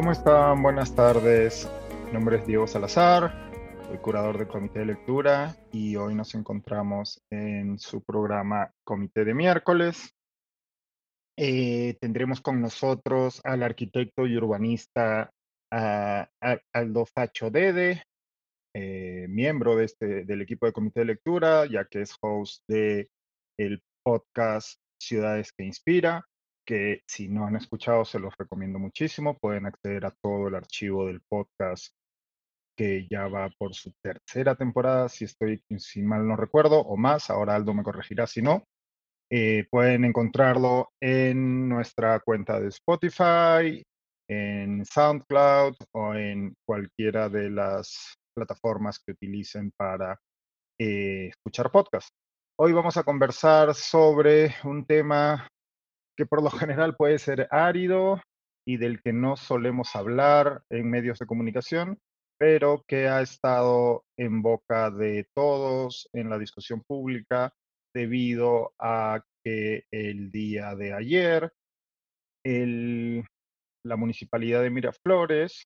¿cómo 0.00 0.12
están? 0.12 0.62
Buenas 0.62 0.94
tardes. 0.94 1.68
Mi 2.06 2.12
nombre 2.12 2.38
es 2.38 2.46
Diego 2.46 2.66
Salazar, 2.66 3.34
soy 3.86 3.98
curador 3.98 4.38
del 4.38 4.48
Comité 4.48 4.78
de 4.78 4.86
Lectura 4.86 5.54
y 5.72 5.94
hoy 5.96 6.14
nos 6.14 6.34
encontramos 6.34 7.20
en 7.28 7.78
su 7.78 8.02
programa 8.02 8.72
Comité 8.82 9.26
de 9.26 9.34
Miércoles. 9.34 10.14
Eh, 11.36 11.98
tendremos 12.00 12.40
con 12.40 12.62
nosotros 12.62 13.42
al 13.44 13.62
arquitecto 13.62 14.26
y 14.26 14.38
urbanista 14.38 15.30
Aldo 15.70 17.04
Facho 17.04 17.50
Dede, 17.50 18.04
eh, 18.74 19.26
miembro 19.28 19.76
de 19.76 19.84
este, 19.84 20.24
del 20.24 20.40
equipo 20.40 20.64
de 20.64 20.72
Comité 20.72 21.00
de 21.00 21.06
Lectura, 21.06 21.66
ya 21.66 21.84
que 21.84 22.00
es 22.00 22.16
host 22.22 22.62
de 22.68 23.10
el 23.58 23.82
podcast 24.02 24.80
Ciudades 24.98 25.52
que 25.52 25.64
Inspira 25.64 26.24
que 26.70 27.02
si 27.04 27.26
no 27.26 27.46
han 27.46 27.56
escuchado 27.56 28.04
se 28.04 28.20
los 28.20 28.32
recomiendo 28.38 28.78
muchísimo. 28.78 29.36
Pueden 29.36 29.66
acceder 29.66 30.06
a 30.06 30.14
todo 30.22 30.46
el 30.46 30.54
archivo 30.54 31.08
del 31.08 31.20
podcast 31.22 31.92
que 32.76 33.08
ya 33.10 33.26
va 33.26 33.50
por 33.58 33.74
su 33.74 33.92
tercera 34.00 34.54
temporada, 34.54 35.08
si 35.08 35.24
estoy, 35.24 35.60
si 35.78 36.00
mal 36.00 36.28
no 36.28 36.36
recuerdo, 36.36 36.78
o 36.78 36.96
más. 36.96 37.28
Ahora 37.28 37.56
Aldo 37.56 37.74
me 37.74 37.82
corregirá 37.82 38.28
si 38.28 38.40
no. 38.40 38.62
Eh, 39.32 39.66
pueden 39.68 40.04
encontrarlo 40.04 40.92
en 41.00 41.68
nuestra 41.68 42.20
cuenta 42.20 42.60
de 42.60 42.68
Spotify, 42.68 43.82
en 44.28 44.84
SoundCloud 44.84 45.74
o 45.92 46.14
en 46.14 46.54
cualquiera 46.64 47.28
de 47.28 47.50
las 47.50 48.14
plataformas 48.32 49.00
que 49.04 49.10
utilicen 49.10 49.72
para 49.76 50.16
eh, 50.78 51.30
escuchar 51.30 51.72
podcast. 51.72 52.10
Hoy 52.60 52.72
vamos 52.72 52.96
a 52.96 53.02
conversar 53.02 53.74
sobre 53.74 54.54
un 54.62 54.86
tema 54.86 55.48
que 56.20 56.26
por 56.26 56.42
lo 56.42 56.50
general 56.50 56.96
puede 56.96 57.18
ser 57.18 57.48
árido 57.50 58.20
y 58.68 58.76
del 58.76 59.00
que 59.00 59.10
no 59.10 59.36
solemos 59.38 59.96
hablar 59.96 60.62
en 60.68 60.90
medios 60.90 61.18
de 61.18 61.24
comunicación, 61.24 61.98
pero 62.38 62.84
que 62.86 63.08
ha 63.08 63.22
estado 63.22 64.04
en 64.18 64.42
boca 64.42 64.90
de 64.90 65.26
todos 65.34 66.10
en 66.12 66.28
la 66.28 66.38
discusión 66.38 66.82
pública 66.86 67.54
debido 67.94 68.74
a 68.78 69.22
que 69.42 69.84
el 69.90 70.30
día 70.30 70.74
de 70.74 70.92
ayer 70.92 71.50
la 72.44 73.96
municipalidad 73.96 74.60
de 74.60 74.70
Miraflores 74.70 75.64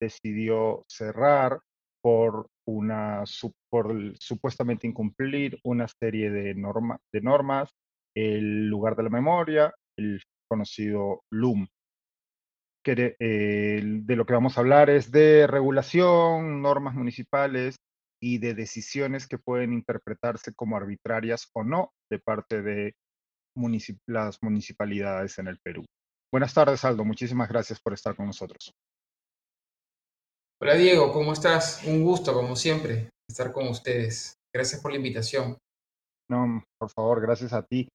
decidió 0.00 0.84
cerrar 0.88 1.58
por 2.00 2.46
una 2.64 3.24
supuestamente 3.26 4.86
incumplir 4.86 5.58
una 5.64 5.88
serie 5.88 6.30
de, 6.30 6.54
de 6.54 7.20
normas 7.20 7.70
el 8.16 8.68
lugar 8.68 8.94
de 8.94 9.02
la 9.02 9.10
memoria 9.10 9.74
el 9.96 10.22
conocido 10.48 11.22
LUM. 11.30 11.66
Que, 12.84 13.16
eh, 13.18 13.82
de 13.82 14.16
lo 14.16 14.26
que 14.26 14.34
vamos 14.34 14.56
a 14.56 14.60
hablar 14.60 14.90
es 14.90 15.10
de 15.10 15.46
regulación, 15.46 16.62
normas 16.62 16.94
municipales 16.94 17.76
y 18.22 18.38
de 18.38 18.54
decisiones 18.54 19.26
que 19.26 19.38
pueden 19.38 19.72
interpretarse 19.72 20.54
como 20.54 20.76
arbitrarias 20.76 21.50
o 21.54 21.64
no 21.64 21.90
de 22.10 22.18
parte 22.20 22.62
de 22.62 22.94
las 24.06 24.38
municipalidades 24.42 25.38
en 25.38 25.48
el 25.48 25.58
Perú. 25.58 25.84
Buenas 26.32 26.54
tardes, 26.54 26.84
Aldo. 26.84 27.04
Muchísimas 27.04 27.48
gracias 27.48 27.80
por 27.80 27.92
estar 27.94 28.14
con 28.14 28.26
nosotros. 28.26 28.72
Hola, 30.60 30.74
Diego. 30.74 31.12
¿Cómo 31.12 31.32
estás? 31.32 31.82
Un 31.84 32.02
gusto, 32.02 32.32
como 32.32 32.56
siempre, 32.56 33.10
estar 33.28 33.52
con 33.52 33.68
ustedes. 33.68 34.34
Gracias 34.54 34.80
por 34.80 34.90
la 34.90 34.98
invitación. 34.98 35.58
No, 36.30 36.64
por 36.78 36.90
favor, 36.90 37.20
gracias 37.20 37.52
a 37.52 37.62
ti. 37.62 37.88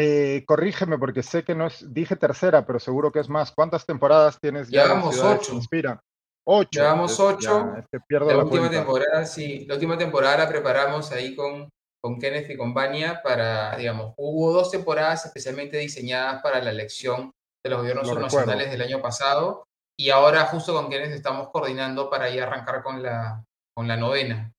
Eh, 0.00 0.44
corrígeme 0.46 0.96
porque 0.96 1.24
sé 1.24 1.42
que 1.42 1.56
no 1.56 1.66
es, 1.66 1.92
dije 1.92 2.14
tercera, 2.14 2.64
pero 2.64 2.78
seguro 2.78 3.10
que 3.10 3.18
es 3.18 3.28
más. 3.28 3.50
¿Cuántas 3.50 3.84
temporadas 3.84 4.38
tienes 4.40 4.68
ya? 4.68 4.84
Llevamos 4.84 5.18
ocho. 5.18 5.54
Inspira. 5.54 6.00
Ocho. 6.46 6.68
Llevamos 6.80 7.18
ocho. 7.18 7.74
la, 8.08 8.38
última 8.38 8.70
temporada, 8.70 9.26
sí, 9.26 9.66
la 9.66 9.74
última 9.74 9.98
temporada 9.98 10.38
la 10.38 10.48
preparamos 10.48 11.10
ahí 11.10 11.34
con, 11.34 11.68
con 12.00 12.20
Kenneth 12.20 12.48
y 12.48 12.56
con 12.56 12.72
Bania 12.72 13.20
para, 13.24 13.76
digamos, 13.76 14.14
hubo 14.18 14.52
dos 14.52 14.70
temporadas 14.70 15.26
especialmente 15.26 15.78
diseñadas 15.78 16.42
para 16.42 16.62
la 16.62 16.70
elección 16.70 17.32
de 17.64 17.70
los 17.70 17.80
gobiernos 17.80 18.16
nacionales 18.16 18.70
del 18.70 18.82
año 18.82 19.02
pasado 19.02 19.64
y 19.98 20.10
ahora 20.10 20.46
justo 20.46 20.74
con 20.74 20.88
Kenneth 20.88 21.10
estamos 21.10 21.48
coordinando 21.50 22.08
para 22.08 22.30
ir 22.30 22.40
arrancar 22.40 22.84
con 22.84 23.02
la, 23.02 23.42
con 23.74 23.88
la 23.88 23.96
novena. 23.96 24.52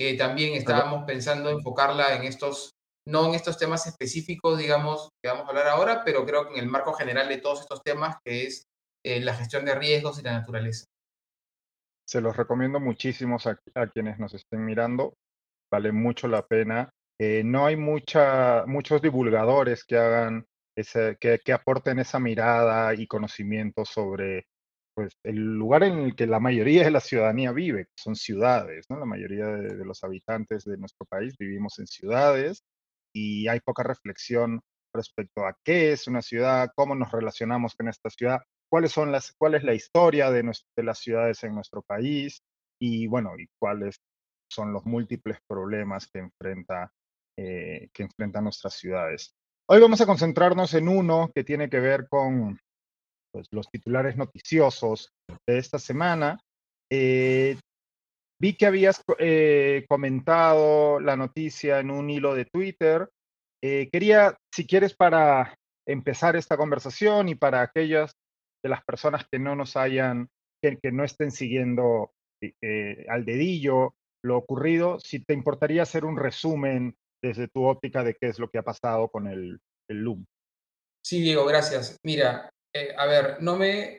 Eh, 0.00 0.18
también 0.18 0.54
estábamos 0.54 1.04
pensando 1.06 1.48
enfocarla 1.48 2.16
en 2.16 2.24
estos 2.24 2.72
no 3.06 3.26
en 3.26 3.34
estos 3.34 3.58
temas 3.58 3.86
específicos, 3.86 4.58
digamos, 4.58 5.10
que 5.22 5.30
vamos 5.30 5.46
a 5.46 5.48
hablar 5.48 5.68
ahora, 5.68 6.02
pero 6.04 6.24
creo 6.24 6.46
que 6.46 6.54
en 6.54 6.60
el 6.60 6.70
marco 6.70 6.92
general 6.92 7.28
de 7.28 7.38
todos 7.38 7.60
estos 7.60 7.82
temas, 7.82 8.16
que 8.24 8.46
es 8.46 8.64
eh, 9.04 9.20
la 9.20 9.34
gestión 9.34 9.64
de 9.64 9.74
riesgos 9.74 10.18
y 10.18 10.22
la 10.22 10.32
naturaleza. 10.32 10.84
Se 12.06 12.20
los 12.20 12.36
recomiendo 12.36 12.80
muchísimo 12.80 13.38
a, 13.74 13.86
quienes 13.86 14.18
nos 14.18 14.34
estén 14.34 14.64
mirando, 14.64 15.14
vale 15.70 15.92
mucho 15.92 16.28
la 16.28 16.46
pena. 16.46 16.90
Eh, 17.18 17.42
no 17.44 17.66
hay 17.66 17.76
mucha, 17.76 18.64
muchos 18.66 19.00
divulgadores 19.00 19.84
que 19.84 19.96
hagan 19.96 20.44
que, 20.74 21.52
aporten 21.52 21.98
esa 21.98 22.18
mirada 22.18 22.94
y 22.94 23.06
conocimiento 23.06 23.84
sobre 23.84 24.46
pues, 24.94 25.12
el 25.22 25.36
lugar 25.36 25.82
en 25.82 25.98
el 25.98 26.16
que 26.16 26.26
la 26.26 26.40
mayoría 26.40 26.84
de 26.84 26.90
la 26.90 27.00
ciudadanía 27.00 27.52
vive, 27.52 27.84
que 27.84 27.92
son 27.96 28.16
ciudades, 28.16 28.86
¿no? 28.88 28.98
La 28.98 29.04
mayoría 29.06 29.46
de 29.46 29.84
los 29.84 30.02
habitantes 30.02 30.64
de 30.64 30.78
nuestro 30.78 31.06
país 31.06 31.36
vivimos 31.38 31.78
en 31.78 31.86
ciudades 31.86 32.64
y 33.12 33.48
hay 33.48 33.60
poca 33.60 33.82
reflexión 33.82 34.60
respecto 34.94 35.46
a 35.46 35.56
qué 35.64 35.92
es 35.92 36.06
una 36.06 36.22
ciudad, 36.22 36.70
cómo 36.74 36.94
nos 36.94 37.12
relacionamos 37.12 37.74
con 37.74 37.88
esta 37.88 38.10
ciudad, 38.10 38.40
cuáles 38.70 38.92
son 38.92 39.12
las, 39.12 39.32
cuál 39.38 39.54
es 39.54 39.64
la 39.64 39.74
historia 39.74 40.30
de, 40.30 40.42
las 40.76 40.98
ciudades 40.98 41.42
en 41.44 41.54
nuestro 41.54 41.82
país 41.82 42.42
y 42.80 43.06
bueno, 43.06 43.38
y 43.38 43.46
cuáles 43.58 44.00
son 44.50 44.72
los 44.72 44.84
múltiples 44.84 45.38
problemas 45.48 46.08
que 46.08 46.20
enfrenta 46.20 46.90
eh, 47.38 47.88
que 47.94 48.02
enfrentan 48.02 48.44
nuestras 48.44 48.74
ciudades. 48.74 49.34
Hoy 49.68 49.80
vamos 49.80 50.00
a 50.00 50.06
concentrarnos 50.06 50.74
en 50.74 50.88
uno 50.88 51.30
que 51.34 51.44
tiene 51.44 51.70
que 51.70 51.78
ver 51.80 52.08
con 52.08 52.58
pues, 53.32 53.46
los 53.52 53.70
titulares 53.70 54.16
noticiosos 54.16 55.12
de 55.46 55.58
esta 55.58 55.78
semana. 55.78 56.38
Eh, 56.90 57.56
Vi 58.40 58.54
que 58.54 58.64
habías 58.64 59.04
eh, 59.18 59.84
comentado 59.86 60.98
la 60.98 61.14
noticia 61.14 61.78
en 61.78 61.90
un 61.90 62.08
hilo 62.08 62.34
de 62.34 62.46
Twitter. 62.46 63.10
Eh, 63.62 63.90
quería, 63.92 64.34
si 64.50 64.66
quieres, 64.66 64.96
para 64.96 65.54
empezar 65.86 66.36
esta 66.36 66.56
conversación 66.56 67.28
y 67.28 67.34
para 67.34 67.60
aquellas 67.60 68.12
de 68.64 68.70
las 68.70 68.82
personas 68.82 69.26
que 69.30 69.38
no 69.38 69.54
nos 69.56 69.76
hayan, 69.76 70.28
que, 70.62 70.78
no 70.90 71.04
estén 71.04 71.32
siguiendo 71.32 72.12
eh, 72.62 73.04
al 73.10 73.26
dedillo 73.26 73.94
lo 74.22 74.38
ocurrido, 74.38 74.98
si 75.00 75.22
te 75.22 75.34
importaría 75.34 75.82
hacer 75.82 76.06
un 76.06 76.16
resumen 76.16 76.94
desde 77.22 77.48
tu 77.48 77.64
óptica 77.64 78.02
de 78.02 78.14
qué 78.14 78.28
es 78.28 78.38
lo 78.38 78.48
que 78.48 78.58
ha 78.58 78.62
pasado 78.62 79.08
con 79.08 79.26
el, 79.26 79.60
LUM. 79.88 80.24
Sí, 81.04 81.20
Diego, 81.20 81.44
gracias. 81.44 81.98
Mira, 82.04 82.48
a 82.96 83.06
ver, 83.06 83.42
no 83.42 83.56
me, 83.56 83.98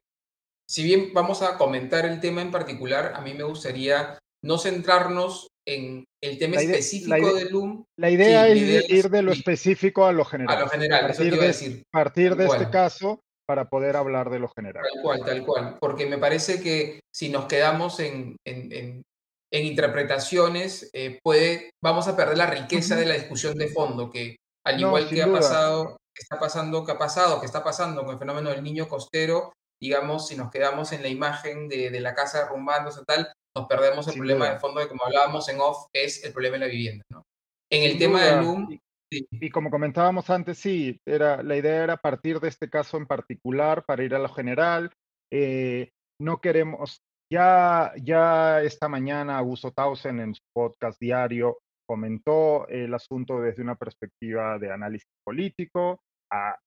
si 0.68 0.84
bien 0.84 1.12
vamos 1.14 1.42
a 1.42 1.58
comentar 1.58 2.06
el 2.06 2.22
tema 2.22 2.42
en 2.42 2.50
particular, 2.50 3.14
a 3.14 3.22
mí 3.22 3.34
me 3.34 3.44
gustaría 3.44 4.18
no 4.44 4.58
centrarnos 4.58 5.48
en 5.68 6.06
el 6.22 6.38
tema 6.38 6.58
específico 6.58 7.36
del 7.36 7.50
LUM. 7.50 7.84
La 7.98 8.10
idea 8.10 8.48
es 8.48 8.90
ir 8.90 9.10
de 9.10 9.22
lo 9.22 9.32
específico 9.32 10.06
a 10.06 10.12
lo 10.12 10.26
general. 10.26 10.58
A 10.58 10.62
lo 10.62 10.70
general, 10.70 11.08
partir 11.08 11.40
de, 11.40 11.48
decir. 11.48 11.84
Partir 11.92 12.36
de 12.36 12.46
este 12.46 12.70
caso 12.70 13.20
para 13.48 13.70
poder 13.70 13.96
hablar 13.96 14.30
de 14.30 14.40
lo 14.40 14.50
general. 14.50 14.84
Tal 14.92 15.02
cual, 15.04 15.26
tal 15.26 15.46
cual. 15.46 15.78
Porque 15.80 16.06
me 16.06 16.18
parece 16.18 16.62
que 16.62 17.02
si 17.14 17.30
nos 17.30 17.46
quedamos 17.46 18.00
en, 18.00 18.38
en, 18.46 19.04
interpretaciones, 19.52 20.90
eh, 20.94 21.20
puede, 21.22 21.72
vamos 21.84 22.08
a 22.08 22.16
perder 22.16 22.38
la 22.38 22.48
riqueza 22.48 22.96
de 22.96 23.06
la 23.06 23.16
discusión 23.16 23.58
de 23.58 23.68
fondo, 23.68 24.10
que 24.10 24.38
al 24.66 24.80
igual 24.80 25.10
que 25.10 25.22
ha 25.22 25.32
pasado, 25.32 25.98
está 26.16 26.40
pasando, 26.40 26.86
que 26.86 26.94
ha 26.94 26.98
pasado, 26.98 27.40
que 27.40 27.46
está 27.46 27.64
pasando 27.64 28.04
con 28.04 28.14
el 28.14 28.20
fenómeno 28.20 28.50
del 28.52 28.64
niño 28.64 28.88
costero, 28.88 29.52
digamos, 29.82 30.28
si 30.28 30.38
nos 30.38 30.50
quedamos 30.50 30.94
en 30.94 31.02
la 31.02 31.10
imagen 31.10 31.68
de, 31.68 31.90
de 31.90 32.00
la 32.00 32.14
casa 32.14 32.44
derrumbándose 32.44 33.02
tal, 33.06 33.34
nos 33.56 33.68
perdemos 33.68 34.08
el 34.08 34.16
problema 34.16 34.50
de 34.50 34.60
fondo 34.60 34.80
de 34.80 34.88
como 34.88 35.06
hablábamos 35.06 35.48
en 35.50 35.60
off, 35.60 35.88
es 35.94 36.24
el 36.24 36.34
problema 36.34 36.54
de 36.56 36.60
la 36.60 36.68
vivienda. 36.68 37.04
¿no? 37.10 37.24
En 37.72 37.84
el 37.84 37.98
tema 37.98 38.24
del 38.24 38.46
LUM... 38.46 38.80
Y, 39.14 39.50
como 39.50 39.70
comentábamos 39.70 40.30
antes, 40.30 40.58
sí, 40.58 40.98
era, 41.06 41.44
la 41.44 41.58
idea 41.58 41.84
era 41.84 41.98
partir 41.98 42.40
de 42.40 42.48
este 42.48 42.70
caso 42.70 42.96
en 42.96 43.06
particular 43.06 43.84
para 43.86 44.06
ir 44.06 44.16
a 44.16 44.20
lo 44.20 44.30
general. 44.30 44.90
Eh, 45.30 45.90
no 46.22 46.40
queremos, 46.40 47.02
ya, 47.30 47.92
ya 48.02 48.62
esta 48.62 48.88
mañana 48.88 49.38
Augusto 49.38 49.72
Tausen 49.72 50.22
en 50.22 50.34
su 50.34 50.42
podcast 50.56 50.98
diario 50.98 51.60
comentó 51.86 52.70
el 52.70 52.94
asunto 52.94 53.42
desde 53.42 53.62
una 53.62 53.76
perspectiva 53.76 54.58
de 54.58 54.72
análisis 54.72 55.10
político, 55.26 56.00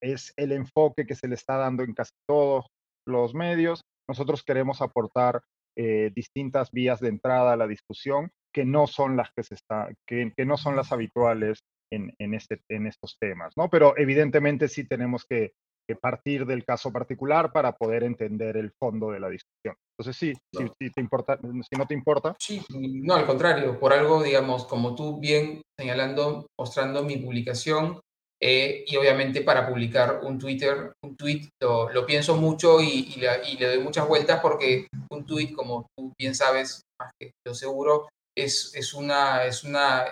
es 0.02 0.34
el 0.36 0.52
enfoque 0.52 1.06
que 1.06 1.14
se 1.14 1.28
le 1.28 1.34
está 1.34 1.56
dando 1.56 1.82
en 1.82 1.94
casi 1.94 2.12
todos 2.28 2.66
los 3.06 3.32
medios. 3.32 3.80
Nosotros 4.06 4.42
queremos 4.42 4.82
aportar 4.82 5.40
eh, 5.76 6.10
distintas 6.14 6.70
vías 6.70 7.00
de 7.00 7.08
entrada 7.08 7.52
a 7.52 7.56
la 7.56 7.66
discusión 7.66 8.30
que 8.52 8.64
no 8.64 8.86
son 8.86 9.16
las 9.16 9.30
que 9.34 9.42
se 9.42 9.54
está, 9.54 9.88
que, 10.06 10.32
que 10.36 10.44
no 10.44 10.56
son 10.56 10.76
las 10.76 10.92
habituales 10.92 11.64
en, 11.92 12.14
en, 12.18 12.34
este, 12.34 12.60
en 12.68 12.86
estos 12.86 13.16
temas, 13.18 13.52
¿no? 13.56 13.68
Pero 13.68 13.94
evidentemente 13.96 14.68
sí 14.68 14.86
tenemos 14.86 15.24
que 15.28 15.52
partir 16.00 16.46
del 16.46 16.64
caso 16.64 16.90
particular 16.90 17.52
para 17.52 17.72
poder 17.72 18.04
entender 18.04 18.56
el 18.56 18.72
fondo 18.78 19.10
de 19.10 19.20
la 19.20 19.28
discusión. 19.28 19.76
Entonces 19.98 20.16
sí, 20.16 20.32
si, 20.80 20.90
te 20.90 21.00
importa, 21.00 21.38
si 21.38 21.76
no 21.76 21.86
te 21.86 21.94
importa. 21.94 22.34
Sí, 22.38 22.62
no, 22.70 23.14
al 23.14 23.26
contrario, 23.26 23.78
por 23.78 23.92
algo, 23.92 24.22
digamos, 24.22 24.64
como 24.64 24.94
tú 24.94 25.20
bien 25.20 25.60
señalando, 25.78 26.46
mostrando 26.58 27.04
mi 27.04 27.18
publicación, 27.18 28.00
eh, 28.46 28.84
y 28.86 28.94
obviamente 28.98 29.40
para 29.40 29.66
publicar 29.66 30.20
un 30.22 30.38
Twitter, 30.38 30.92
un 31.02 31.16
tweet, 31.16 31.48
lo, 31.62 32.04
pienso 32.04 32.36
mucho 32.36 32.78
y, 32.82 33.14
le 33.16 33.66
doy 33.66 33.78
muchas 33.78 34.06
vueltas 34.06 34.40
porque 34.42 34.86
un 35.10 35.24
tweet, 35.24 35.54
como 35.54 35.86
tú 35.96 36.12
bien 36.20 36.34
sabes, 36.34 36.82
más 37.00 37.10
que 37.18 37.30
yo 37.46 37.54
seguro, 37.54 38.06
es, 38.36 38.74
es, 38.74 38.92
una, 38.92 39.46
es, 39.46 39.64
una, 39.64 40.04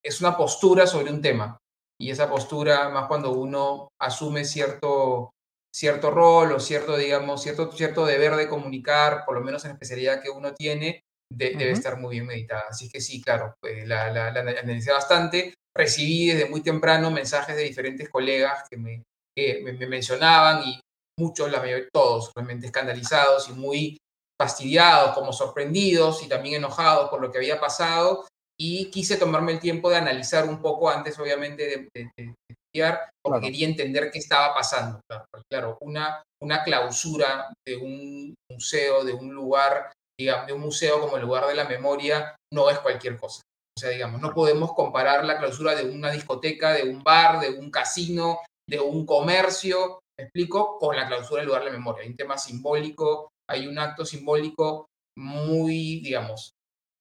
es 0.00 0.20
una 0.20 0.36
postura 0.36 0.86
sobre 0.86 1.10
un 1.10 1.20
tema. 1.20 1.58
Y 2.00 2.12
esa 2.12 2.30
postura, 2.30 2.88
más 2.90 3.08
cuando 3.08 3.32
uno 3.32 3.88
asume 4.00 4.44
cierto, 4.44 5.30
cierto 5.74 6.12
rol 6.12 6.52
o 6.52 6.60
cierto, 6.60 6.96
digamos, 6.96 7.42
cierto, 7.42 7.72
cierto 7.72 8.06
deber 8.06 8.36
de 8.36 8.48
comunicar, 8.48 9.24
por 9.26 9.34
lo 9.34 9.40
menos 9.44 9.64
en 9.64 9.70
la 9.70 9.74
especialidad 9.74 10.22
que 10.22 10.30
uno 10.30 10.54
tiene, 10.54 11.00
debe 11.28 11.72
estar 11.72 11.98
muy 11.98 12.14
bien 12.14 12.26
meditada. 12.26 12.66
Así 12.70 12.88
que 12.88 13.00
sí, 13.00 13.20
claro, 13.20 13.56
pues, 13.60 13.88
la, 13.88 14.08
la, 14.12 14.30
la, 14.30 14.40
analicé 14.60 14.92
bastante. 14.92 15.54
Recibí 15.76 16.28
desde 16.28 16.48
muy 16.48 16.62
temprano 16.62 17.10
mensajes 17.10 17.56
de 17.56 17.62
diferentes 17.62 18.08
colegas 18.08 18.64
que 18.68 18.76
me, 18.76 19.02
me, 19.36 19.86
mencionaban 19.86 20.62
y 20.66 20.80
muchos, 21.18 21.50
la 21.50 21.60
mayoría, 21.60 21.88
todos 21.92 22.32
realmente 22.34 22.66
escandalizados 22.66 23.48
y 23.48 23.52
muy 23.52 23.98
fastidiados, 24.40 25.14
como 25.14 25.32
sorprendidos 25.32 26.22
y 26.22 26.28
también 26.28 26.56
enojados 26.56 27.08
por 27.08 27.20
lo 27.20 27.30
que 27.30 27.38
había 27.38 27.60
pasado 27.60 28.26
y 28.58 28.90
quise 28.90 29.16
tomarme 29.16 29.52
el 29.52 29.60
tiempo 29.60 29.90
de 29.90 29.96
analizar 29.96 30.48
un 30.48 30.60
poco 30.60 30.88
antes, 30.88 31.18
obviamente, 31.18 31.88
de, 31.94 32.08
estudiar, 32.48 33.10
porque 33.22 33.46
quería 33.46 33.68
entender 33.68 34.10
qué 34.10 34.18
estaba 34.18 34.54
pasando. 34.54 35.00
Claro, 35.50 35.76
una, 35.82 36.22
una 36.42 36.64
clausura 36.64 37.52
de 37.66 37.76
un 37.76 38.34
museo, 38.50 39.04
de 39.04 39.12
un 39.12 39.34
lugar, 39.34 39.92
digamos, 40.18 40.46
de 40.46 40.52
un 40.54 40.60
museo 40.60 41.00
como 41.00 41.16
el 41.16 41.22
lugar 41.22 41.46
de 41.46 41.54
la 41.54 41.64
memoria, 41.64 42.34
no 42.52 42.70
es 42.70 42.78
cualquier 42.78 43.18
cosa. 43.18 43.42
O 43.76 43.80
sea, 43.80 43.90
digamos, 43.90 44.22
no 44.22 44.32
podemos 44.32 44.72
comparar 44.72 45.24
la 45.24 45.36
clausura 45.36 45.74
de 45.74 45.84
una 45.90 46.10
discoteca, 46.10 46.72
de 46.72 46.84
un 46.84 47.02
bar, 47.02 47.40
de 47.40 47.50
un 47.50 47.70
casino, 47.70 48.40
de 48.66 48.80
un 48.80 49.04
comercio, 49.04 50.00
me 50.18 50.24
explico, 50.24 50.78
con 50.78 50.96
la 50.96 51.06
clausura 51.06 51.40
del 51.40 51.48
lugar 51.48 51.64
de 51.64 51.70
la 51.70 51.76
memoria. 51.76 52.02
Hay 52.02 52.10
un 52.10 52.16
tema 52.16 52.38
simbólico, 52.38 53.28
hay 53.48 53.66
un 53.66 53.78
acto 53.78 54.06
simbólico 54.06 54.86
muy, 55.18 56.00
digamos, 56.00 56.52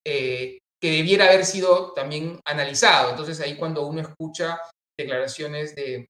eh, 0.06 0.60
que 0.82 0.92
debiera 0.92 1.26
haber 1.26 1.46
sido 1.46 1.94
también 1.94 2.40
analizado. 2.46 3.12
Entonces 3.12 3.40
ahí 3.40 3.56
cuando 3.56 3.88
uno 3.88 4.02
escucha 4.02 4.60
declaraciones 5.00 5.76
de, 5.76 6.06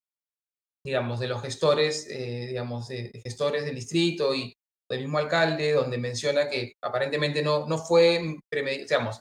digamos, 0.84 1.20
de 1.20 1.28
los 1.28 1.44
gestores, 1.44 2.08
eh, 2.10 2.48
digamos, 2.48 2.88
de, 2.88 3.12
gestores 3.24 3.66
del 3.66 3.76
distrito 3.76 4.34
y 4.34 4.54
del 4.90 5.02
mismo 5.02 5.20
alcalde, 5.20 5.74
donde 5.74 5.98
menciona 6.00 6.50
que 6.50 6.74
aparentemente 6.84 7.44
no, 7.44 7.68
no 7.68 7.78
fue, 7.78 8.38
digamos, 8.52 9.20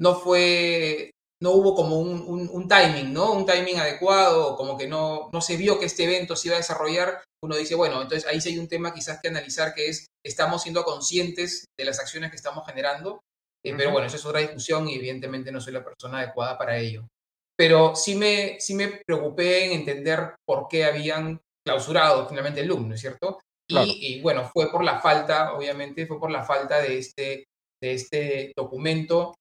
no 0.00 0.14
fue, 0.16 1.10
no 1.42 1.52
hubo 1.52 1.74
como 1.74 1.98
un, 1.98 2.48
un, 2.50 2.68
timing, 2.68 3.12
¿no? 3.12 3.32
Un 3.32 3.46
timing 3.46 3.78
adecuado, 3.78 4.56
como 4.56 4.76
que 4.76 4.86
no, 4.86 5.30
no 5.32 5.40
se 5.40 5.56
vio 5.56 5.78
que 5.78 5.86
este 5.86 6.04
evento 6.04 6.36
se 6.36 6.48
iba 6.48 6.56
a 6.56 6.60
desarrollar, 6.60 7.22
uno 7.42 7.56
dice, 7.56 7.74
bueno, 7.74 8.00
entonces 8.00 8.26
ahí 8.26 8.40
sí 8.40 8.50
hay 8.50 8.58
un 8.58 8.68
tema 8.68 8.94
quizás 8.94 9.20
que 9.20 9.28
analizar 9.28 9.74
que 9.74 9.88
es, 9.88 10.06
estamos 10.24 10.62
siendo 10.62 10.84
conscientes 10.84 11.66
de 11.78 11.84
las 11.84 12.00
acciones 12.00 12.30
que 12.30 12.36
estamos 12.36 12.66
generando 12.66 13.20
eh, 13.64 13.74
pero 13.76 13.90
bueno, 13.90 14.06
eso 14.06 14.16
es 14.16 14.26
otra 14.26 14.40
discusión 14.40 14.88
y 14.88 14.94
evidentemente 14.94 15.50
no 15.50 15.60
soy 15.60 15.72
la 15.72 15.84
persona 15.84 16.18
adecuada 16.18 16.58
para 16.58 16.76
ello. 16.76 17.08
Pero 17.56 17.96
sí 17.96 18.14
me, 18.14 18.60
sí 18.60 18.74
me 18.74 19.00
preocupé 19.06 19.66
en 19.66 19.72
entender 19.72 20.34
por 20.46 20.68
qué 20.68 20.84
habían 20.84 21.40
clausurado 21.66 22.28
finalmente 22.28 22.60
el 22.60 22.66
LUM, 22.66 22.88
¿no 22.88 22.94
es 22.94 23.00
cierto? 23.00 23.38
Y, 23.66 24.20
bueno, 24.20 24.50
fue 24.52 24.70
por 24.70 24.84
la 24.84 25.00
falta, 25.00 25.54
obviamente, 25.54 26.06
fue 26.06 26.20
por 26.20 26.30
la 26.30 26.44
falta 26.44 26.80
de 26.82 26.98
este, 26.98 27.44
de 27.82 27.94
este 27.94 28.52
documento. 28.54 29.34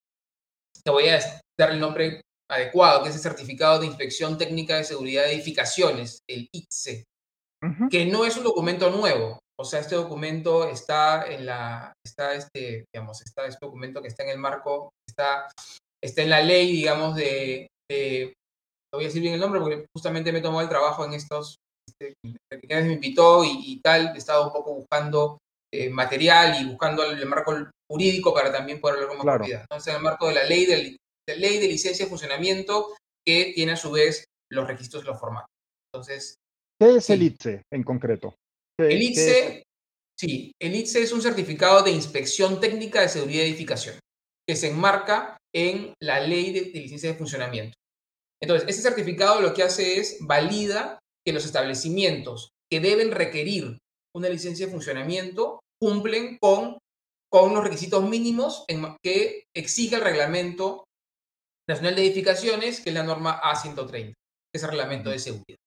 Te 0.86 0.92
voy 0.92 1.08
a 1.08 1.20
dar 1.60 1.72
el 1.72 1.80
nombre 1.80 2.22
adecuado, 2.52 3.04
que 3.04 3.10
es 3.10 3.16
el 3.16 3.22
Certificado 3.22 3.80
de 3.80 3.88
Inspección 3.88 4.38
Técnica 4.38 4.76
de 4.76 4.84
Seguridad 4.84 5.24
de 5.24 5.34
Edificaciones, 5.34 6.20
el 6.30 6.48
ITSE, 6.54 7.06
que 7.90 8.06
no 8.06 8.26
es 8.26 8.38
un 8.38 8.44
documento 8.44 8.90
nuevo. 8.90 9.40
O 9.60 9.64
sea, 9.66 9.80
este 9.80 9.96
documento 9.96 10.68
está 10.68 11.26
en 11.32 11.46
la, 11.46 11.94
está 12.06 12.34
este, 12.34 12.86
digamos, 12.94 13.22
está 13.22 13.46
este 13.46 13.66
documento 13.66 14.02
que 14.02 14.08
está 14.08 14.24
en 14.24 14.30
el 14.30 14.40
marco, 14.40 14.90
está, 15.08 15.48
está 16.04 16.22
en 16.24 16.30
la 16.32 16.42
ley, 16.42 16.72
digamos, 16.72 17.16
de, 17.16 17.68
de 17.90 18.34
no 18.94 18.98
voy 18.98 19.06
a 19.06 19.08
decir 19.08 19.22
bien 19.22 19.36
el 19.36 19.40
nombre 19.40 19.62
porque 19.62 19.86
justamente 19.96 20.32
me 20.32 20.42
tomó 20.42 20.62
el 20.62 20.70
trabajo 20.70 21.06
en 21.06 21.14
estos, 21.14 21.58
este, 21.88 22.14
que 22.24 22.82
me 22.82 22.94
invitó 22.94 23.44
y, 23.44 23.80
tal, 23.82 24.14
he 24.16 24.18
estado 24.18 24.48
un 24.48 24.54
poco 24.54 24.74
buscando 24.74 25.38
eh, 25.76 25.90
material 25.90 26.62
y 26.62 26.66
buscando 26.66 27.04
el, 27.04 27.26
marco 27.26 27.56
jurídico 27.90 28.32
para 28.32 28.52
también 28.52 28.80
poder 28.80 28.98
hablar 28.98 29.10
con 29.10 29.18
más 29.26 29.38
propiedad. 29.38 29.62
Entonces, 29.62 29.88
en 29.88 29.98
el 29.98 30.04
marco 30.04 30.28
de 30.28 30.36
la 30.36 30.44
ley 30.44 30.66
de, 30.68 30.98
de 31.28 31.36
ley 31.36 31.58
de 31.58 31.68
licencia 31.68 32.06
de 32.06 32.10
funcionamiento 32.10 32.96
que 33.26 33.54
tiene 33.56 33.72
a 33.72 33.78
su 33.78 33.90
vez 33.90 34.24
los 34.52 34.68
requisitos 34.68 35.04
y 35.04 35.08
los 35.08 35.20
formatos. 35.20 35.50
Entonces, 35.92 36.36
¿Qué 36.80 36.98
es 36.98 37.10
el 37.10 37.24
ITSE 37.24 37.64
en 37.72 37.82
concreto? 37.82 38.36
El 38.80 39.02
ITSE, 39.02 39.64
sí, 40.16 40.52
el 40.62 40.76
ITSE 40.76 41.02
es 41.02 41.12
un 41.12 41.24
certificado 41.24 41.82
de 41.82 41.90
inspección 41.90 42.60
técnica 42.60 43.02
de 43.02 43.10
seguridad 43.10 43.42
de 43.42 43.50
edificación 43.50 44.00
que 44.48 44.56
se 44.56 44.68
enmarca 44.68 45.38
en 45.56 45.94
la 46.00 46.20
ley 46.20 46.52
de, 46.52 46.62
licencia 46.80 47.12
de 47.12 47.18
funcionamiento. 47.18 47.74
Entonces, 48.42 48.70
ese 48.70 48.84
certificado 48.84 49.42
lo 49.42 49.56
que 49.56 49.64
hace 49.64 49.98
es 49.98 50.18
valida 50.22 51.00
que 51.26 51.34
los 51.34 51.46
establecimientos 51.46 52.50
que 52.70 52.80
deben 52.80 53.12
requerir 53.12 53.80
una 54.16 54.30
licencia 54.30 54.66
de 54.66 54.72
funcionamiento 54.72 55.62
cumplen 55.84 56.38
con, 56.40 56.78
con 57.30 57.54
los 57.54 57.62
requisitos 57.62 58.02
mínimos 58.08 58.64
que 59.04 59.44
exige 59.54 59.98
el 59.98 60.02
reglamento 60.02 60.86
nacional 61.70 61.96
de 61.96 62.06
edificaciones, 62.06 62.80
que 62.80 62.92
es 62.92 62.96
la 62.96 63.04
norma 63.04 63.42
A130, 63.42 64.14
que 64.14 64.14
es 64.54 64.64
el 64.64 64.70
reglamento 64.70 65.10
de 65.10 65.20
seguridad. 65.20 65.58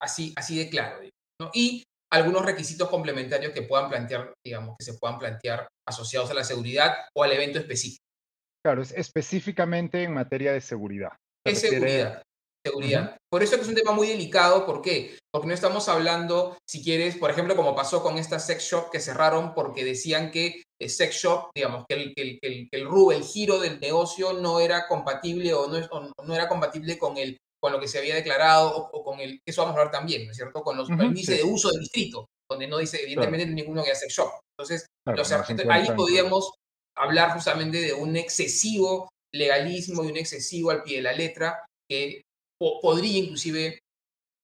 Así, 0.00 0.32
así 0.36 0.56
de 0.56 0.70
claro. 0.70 1.00
¿no? 1.40 1.50
Y 1.52 1.82
algunos 2.12 2.44
requisitos 2.44 2.88
complementarios 2.88 3.52
que 3.52 3.62
puedan 3.62 3.88
plantear, 3.88 4.32
digamos, 4.46 4.76
que 4.78 4.84
se 4.84 4.94
puedan 4.94 5.18
plantear 5.18 5.66
asociados 5.88 6.30
a 6.30 6.34
la 6.34 6.44
seguridad 6.44 6.94
o 7.16 7.24
al 7.24 7.32
evento 7.32 7.58
específico. 7.58 8.04
Claro, 8.64 8.80
es 8.80 8.92
específicamente 8.92 10.04
en 10.04 10.14
materia 10.14 10.52
de 10.52 10.60
seguridad. 10.60 11.16
Es 11.44 11.60
seguridad. 11.60 12.22
Seguridad. 12.64 13.16
Por 13.34 13.42
eso 13.42 13.56
es 13.56 13.58
que 13.58 13.62
es 13.64 13.68
un 13.68 13.74
tema 13.74 13.90
muy 13.90 14.06
delicado. 14.06 14.64
¿Por 14.64 14.80
qué? 14.80 15.18
Porque 15.32 15.48
no 15.48 15.54
estamos 15.54 15.88
hablando, 15.88 16.56
si 16.70 16.84
quieres, 16.84 17.16
por 17.16 17.32
ejemplo, 17.32 17.56
como 17.56 17.74
pasó 17.74 18.00
con 18.00 18.16
estas 18.16 18.46
sex 18.46 18.62
shop 18.62 18.92
que 18.92 19.00
cerraron 19.00 19.54
porque 19.54 19.84
decían 19.84 20.30
que 20.30 20.62
el 20.80 20.88
sex 20.88 21.16
shop, 21.16 21.50
digamos, 21.52 21.84
que 21.88 21.96
el, 21.96 22.14
que 22.14 22.22
el, 22.22 22.68
el, 22.70 22.88
el 23.10 23.24
giro 23.24 23.58
del 23.58 23.80
negocio 23.80 24.34
no 24.34 24.60
era 24.60 24.86
compatible 24.86 25.52
o 25.52 25.66
no, 25.66 25.84
o 25.90 26.24
no 26.24 26.32
era 26.32 26.48
compatible 26.48 26.96
con 26.96 27.18
el 27.18 27.36
con 27.60 27.72
lo 27.72 27.80
que 27.80 27.88
se 27.88 27.98
había 27.98 28.14
declarado 28.14 28.90
o, 28.92 29.02
con 29.02 29.18
el, 29.18 29.40
eso 29.44 29.62
vamos 29.62 29.76
a 29.76 29.80
hablar 29.80 29.90
también, 29.92 30.26
¿no 30.26 30.30
es 30.30 30.36
cierto? 30.36 30.62
Con 30.62 30.76
los 30.76 30.86
permisos 30.86 31.36
de 31.36 31.42
uso 31.42 31.72
del 31.72 31.80
distrito, 31.80 32.26
donde 32.48 32.68
no 32.68 32.78
dice 32.78 33.02
evidentemente 33.02 33.46
ninguno 33.46 33.82
que 33.82 33.90
hace 33.90 34.06
shop. 34.08 34.30
Entonces, 34.56 34.86
ahí 35.68 35.88
podríamos 35.96 36.52
hablar 36.96 37.32
justamente 37.32 37.80
de 37.80 37.94
un 37.94 38.16
excesivo 38.16 39.08
legalismo 39.34 40.04
y 40.04 40.12
un 40.12 40.18
excesivo 40.18 40.70
al 40.70 40.84
pie 40.84 40.98
de 40.98 41.02
la 41.02 41.12
letra 41.14 41.66
que 41.90 42.22
podría 42.82 43.18
inclusive 43.18 43.78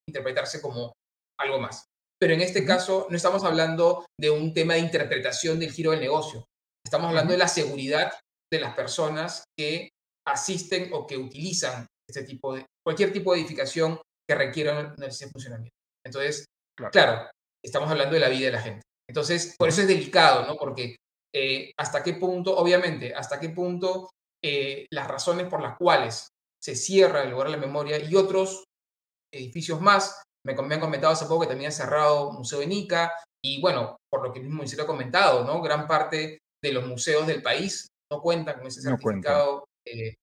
interpretarse 0.08 0.60
como 0.60 0.92
algo 1.38 1.58
más. 1.58 1.84
Pero 2.20 2.34
en 2.34 2.42
este 2.42 2.64
caso 2.64 3.06
no 3.08 3.16
estamos 3.16 3.44
hablando 3.44 4.04
de 4.18 4.30
un 4.30 4.52
tema 4.52 4.74
de 4.74 4.80
interpretación 4.80 5.58
del 5.58 5.72
giro 5.72 5.92
del 5.92 6.00
negocio. 6.00 6.44
Estamos 6.84 7.08
hablando 7.08 7.32
de 7.32 7.38
la 7.38 7.48
seguridad 7.48 8.12
de 8.52 8.60
las 8.60 8.74
personas 8.74 9.44
que 9.56 9.90
asisten 10.26 10.90
o 10.92 11.06
que 11.06 11.16
utilizan 11.16 11.86
este 12.08 12.24
tipo 12.24 12.54
de, 12.54 12.66
cualquier 12.84 13.12
tipo 13.12 13.32
de 13.32 13.40
edificación 13.40 14.00
que 14.28 14.34
requiera 14.34 14.94
de 14.96 15.10
funcionamiento. 15.32 15.74
Entonces, 16.04 16.44
claro. 16.90 17.30
estamos 17.64 17.90
hablando 17.90 18.14
de 18.14 18.20
la 18.20 18.28
vida 18.28 18.46
de 18.46 18.52
la 18.52 18.62
gente. 18.62 18.82
Entonces, 19.08 19.54
por 19.58 19.68
eso 19.68 19.80
es 19.80 19.88
delicado, 19.88 20.46
¿no? 20.46 20.56
Porque 20.56 20.96
eh, 21.34 21.72
hasta 21.78 22.02
qué 22.02 22.14
punto, 22.14 22.56
obviamente, 22.56 23.14
hasta 23.14 23.40
qué 23.40 23.50
punto 23.50 24.10
eh, 24.42 24.86
las 24.90 25.08
razones 25.08 25.46
por 25.48 25.60
las 25.62 25.76
cuales 25.76 26.28
se 26.62 26.76
cierra 26.76 27.22
el 27.22 27.30
lugar 27.30 27.48
de 27.48 27.56
la 27.56 27.66
memoria 27.66 27.98
y 27.98 28.14
otros 28.16 28.64
edificios 29.32 29.80
más, 29.80 30.22
me, 30.44 30.52
han 30.52 30.80
comentado 30.80 31.12
hace 31.12 31.26
poco 31.26 31.42
que 31.42 31.48
también 31.48 31.68
ha 31.68 31.72
cerrado 31.72 32.32
Museo 32.32 32.60
de 32.60 32.66
Nica, 32.66 33.12
y 33.44 33.60
bueno, 33.60 33.96
por 34.10 34.22
lo 34.22 34.32
que 34.32 34.38
el 34.38 34.44
mismo 34.44 34.58
ministerio 34.58 34.84
ha 34.84 34.88
comentado, 34.88 35.44
¿no? 35.44 35.62
Gran 35.62 35.86
parte 35.86 36.38
de 36.62 36.72
los 36.72 36.86
museos 36.86 37.26
del 37.26 37.42
país 37.42 37.88
no 38.12 38.20
cuentan 38.20 38.58
con 38.58 38.66
ese 38.66 38.82
certificado 38.82 39.64
eh, 39.86 40.14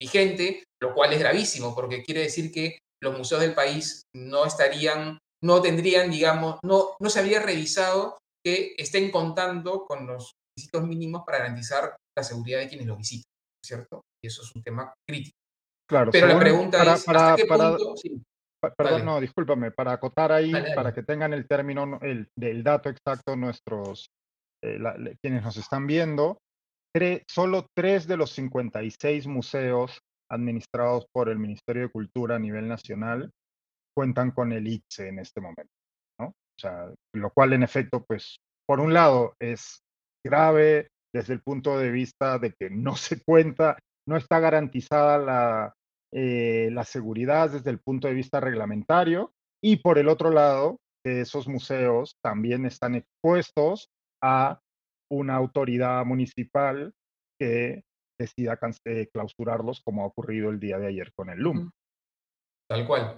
vigente, 0.00 0.64
lo 0.82 0.94
cual 0.94 1.12
es 1.12 1.18
gravísimo 1.18 1.74
porque 1.74 2.02
quiere 2.02 2.22
decir 2.22 2.52
que 2.52 2.78
los 3.02 3.16
museos 3.16 3.40
del 3.40 3.54
país 3.54 4.02
no 4.14 4.44
estarían, 4.44 5.18
no 5.42 5.62
tendrían, 5.62 6.10
digamos, 6.10 6.58
no, 6.62 6.96
no 7.00 7.10
se 7.10 7.20
habría 7.20 7.40
revisado 7.40 8.18
que 8.44 8.74
estén 8.76 9.10
contando 9.10 9.84
con 9.86 10.06
los 10.06 10.32
requisitos 10.56 10.82
mínimos 10.84 11.22
para 11.24 11.38
garantizar 11.38 11.96
la 12.16 12.24
seguridad 12.24 12.58
de 12.58 12.68
quienes 12.68 12.86
los 12.86 12.98
visitan, 12.98 13.30
¿cierto? 13.64 14.02
Y 14.22 14.26
eso 14.26 14.42
es 14.42 14.54
un 14.54 14.62
tema 14.62 14.92
crítico. 15.08 15.36
Claro, 15.88 16.10
pero 16.12 16.26
la 16.26 16.38
pregunta 16.38 16.94
es, 16.94 17.04
para, 17.04 17.36
perdón, 18.76 19.04
no, 19.04 19.20
discúlpame, 19.20 19.70
para 19.70 19.92
acotar 19.92 20.32
ahí, 20.32 20.52
para 20.74 20.92
que 20.92 21.02
tengan 21.02 21.32
el 21.32 21.46
término, 21.46 21.98
el, 22.02 22.28
del 22.36 22.62
dato 22.62 22.90
exacto 22.90 23.36
nuestros, 23.36 24.10
eh, 24.62 24.78
quienes 25.22 25.42
nos 25.42 25.56
están 25.56 25.86
viendo, 25.86 26.38
solo 27.28 27.66
tres 27.76 28.06
de 28.06 28.16
los 28.16 28.32
56 28.32 29.26
museos 29.28 30.00
administrados 30.30 31.06
por 31.12 31.28
el 31.28 31.38
Ministerio 31.38 31.82
de 31.82 31.90
Cultura 31.90 32.36
a 32.36 32.40
nivel 32.40 32.68
nacional 32.68 33.30
cuentan 33.96 34.30
con 34.32 34.52
el 34.52 34.66
ITSE 34.66 35.08
en 35.08 35.20
este 35.20 35.40
momento, 35.40 35.72
¿no? 36.20 36.28
O 36.28 36.60
sea, 36.60 36.92
lo 37.14 37.30
cual 37.30 37.52
en 37.52 37.62
efecto, 37.62 38.04
pues, 38.06 38.36
por 38.66 38.80
un 38.80 38.92
lado 38.92 39.34
es 39.40 39.80
grave 40.24 40.88
desde 41.14 41.34
el 41.34 41.40
punto 41.40 41.78
de 41.78 41.90
vista 41.90 42.38
de 42.38 42.52
que 42.52 42.68
no 42.68 42.96
se 42.96 43.22
cuenta, 43.22 43.78
no 44.06 44.16
está 44.16 44.40
garantizada 44.40 45.18
la, 45.18 45.74
eh, 46.12 46.70
la 46.72 46.84
seguridad 46.84 47.50
desde 47.50 47.70
el 47.70 47.80
punto 47.80 48.08
de 48.08 48.14
vista 48.14 48.40
reglamentario 48.40 49.32
y 49.62 49.76
por 49.76 49.98
el 49.98 50.08
otro 50.08 50.30
lado, 50.30 50.78
que 51.04 51.20
esos 51.20 51.48
museos 51.48 52.16
también 52.22 52.64
están 52.64 52.94
expuestos 52.94 53.88
a 54.22 54.60
una 55.10 55.36
autoridad 55.36 56.04
municipal 56.04 56.92
que 57.38 57.82
decida 58.18 58.58
eh, 58.84 59.08
clausurarlos 59.12 59.80
como 59.84 60.02
ha 60.02 60.06
ocurrido 60.06 60.50
el 60.50 60.58
día 60.58 60.78
de 60.78 60.88
ayer 60.88 61.12
con 61.14 61.30
el 61.30 61.38
LUM. 61.38 61.70
Tal 62.68 62.86
cual, 62.86 63.16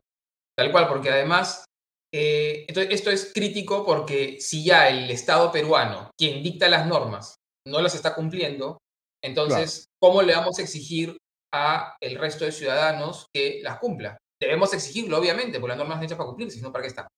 tal 0.56 0.70
cual, 0.70 0.88
porque 0.88 1.10
además 1.10 1.64
eh, 2.12 2.66
esto, 2.68 3.10
es 3.10 3.32
crítico 3.32 3.84
porque 3.84 4.40
si 4.40 4.64
ya 4.64 4.88
el 4.88 5.10
Estado 5.10 5.50
peruano, 5.52 6.10
quien 6.18 6.42
dicta 6.42 6.68
las 6.68 6.86
normas, 6.86 7.36
no 7.66 7.80
las 7.80 7.94
está 7.94 8.14
cumpliendo, 8.14 8.78
entonces, 9.22 9.86
¿cómo 10.00 10.22
le 10.22 10.34
vamos 10.34 10.58
a 10.58 10.62
exigir 10.62 11.16
a 11.54 11.96
el 12.00 12.16
resto 12.16 12.44
de 12.44 12.52
ciudadanos 12.52 13.26
que 13.34 13.60
las 13.62 13.78
cumpla? 13.78 14.18
Debemos 14.40 14.72
exigirlo, 14.72 15.18
obviamente, 15.18 15.60
porque 15.60 15.70
las 15.70 15.78
normas 15.78 15.96
son 15.96 16.04
hechas 16.04 16.18
para 16.18 16.28
cumplirse, 16.28 16.58
sino 16.58 16.72
para 16.72 16.82
qué 16.82 16.88
están. 16.88 17.08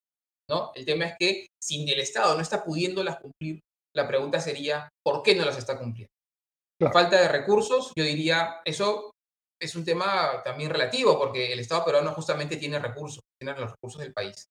¿no? 0.51 0.73
El 0.75 0.85
tema 0.85 1.07
es 1.07 1.15
que 1.19 1.47
si 1.63 1.91
el 1.91 2.01
Estado 2.01 2.35
no 2.35 2.43
está 2.43 2.65
pudiéndolas 2.65 3.19
cumplir, 3.21 3.61
la 3.95 4.09
pregunta 4.09 4.41
sería, 4.41 4.89
¿por 5.05 5.23
qué 5.23 5.35
no 5.35 5.45
las 5.45 5.59
está 5.59 5.79
cumpliendo? 5.79 6.11
Falta 6.93 7.21
de 7.21 7.29
recursos, 7.29 7.93
yo 7.97 8.05
diría, 8.05 8.61
eso 8.65 9.13
es 9.61 9.77
un 9.77 9.85
tema 9.85 10.43
también 10.43 10.71
relativo, 10.71 11.17
porque 11.17 11.53
el 11.53 11.61
Estado 11.61 11.85
peruano 11.85 12.13
justamente 12.13 12.57
tiene 12.57 12.81
recursos, 12.81 13.21
tiene 13.41 13.59
los 13.59 13.71
recursos 13.71 14.01
del 14.01 14.13
país. 14.13 14.47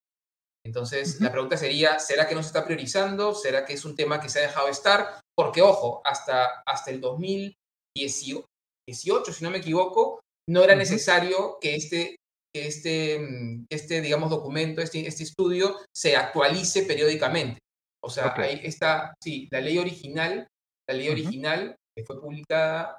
Entonces, 0.65 1.19
la 1.19 1.31
pregunta 1.31 1.57
sería, 1.57 1.99
¿será 1.99 2.27
que 2.27 2.35
no 2.35 2.43
se 2.43 2.47
está 2.47 2.63
priorizando? 2.63 3.33
¿Será 3.33 3.65
que 3.65 3.73
es 3.73 3.83
un 3.83 3.95
tema 3.95 4.21
que 4.21 4.29
se 4.29 4.39
ha 4.39 4.43
dejado 4.43 4.67
estar? 4.67 5.19
Porque, 5.35 5.61
ojo, 5.61 6.01
hasta, 6.05 6.61
hasta 6.65 6.91
el 6.91 7.01
2018, 7.01 8.45
si 8.93 9.09
no 9.41 9.51
me 9.51 9.57
equivoco, 9.57 10.21
no 10.49 10.63
era 10.63 10.75
necesario 10.75 11.57
que 11.59 11.75
este, 11.75 12.15
este, 12.53 13.19
mm, 13.19 13.65
este, 13.69 14.01
digamos, 14.01 14.29
documento, 14.29 14.81
este, 14.81 15.07
este 15.07 15.23
estudio 15.23 15.77
se 15.95 16.15
actualice 16.15 16.83
periódicamente. 16.83 17.59
O 18.03 18.09
sea, 18.09 18.33
ahí 18.35 18.61
está, 18.63 19.13
sí, 19.23 19.47
la 19.51 19.61
ley 19.61 19.77
original, 19.77 20.47
la 20.89 20.95
ley 20.95 21.09
original 21.09 21.75
que 21.95 22.03
fue 22.03 22.19
publicada, 22.19 22.97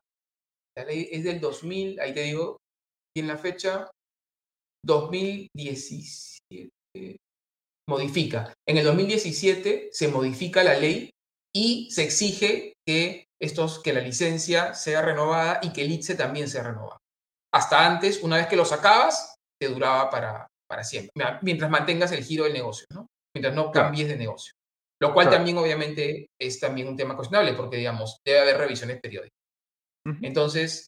la 0.77 0.85
ley 0.85 1.09
es 1.11 1.25
del 1.25 1.41
2000, 1.41 1.99
ahí 2.01 2.15
te 2.15 2.23
digo, 2.23 2.59
en 3.17 3.27
la 3.27 3.37
fecha, 3.37 3.91
2017, 4.85 6.71
modifica. 7.89 8.55
En 8.67 8.79
el 8.79 8.85
2017 8.85 9.91
se 9.93 10.09
modifica 10.09 10.63
la 10.63 10.79
ley 10.79 11.11
y 11.55 11.91
se 11.91 12.05
exige 12.05 12.75
que, 12.87 13.27
estos, 13.43 13.83
que 13.83 13.93
la 13.93 14.01
licencia 14.01 14.73
sea 14.73 15.03
renovada 15.03 15.59
y 15.63 15.73
que 15.73 15.83
el 15.83 15.91
ITSE 15.91 16.15
también 16.15 16.49
sea 16.49 16.63
renovado. 16.63 16.99
Hasta 17.53 17.85
antes, 17.85 18.23
una 18.23 18.37
vez 18.37 18.47
que 18.47 18.57
lo 18.57 18.65
sacabas, 18.65 19.35
te 19.61 19.69
duraba 19.69 20.09
para, 20.09 20.47
para 20.69 20.85
siempre, 20.85 21.13
mientras 21.43 21.71
mantengas 21.71 22.13
el 22.13 22.25
giro 22.25 22.45
del 22.45 22.53
negocio, 22.53 22.87
¿no? 22.95 23.07
mientras 23.35 23.55
no 23.55 23.71
cambies 23.71 24.09
de 24.09 24.17
negocio. 24.17 24.53
Lo 25.01 25.13
cual 25.13 25.29
también 25.29 25.59
obviamente 25.59 26.29
es 26.41 26.61
también 26.61 26.87
un 26.87 26.97
tema 26.97 27.17
cuestionable 27.17 27.55
porque, 27.55 27.77
digamos, 27.77 28.19
debe 28.25 28.41
haber 28.41 28.59
revisiones 28.59 29.01
periódicas. 29.01 29.37
Entonces, 30.23 30.87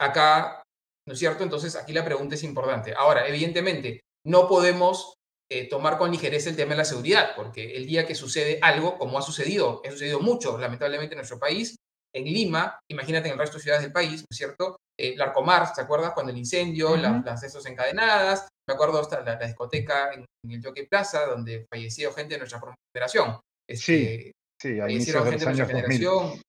acá, 0.00 0.62
¿no 1.06 1.12
es 1.12 1.18
cierto? 1.18 1.44
Entonces, 1.44 1.76
aquí 1.76 1.92
la 1.92 2.04
pregunta 2.04 2.34
es 2.34 2.42
importante. 2.44 2.94
Ahora, 2.94 3.26
evidentemente, 3.26 4.00
no 4.26 4.48
podemos 4.48 5.16
eh, 5.52 5.68
tomar 5.68 5.98
con 5.98 6.12
ligereza 6.12 6.48
el 6.48 6.56
tema 6.56 6.70
de 6.70 6.78
la 6.78 6.84
seguridad, 6.84 7.32
porque 7.34 7.76
el 7.76 7.86
día 7.86 8.06
que 8.06 8.14
sucede 8.14 8.60
algo, 8.62 8.96
como 8.98 9.18
ha 9.18 9.22
sucedido, 9.22 9.82
ha 9.84 9.90
sucedido 9.90 10.20
mucho, 10.20 10.56
lamentablemente, 10.56 11.14
en 11.14 11.18
nuestro 11.18 11.40
país, 11.40 11.76
en 12.14 12.24
Lima, 12.24 12.78
imagínate 12.88 13.28
en 13.28 13.32
el 13.32 13.38
resto 13.38 13.56
de 13.56 13.62
ciudades 13.62 13.82
del 13.82 13.92
país, 13.92 14.20
¿no 14.20 14.26
es 14.30 14.36
cierto? 14.36 14.76
Eh, 14.98 15.16
Larcomar, 15.16 15.72
¿te 15.72 15.80
acuerdas? 15.80 16.12
Cuando 16.12 16.32
el 16.32 16.38
incendio, 16.38 16.96
las 16.96 17.42
esos 17.42 17.66
encadenadas, 17.66 18.48
me 18.68 18.74
acuerdo 18.74 19.00
hasta 19.00 19.22
la, 19.22 19.36
discoteca 19.36 20.12
en, 20.12 20.24
el 20.48 20.64
Jockey 20.64 20.86
Plaza, 20.86 21.26
donde 21.26 21.66
falleció 21.68 22.12
gente 22.12 22.34
de 22.34 22.38
nuestra 22.38 22.60
generación. 22.94 23.40
sí, 23.68 24.30
sí, 24.60 24.80
a 24.80 24.88
inicios 24.90 25.24
de 25.24 25.32
los 25.32 25.46
años 25.46 25.68
generación. 25.68 26.40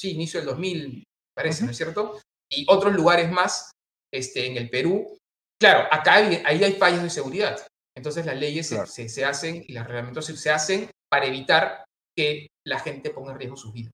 sí, 0.00 0.10
inicio 0.12 0.40
del 0.40 0.48
2000, 0.48 1.04
parece, 1.34 1.64
¿no 1.64 1.70
es 1.70 1.76
cierto? 1.76 2.20
Y 2.50 2.66
otros 2.68 2.92
lugares 2.94 3.30
más 3.30 3.72
este, 4.12 4.46
en 4.46 4.56
el 4.56 4.70
Perú. 4.70 5.18
Claro, 5.62 5.86
acá 5.92 6.14
ahí 6.14 6.42
hay 6.64 6.72
fallas 6.72 7.04
de 7.04 7.08
seguridad. 7.08 7.56
Entonces 7.96 8.26
las 8.26 8.36
leyes 8.36 8.66
se, 8.66 9.08
se, 9.08 9.24
hacen 9.24 9.62
y 9.64 9.72
los 9.72 9.86
reglamentos 9.86 10.26
se, 10.26 10.50
hacen 10.50 10.90
para 11.08 11.26
evitar 11.26 11.84
que 12.16 12.48
la 12.66 12.80
gente 12.80 13.10
ponga 13.10 13.30
en 13.30 13.38
riesgo 13.38 13.56
su 13.56 13.70
vida. 13.70 13.88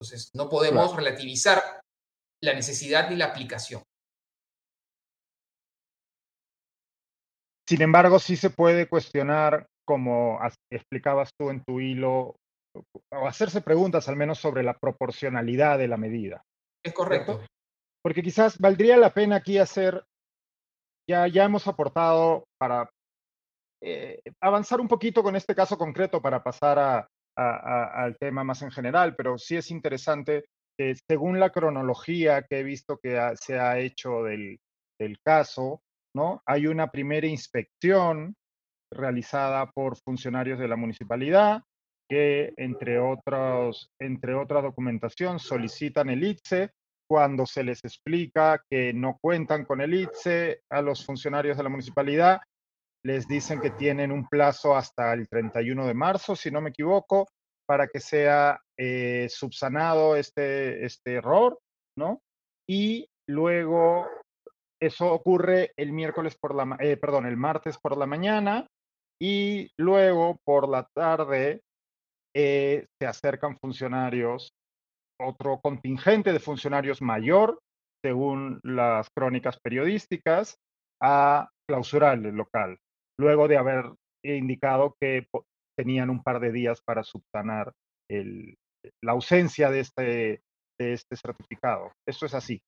Entonces 0.00 0.30
no 0.34 0.48
podemos 0.48 0.96
relativizar 0.96 1.82
la 2.42 2.54
necesidad 2.54 3.10
ni 3.10 3.16
la 3.16 3.26
aplicación. 3.26 3.82
Sin 7.68 7.82
embargo, 7.82 8.18
sí 8.18 8.36
se 8.36 8.48
puede 8.48 8.88
cuestionar, 8.88 9.66
como 9.86 10.40
explicabas 10.72 11.32
tú 11.38 11.50
en 11.50 11.62
tu 11.64 11.80
hilo, 11.80 12.36
o 13.12 13.28
hacerse 13.28 13.60
preguntas 13.60 14.08
al 14.08 14.16
menos 14.16 14.38
sobre 14.38 14.62
la 14.62 14.72
proporcionalidad 14.72 15.76
de 15.76 15.88
la 15.88 15.98
medida. 15.98 16.42
Es 16.82 16.94
correcto. 16.94 17.44
Porque 18.02 18.22
quizás 18.22 18.58
valdría 18.58 18.96
la 18.96 19.12
pena 19.12 19.36
aquí 19.36 19.58
hacer, 19.58 20.02
ya, 21.10 21.26
ya 21.26 21.44
hemos 21.44 21.66
aportado 21.66 22.46
para 22.58 22.88
eh, 23.82 24.20
avanzar 24.40 24.80
un 24.80 24.88
poquito 24.88 25.22
con 25.22 25.34
este 25.34 25.54
caso 25.54 25.76
concreto 25.76 26.22
para 26.22 26.42
pasar 26.42 27.08
al 27.36 28.16
tema 28.18 28.44
más 28.44 28.62
en 28.62 28.70
general, 28.70 29.16
pero 29.16 29.38
sí 29.38 29.56
es 29.56 29.70
interesante 29.70 30.44
que 30.78 30.94
según 31.08 31.40
la 31.40 31.50
cronología 31.50 32.42
que 32.42 32.60
he 32.60 32.62
visto 32.62 32.98
que 33.02 33.18
se 33.40 33.58
ha 33.58 33.78
hecho 33.78 34.22
del, 34.22 34.58
del 34.98 35.18
caso, 35.20 35.82
¿no? 36.14 36.42
Hay 36.46 36.66
una 36.66 36.90
primera 36.90 37.26
inspección 37.26 38.34
realizada 38.92 39.70
por 39.70 39.96
funcionarios 39.96 40.58
de 40.58 40.68
la 40.68 40.76
municipalidad 40.76 41.62
que, 42.08 42.52
entre, 42.56 42.98
otros, 42.98 43.90
entre 44.00 44.34
otra 44.34 44.60
documentación, 44.60 45.38
solicitan 45.38 46.10
el 46.10 46.24
ITSE. 46.24 46.70
Cuando 47.10 47.44
se 47.44 47.64
les 47.64 47.82
explica 47.82 48.62
que 48.70 48.92
no 48.92 49.18
cuentan 49.20 49.64
con 49.64 49.80
el 49.80 49.94
ITSE 49.94 50.62
a 50.70 50.80
los 50.80 51.04
funcionarios 51.04 51.56
de 51.56 51.64
la 51.64 51.68
municipalidad, 51.68 52.40
les 53.04 53.26
dicen 53.26 53.60
que 53.60 53.70
tienen 53.70 54.12
un 54.12 54.28
plazo 54.28 54.76
hasta 54.76 55.12
el 55.12 55.28
31 55.28 55.88
de 55.88 55.94
marzo, 55.94 56.36
si 56.36 56.52
no 56.52 56.60
me 56.60 56.70
equivoco, 56.70 57.26
para 57.66 57.88
que 57.88 57.98
sea 57.98 58.60
eh, 58.78 59.26
subsanado 59.28 60.14
este, 60.14 60.84
este 60.84 61.14
error, 61.14 61.58
¿no? 61.98 62.20
Y 62.68 63.08
luego 63.28 64.06
eso 64.80 65.12
ocurre 65.12 65.72
el 65.76 65.90
miércoles 65.90 66.36
por 66.40 66.54
la, 66.54 66.76
eh, 66.78 66.96
perdón, 66.96 67.26
el 67.26 67.36
martes 67.36 67.76
por 67.78 67.98
la 67.98 68.06
mañana 68.06 68.68
y 69.20 69.68
luego 69.76 70.38
por 70.44 70.68
la 70.68 70.86
tarde 70.94 71.62
eh, 72.36 72.86
se 73.00 73.06
acercan 73.08 73.56
funcionarios, 73.56 74.52
otro 75.20 75.60
contingente 75.60 76.32
de 76.32 76.40
funcionarios 76.40 77.02
mayor, 77.02 77.60
según 78.04 78.60
las 78.62 79.08
crónicas 79.10 79.58
periodísticas, 79.60 80.56
a 81.02 81.48
clausurar 81.68 82.18
el 82.18 82.34
local, 82.34 82.78
luego 83.18 83.48
de 83.48 83.56
haber 83.56 83.84
indicado 84.24 84.96
que 85.00 85.26
tenían 85.78 86.10
un 86.10 86.22
par 86.22 86.40
de 86.40 86.52
días 86.52 86.80
para 86.84 87.04
subsanar 87.04 87.72
la 88.10 89.12
ausencia 89.12 89.70
de 89.70 89.80
este, 89.80 90.42
de 90.78 90.92
este 90.92 91.16
certificado. 91.16 91.92
Eso 92.06 92.26
es 92.26 92.34
así. 92.34 92.60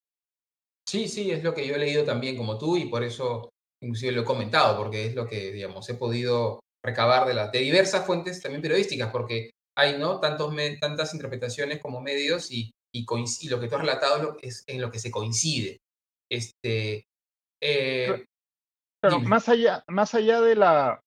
Sí, 0.89 1.09
sí, 1.09 1.31
es 1.31 1.43
lo 1.43 1.55
que 1.55 1.67
yo 1.67 1.75
he 1.75 1.79
leído 1.79 2.05
también 2.05 2.37
como 2.37 2.59
tú 2.59 2.77
y 2.77 2.87
por 2.87 3.03
eso 3.03 3.51
inclusive 3.83 4.13
lo 4.13 4.23
he 4.23 4.25
comentado, 4.25 4.77
porque 4.77 5.07
es 5.07 5.15
lo 5.15 5.27
que, 5.27 5.53
digamos, 5.53 5.89
he 5.89 5.95
podido 5.95 6.61
recabar 6.85 7.27
de, 7.27 7.59
de 7.59 7.65
diversas 7.65 8.07
fuentes 8.07 8.41
también 8.41 8.63
periodísticas, 8.63 9.11
porque 9.11 9.51
hay, 9.77 9.99
¿no? 9.99 10.21
Tantos 10.21 10.55
tantas 10.81 11.15
interpretaciones 11.15 11.81
como 11.81 12.01
medios 12.01 12.51
y, 12.51 12.73
y, 12.93 13.05
lo 13.49 13.61
que 13.61 13.69
tú 13.69 13.75
has 13.77 13.81
relatado 13.81 14.37
es 14.43 14.65
en 14.67 14.81
lo 14.81 14.91
que 14.91 14.99
se 14.99 15.11
coincide. 15.11 15.81
Este, 16.31 17.07
eh, 17.63 18.27
pero, 19.01 19.21
más 19.21 19.49
allá, 19.49 19.85
más 19.89 20.15
allá 20.15 20.41
de 20.41 20.57
la 20.57 21.01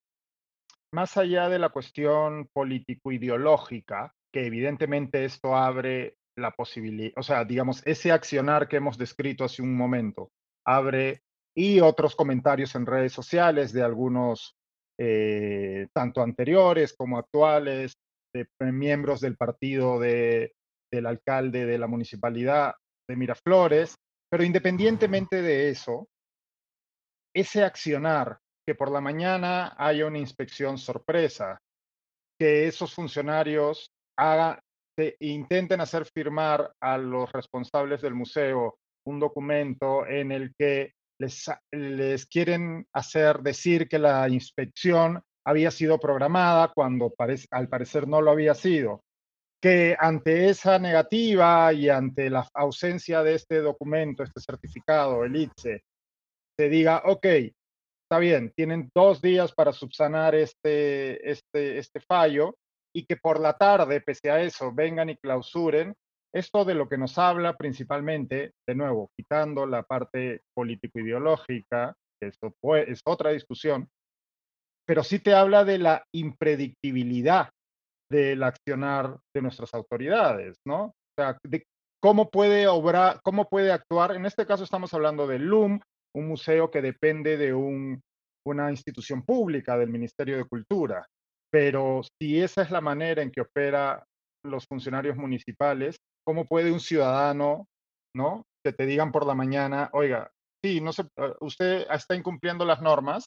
más 0.93 1.17
allá 1.17 1.49
de 1.49 1.59
la 1.59 1.69
cuestión 1.69 2.47
político-ideológica, 2.53 4.13
que 4.31 4.45
evidentemente 4.45 5.25
esto 5.25 5.55
abre 5.55 6.15
la 6.37 6.51
posibilidad, 6.51 7.11
o 7.17 7.23
sea, 7.23 7.43
digamos, 7.43 7.85
ese 7.85 8.11
accionar 8.11 8.67
que 8.67 8.77
hemos 8.77 8.97
descrito 8.97 9.43
hace 9.43 9.61
un 9.61 9.75
momento 9.75 10.31
abre 10.65 11.21
y 11.55 11.79
otros 11.79 12.15
comentarios 12.15 12.75
en 12.75 12.85
redes 12.85 13.13
sociales 13.13 13.71
de 13.71 13.83
algunos, 13.83 14.55
eh, 14.99 15.87
tanto 15.93 16.21
anteriores 16.21 16.93
como 16.97 17.17
actuales, 17.17 17.97
de, 18.35 18.71
miembros 18.71 19.21
del 19.21 19.37
partido 19.37 19.99
de, 19.99 20.53
del 20.91 21.05
alcalde 21.05 21.65
de 21.65 21.77
la 21.77 21.87
municipalidad 21.87 22.75
de 23.07 23.15
Miraflores, 23.15 23.95
pero 24.29 24.43
independientemente 24.43 25.41
de 25.41 25.69
eso, 25.69 26.07
ese 27.33 27.63
accionar 27.63 28.39
que 28.67 28.75
por 28.75 28.91
la 28.91 29.01
mañana 29.01 29.75
haya 29.77 30.07
una 30.07 30.17
inspección 30.17 30.77
sorpresa, 30.77 31.59
que 32.39 32.67
esos 32.67 32.93
funcionarios 32.93 33.91
haga, 34.17 34.59
intenten 35.19 35.81
hacer 35.81 36.05
firmar 36.05 36.73
a 36.81 36.97
los 36.97 37.31
responsables 37.31 38.01
del 38.01 38.15
museo 38.15 38.77
un 39.07 39.19
documento 39.19 40.05
en 40.07 40.31
el 40.31 40.53
que 40.57 40.93
les, 41.19 41.49
les 41.71 42.25
quieren 42.25 42.87
hacer 42.93 43.41
decir 43.41 43.87
que 43.87 43.99
la 43.99 44.27
inspección 44.27 45.21
había 45.45 45.71
sido 45.71 45.99
programada 45.99 46.71
cuando 46.73 47.13
al 47.51 47.69
parecer 47.69 48.07
no 48.07 48.21
lo 48.21 48.31
había 48.31 48.55
sido. 48.55 49.01
Que 49.61 49.95
ante 49.97 50.49
esa 50.49 50.79
negativa 50.79 51.71
y 51.73 51.89
ante 51.89 52.29
la 52.29 52.47
ausencia 52.53 53.23
de 53.23 53.35
este 53.35 53.61
documento, 53.61 54.23
este 54.23 54.41
certificado, 54.41 55.23
el 55.23 55.35
ITSE, 55.35 55.83
se 56.57 56.69
diga, 56.69 57.03
ok, 57.05 57.25
está 57.25 58.19
bien, 58.19 58.51
tienen 58.55 58.89
dos 58.93 59.21
días 59.21 59.53
para 59.53 59.73
subsanar 59.73 60.35
este, 60.35 61.29
este, 61.29 61.77
este 61.77 61.99
fallo 61.99 62.55
y 62.93 63.05
que 63.05 63.17
por 63.17 63.39
la 63.39 63.53
tarde, 63.57 64.01
pese 64.01 64.31
a 64.31 64.41
eso, 64.41 64.71
vengan 64.73 65.09
y 65.09 65.17
clausuren, 65.17 65.93
esto 66.33 66.65
de 66.65 66.75
lo 66.75 66.87
que 66.87 66.97
nos 66.97 67.17
habla 67.17 67.55
principalmente, 67.55 68.53
de 68.67 68.75
nuevo, 68.75 69.09
quitando 69.17 69.65
la 69.65 69.83
parte 69.83 70.41
político-ideológica, 70.53 71.95
esto 72.21 72.53
es 72.87 73.01
otra 73.05 73.31
discusión, 73.31 73.87
pero 74.87 75.03
sí 75.03 75.19
te 75.19 75.33
habla 75.33 75.65
de 75.65 75.79
la 75.79 76.03
impredictibilidad 76.13 77.49
del 78.11 78.43
accionar 78.43 79.17
de 79.35 79.41
nuestras 79.41 79.73
autoridades, 79.73 80.57
¿no? 80.65 80.85
O 80.85 80.93
sea, 81.19 81.37
de 81.43 81.63
cómo 82.01 82.29
puede 82.29 82.67
obrar, 82.67 83.19
cómo 83.23 83.49
puede 83.49 83.71
actuar. 83.71 84.15
En 84.15 84.25
este 84.25 84.45
caso 84.45 84.63
estamos 84.63 84.93
hablando 84.93 85.25
del 85.27 85.43
LUM, 85.43 85.79
un 86.15 86.27
museo 86.27 86.69
que 86.69 86.81
depende 86.81 87.37
de 87.37 87.53
una 87.53 88.69
institución 88.69 89.23
pública 89.23 89.77
del 89.77 89.89
Ministerio 89.89 90.37
de 90.37 90.45
Cultura. 90.45 91.05
Pero 91.51 92.01
si 92.19 92.41
esa 92.41 92.61
es 92.61 92.69
la 92.69 92.81
manera 92.81 93.21
en 93.21 93.31
que 93.31 93.41
opera 93.41 94.03
los 94.45 94.65
funcionarios 94.67 95.17
municipales, 95.17 95.97
¿cómo 96.25 96.45
puede 96.45 96.71
un 96.71 96.79
ciudadano, 96.79 97.67
¿no? 98.15 98.43
Que 98.63 98.71
te 98.71 98.85
digan 98.85 99.11
por 99.11 99.25
la 99.25 99.33
mañana, 99.33 99.89
oiga, 99.93 100.29
sí, 100.63 100.81
no 100.81 100.93
se, 100.93 101.03
eh, 101.03 101.33
usted 101.41 101.87
está 101.89 102.15
incumpliendo 102.15 102.65
las 102.65 102.81
normas, 102.81 103.25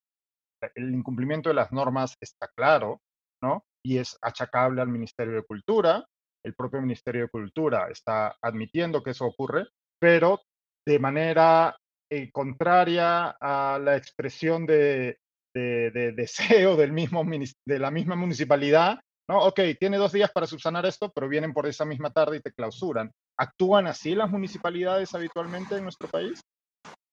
el 0.74 0.94
incumplimiento 0.94 1.48
de 1.48 1.54
las 1.54 1.72
normas 1.72 2.16
está 2.20 2.48
claro, 2.56 3.00
¿no? 3.42 3.64
Y 3.84 3.98
es 3.98 4.18
achacable 4.22 4.82
al 4.82 4.88
Ministerio 4.88 5.34
de 5.34 5.44
Cultura, 5.44 6.04
el 6.44 6.54
propio 6.54 6.80
Ministerio 6.80 7.22
de 7.22 7.28
Cultura 7.28 7.88
está 7.90 8.36
admitiendo 8.42 9.02
que 9.02 9.10
eso 9.10 9.26
ocurre, 9.26 9.66
pero 10.00 10.40
de 10.86 10.98
manera 10.98 11.76
eh, 12.10 12.30
contraria 12.30 13.36
a 13.40 13.78
la 13.78 13.96
expresión 13.96 14.64
de, 14.66 15.18
de, 15.54 16.12
deseo 16.12 16.76
del 16.76 16.92
mismo, 16.92 17.24
de 17.66 17.78
la 17.78 17.90
misma 17.90 18.16
municipalidad, 18.16 19.00
¿no? 19.28 19.40
Ok, 19.40 19.60
tiene 19.78 19.98
dos 19.98 20.12
días 20.12 20.30
para 20.30 20.46
subsanar 20.46 20.86
esto, 20.86 21.12
pero 21.12 21.28
vienen 21.28 21.52
por 21.52 21.66
esa 21.66 21.84
misma 21.84 22.10
tarde 22.10 22.38
y 22.38 22.40
te 22.40 22.52
clausuran. 22.52 23.12
¿Actúan 23.38 23.86
así 23.86 24.14
las 24.14 24.30
municipalidades 24.30 25.14
habitualmente 25.14 25.76
en 25.76 25.82
nuestro 25.82 26.08
país? 26.08 26.40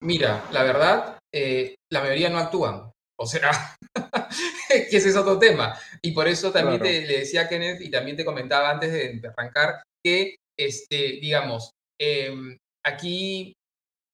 Mira, 0.02 0.46
la 0.52 0.64
verdad, 0.64 1.20
eh, 1.34 1.76
la 1.92 2.02
mayoría 2.02 2.30
no 2.30 2.38
actúan. 2.38 2.92
O 3.18 3.26
sea, 3.26 3.76
que 4.70 4.98
ese 4.98 5.10
es 5.10 5.16
otro 5.16 5.40
tema. 5.40 5.78
Y 6.02 6.12
por 6.12 6.28
eso 6.28 6.52
también 6.52 6.82
te, 6.82 7.06
le 7.06 7.20
decía 7.20 7.42
a 7.42 7.50
Kenneth 7.50 7.82
y 7.82 7.90
también 7.90 8.18
te 8.18 8.26
comentaba 8.26 8.70
antes 8.70 8.92
de, 8.92 9.22
arrancar 9.28 9.84
que, 10.04 10.36
este, 10.58 11.20
digamos, 11.22 11.72
em, 12.00 12.58
aquí, 12.86 13.54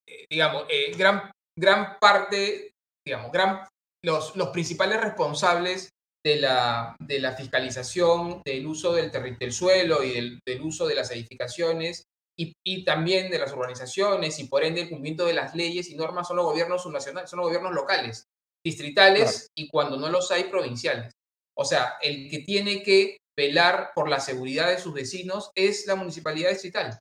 eh, 0.08 0.26
digamos, 0.30 0.66
eh, 0.70 0.92
gran, 0.96 1.32
gran 1.58 1.98
parte, 2.00 2.72
digamos, 3.06 3.32
gran, 3.32 3.68
los, 4.04 4.36
los 4.36 4.50
principales 4.50 5.02
responsables 5.02 5.90
de 6.24 6.36
la, 6.36 6.96
de 7.00 7.20
la 7.20 7.32
fiscalización 7.34 8.42
del 8.46 8.68
uso 8.68 8.94
del, 8.94 9.12
del 9.12 9.52
suelo 9.52 10.04
y 10.04 10.12
del, 10.14 10.40
del, 10.46 10.62
uso 10.62 10.86
de 10.86 10.94
las 10.94 11.10
edificaciones 11.10 12.04
y, 12.38 12.54
y, 12.64 12.86
también 12.86 13.32
de 13.32 13.40
las 13.40 13.52
urbanizaciones 13.52 14.38
y 14.40 14.44
por 14.44 14.64
ende 14.64 14.82
el 14.82 14.90
cumplimiento 14.90 15.26
de 15.26 15.34
las 15.34 15.56
leyes 15.56 15.90
y 15.90 15.96
normas 15.96 16.28
son 16.28 16.38
los 16.38 16.46
gobiernos 16.46 16.84
subnacionales, 16.84 17.30
son 17.30 17.40
los 17.40 17.48
gobiernos 17.48 17.74
locales 17.74 18.28
distritales 18.66 19.50
y 19.56 19.68
cuando 19.68 19.98
no 19.98 20.10
los 20.10 20.32
hay, 20.32 20.46
provinciales. 20.46 21.12
O 21.58 21.66
sea, 21.66 21.96
el 22.02 22.30
que 22.30 22.40
tiene 22.40 22.84
que 22.84 23.18
velar 23.38 23.92
por 23.96 24.10
la 24.10 24.20
seguridad 24.20 24.70
de 24.70 24.80
sus 24.80 24.94
vecinos 24.94 25.52
es 25.56 25.86
la 25.88 25.96
municipalidad 25.96 26.50
distrital. 26.50 26.98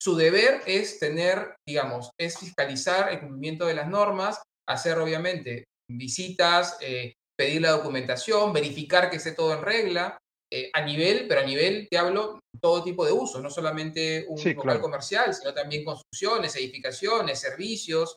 Su 0.00 0.16
deber 0.16 0.62
es 0.66 0.98
tener, 0.98 1.56
digamos, 1.66 2.10
es 2.18 2.38
fiscalizar 2.38 3.12
el 3.12 3.20
cumplimiento 3.20 3.66
de 3.66 3.74
las 3.74 3.88
normas, 3.88 4.42
hacer 4.68 4.98
obviamente 4.98 5.64
visitas, 5.90 6.76
eh, 6.80 7.14
pedir 7.38 7.62
la 7.62 7.70
documentación, 7.70 8.52
verificar 8.52 9.10
que 9.10 9.16
esté 9.16 9.32
todo 9.32 9.54
en 9.54 9.62
regla, 9.62 10.18
eh, 10.52 10.70
a 10.72 10.82
nivel, 10.82 11.26
pero 11.26 11.40
a 11.40 11.44
nivel, 11.44 11.88
te 11.90 11.98
hablo, 11.98 12.40
todo 12.60 12.84
tipo 12.84 13.04
de 13.04 13.12
usos, 13.12 13.42
no 13.42 13.50
solamente 13.50 14.24
un 14.28 14.40
local 14.54 14.80
comercial, 14.80 15.34
sino 15.34 15.52
también 15.52 15.84
construcciones, 15.84 16.54
edificaciones, 16.56 17.40
servicios. 17.40 18.16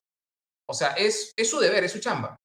O 0.69 0.73
sea, 0.73 0.89
es, 0.89 1.31
es 1.35 1.49
su 1.49 1.59
deber, 1.59 1.83
es 1.83 1.91
su 1.93 1.99
chamba. 1.99 2.35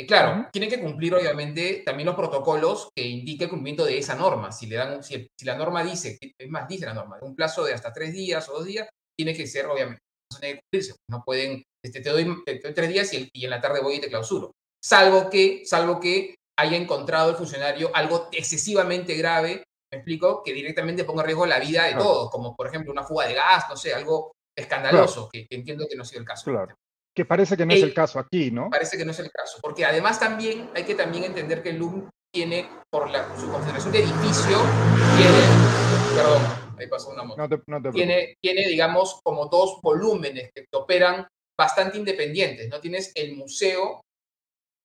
Eh, 0.00 0.06
claro, 0.06 0.48
tienen 0.50 0.70
que 0.70 0.80
cumplir 0.80 1.14
obviamente 1.14 1.82
también 1.84 2.06
los 2.06 2.16
protocolos 2.16 2.88
que 2.96 3.06
indiquen 3.06 3.44
el 3.44 3.50
cumplimiento 3.50 3.84
de 3.84 3.98
esa 3.98 4.14
norma. 4.14 4.50
Si, 4.50 4.66
le 4.66 4.76
dan, 4.76 5.02
si, 5.02 5.28
la 5.42 5.56
norma 5.56 5.84
dice, 5.84 6.18
es 6.20 6.48
más, 6.48 6.66
dice 6.66 6.86
la 6.86 6.94
norma, 6.94 7.18
un 7.20 7.36
plazo 7.36 7.64
de 7.64 7.74
hasta 7.74 7.92
tres 7.92 8.12
días 8.12 8.48
o 8.48 8.54
dos 8.54 8.64
días, 8.64 8.88
tiene 9.14 9.34
que 9.34 9.46
ser 9.46 9.66
obviamente, 9.66 10.00
cumplirse. 10.30 10.94
No 11.10 11.22
pueden, 11.22 11.62
este, 11.84 12.00
te, 12.00 12.10
doy, 12.10 12.42
tres 12.74 12.88
días 12.88 13.12
y, 13.12 13.28
y, 13.30 13.44
en 13.44 13.50
la 13.50 13.60
tarde 13.60 13.82
voy 13.82 13.96
y 13.96 14.00
te 14.00 14.08
clausuro. 14.08 14.52
Salvo 14.82 15.28
que, 15.28 15.64
salvo 15.66 16.00
que 16.00 16.34
haya 16.58 16.78
encontrado 16.78 17.30
el 17.30 17.36
funcionario 17.36 17.90
algo 17.92 18.28
excesivamente 18.32 19.14
grave, 19.16 19.64
me 19.92 19.98
explico, 19.98 20.42
que 20.42 20.54
directamente 20.54 21.04
ponga 21.04 21.22
en 21.22 21.26
riesgo 21.26 21.44
la 21.44 21.60
vida 21.60 21.84
de 21.84 21.94
todos, 21.94 22.30
como 22.30 22.56
por 22.56 22.68
ejemplo 22.68 22.90
una 22.90 23.02
fuga 23.02 23.26
de 23.26 23.34
gas, 23.34 23.66
no 23.68 23.76
sé, 23.76 23.92
algo 23.92 24.32
escandaloso, 24.56 25.28
que, 25.30 25.46
entiendo 25.50 25.86
que 25.86 25.96
no 25.96 26.04
sea 26.06 26.20
el 26.20 26.24
caso. 26.24 26.50
Claro. 26.50 26.74
Que 27.20 27.26
parece 27.26 27.54
que 27.54 27.66
no 27.66 27.74
es 27.74 27.82
el 27.82 27.92
caso 27.92 28.18
aquí, 28.18 28.50
¿no? 28.50 28.70
Parece 28.70 28.96
que 28.96 29.04
no 29.04 29.10
es 29.10 29.18
el 29.18 29.30
caso, 29.30 29.58
porque 29.60 29.84
además 29.84 30.18
también 30.18 30.70
hay 30.74 30.84
que 30.84 30.94
también 30.94 31.24
entender 31.24 31.62
que 31.62 31.68
el 31.68 31.76
LUM 31.76 32.08
tiene, 32.34 32.66
por 32.90 33.10
la, 33.10 33.36
su 33.38 33.52
concentración 33.52 33.92
de 33.92 33.98
edificio, 33.98 34.56
tiene, 35.18 36.16
perdón, 36.16 36.42
ahí 36.78 36.86
pasó 36.86 37.10
una 37.10 37.24
moto, 37.24 37.46
tiene, 37.92 38.36
tiene, 38.40 38.66
digamos, 38.66 39.20
como 39.22 39.48
dos 39.48 39.80
volúmenes 39.82 40.50
que 40.54 40.64
operan 40.72 41.28
bastante 41.60 41.98
independientes, 41.98 42.70
¿no? 42.70 42.80
Tienes 42.80 43.12
el 43.14 43.36
museo 43.36 44.00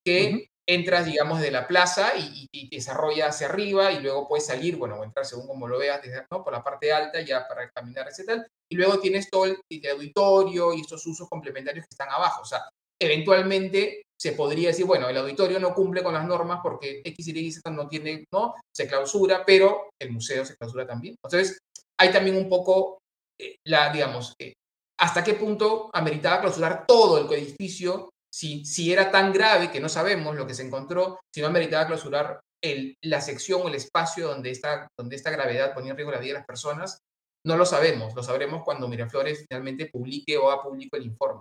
que 0.05 0.49
entras, 0.67 1.05
digamos, 1.05 1.41
de 1.41 1.51
la 1.51 1.67
plaza 1.67 2.13
y, 2.17 2.47
y, 2.51 2.69
te 2.69 2.77
desarrolla 2.77 3.27
hacia 3.27 3.47
arriba 3.47 3.91
y 3.91 3.99
luego 3.99 4.27
puedes 4.27 4.47
salir, 4.47 4.77
bueno, 4.77 4.95
o 4.95 5.03
entrar 5.03 5.25
según 5.25 5.47
como 5.47 5.67
lo 5.67 5.77
veas, 5.77 6.01
¿no? 6.31 6.43
por 6.43 6.53
la 6.53 6.63
parte 6.63 6.91
alta 6.91 7.21
ya 7.21 7.47
para 7.47 7.69
caminar, 7.69 8.07
etc. 8.07 8.43
Y 8.69 8.75
luego 8.75 8.99
tienes 8.99 9.29
todo 9.29 9.45
el, 9.45 9.57
auditorio 9.91 10.73
y 10.73 10.81
estos 10.81 11.05
usos 11.05 11.29
complementarios 11.29 11.85
que 11.85 11.93
están 11.93 12.09
abajo. 12.09 12.41
O 12.41 12.45
sea, 12.45 12.63
eventualmente 12.99 14.03
se 14.19 14.31
podría 14.31 14.69
decir, 14.69 14.85
bueno, 14.85 15.07
el 15.07 15.17
auditorio 15.17 15.59
no 15.59 15.73
cumple 15.75 16.01
con 16.01 16.13
las 16.13 16.25
normas 16.25 16.59
porque 16.63 17.01
X, 17.03 17.27
Y, 17.27 17.51
Z 17.51 17.69
no 17.69 17.87
tiene, 17.87 18.25
¿no? 18.31 18.55
Se 18.73 18.87
clausura, 18.87 19.43
pero 19.45 19.89
el 19.99 20.11
museo 20.11 20.45
se 20.45 20.55
clausura 20.55 20.87
también. 20.87 21.15
Entonces, 21.23 21.59
hay 21.99 22.11
también 22.11 22.37
un 22.37 22.49
poco 22.49 22.99
eh, 23.39 23.57
la, 23.65 23.91
digamos, 23.91 24.33
eh, 24.39 24.53
hasta 24.97 25.23
qué 25.23 25.33
punto 25.33 25.89
ameritaba 25.93 26.41
clausurar 26.41 26.85
todo 26.87 27.17
el 27.19 27.31
edificio 27.33 28.09
si, 28.35 28.65
si 28.65 28.91
era 28.91 29.11
tan 29.11 29.31
grave 29.31 29.71
que 29.71 29.79
no 29.79 29.87
sabemos 29.87 30.35
lo 30.35 30.45
que 30.45 30.53
se 30.53 30.65
encontró, 30.65 31.21
si 31.33 31.39
no 31.39 31.47
ameritaba 31.47 31.87
clausurar 31.87 32.41
el, 32.61 32.97
la 33.01 33.21
sección 33.21 33.61
o 33.61 33.69
el 33.69 33.75
espacio 33.75 34.27
donde 34.27 34.51
esta, 34.51 34.89
donde 34.99 35.15
esta 35.15 35.31
gravedad 35.31 35.73
ponía 35.73 35.91
en 35.91 35.95
riesgo 35.95 36.11
la 36.11 36.19
vida 36.19 36.33
de 36.33 36.39
las 36.39 36.45
personas, 36.45 36.99
no 37.45 37.55
lo 37.55 37.65
sabemos. 37.65 38.13
Lo 38.13 38.23
sabremos 38.23 38.61
cuando 38.65 38.89
Miraflores 38.89 39.45
finalmente 39.47 39.89
publique 39.89 40.35
o 40.35 40.51
haga 40.51 40.63
público 40.63 40.97
el 40.97 41.05
informe. 41.05 41.39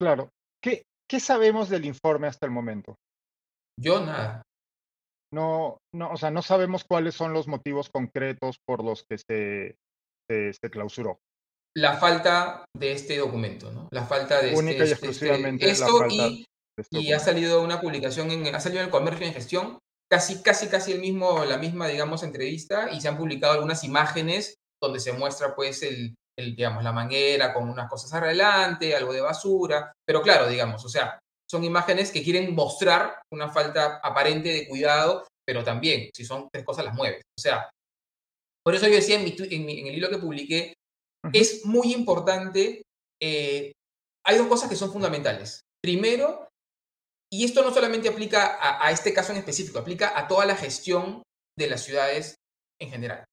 Claro. 0.00 0.30
¿Qué, 0.62 0.84
¿Qué 1.10 1.18
sabemos 1.18 1.68
del 1.68 1.84
informe 1.84 2.28
hasta 2.28 2.46
el 2.46 2.52
momento? 2.52 2.94
Yo 3.76 4.00
nada. 4.00 4.42
No, 5.32 5.78
no, 5.92 6.12
o 6.12 6.16
sea, 6.16 6.30
no 6.30 6.42
sabemos 6.42 6.84
cuáles 6.84 7.16
son 7.16 7.32
los 7.32 7.48
motivos 7.48 7.90
concretos 7.90 8.58
por 8.64 8.84
los 8.84 9.04
que 9.04 9.18
se, 9.18 9.74
se, 10.28 10.52
se 10.52 10.70
clausuró 10.70 11.18
la 11.76 11.96
falta 11.96 12.64
de 12.76 12.92
este 12.92 13.18
documento, 13.18 13.70
¿no? 13.70 13.88
La 13.90 14.04
falta 14.04 14.42
de 14.42 14.54
Única 14.54 14.84
este, 14.84 14.88
y 14.88 14.92
este, 14.92 15.06
exclusivamente 15.06 15.70
esto 15.70 16.06
y, 16.08 16.44
este 16.76 16.98
y 16.98 17.12
ha 17.12 17.18
salido 17.18 17.62
una 17.62 17.80
publicación, 17.80 18.30
en, 18.30 18.54
ha 18.54 18.60
salido 18.60 18.80
en 18.80 18.86
el 18.86 18.92
Comercio 18.92 19.26
en 19.26 19.34
Gestión, 19.34 19.78
casi, 20.10 20.42
casi, 20.42 20.68
casi 20.68 20.92
el 20.92 21.00
mismo, 21.00 21.44
la 21.44 21.58
misma, 21.58 21.86
digamos, 21.86 22.22
entrevista 22.22 22.90
y 22.90 23.00
se 23.00 23.08
han 23.08 23.16
publicado 23.16 23.54
algunas 23.54 23.84
imágenes 23.84 24.56
donde 24.82 24.98
se 24.98 25.12
muestra, 25.12 25.54
pues, 25.54 25.82
el, 25.82 26.14
el, 26.38 26.56
digamos, 26.56 26.82
la 26.82 26.92
manguera 26.92 27.52
con 27.52 27.68
unas 27.68 27.88
cosas 27.88 28.12
adelante, 28.14 28.96
algo 28.96 29.12
de 29.12 29.20
basura, 29.20 29.92
pero 30.06 30.22
claro, 30.22 30.48
digamos, 30.48 30.84
o 30.84 30.88
sea, 30.88 31.18
son 31.50 31.64
imágenes 31.64 32.10
que 32.10 32.22
quieren 32.22 32.54
mostrar 32.54 33.20
una 33.32 33.48
falta 33.48 34.00
aparente 34.02 34.48
de 34.50 34.68
cuidado, 34.68 35.26
pero 35.44 35.64
también, 35.64 36.08
si 36.14 36.24
son 36.24 36.48
tres 36.52 36.64
cosas, 36.64 36.84
las 36.84 36.94
mueves. 36.94 37.22
O 37.36 37.40
sea, 37.40 37.68
por 38.64 38.74
eso 38.74 38.86
yo 38.86 38.94
decía 38.94 39.18
en, 39.18 39.26
en, 39.26 39.86
el 39.86 39.94
hilo 39.96 40.08
que 40.08 40.18
publiqué, 40.18 40.74
es 41.32 41.64
muy 41.64 41.92
importante, 41.92 42.82
eh, 43.22 43.72
hay 44.24 44.38
dos 44.38 44.48
cosas 44.48 44.68
que 44.68 44.76
son 44.76 44.92
fundamentales. 44.92 45.62
Primero, 45.82 46.48
y 47.32 47.44
esto 47.44 47.62
no 47.62 47.72
solamente 47.72 48.08
aplica 48.08 48.58
a, 48.60 48.86
a, 48.86 48.90
este 48.90 49.12
caso 49.12 49.32
en 49.32 49.38
específico, 49.38 49.78
aplica 49.78 50.18
a 50.18 50.26
toda 50.28 50.46
la 50.46 50.56
gestión 50.56 51.22
de 51.58 51.68
las 51.68 51.82
ciudades 51.82 52.34
en 52.80 52.90
general. 52.90 53.24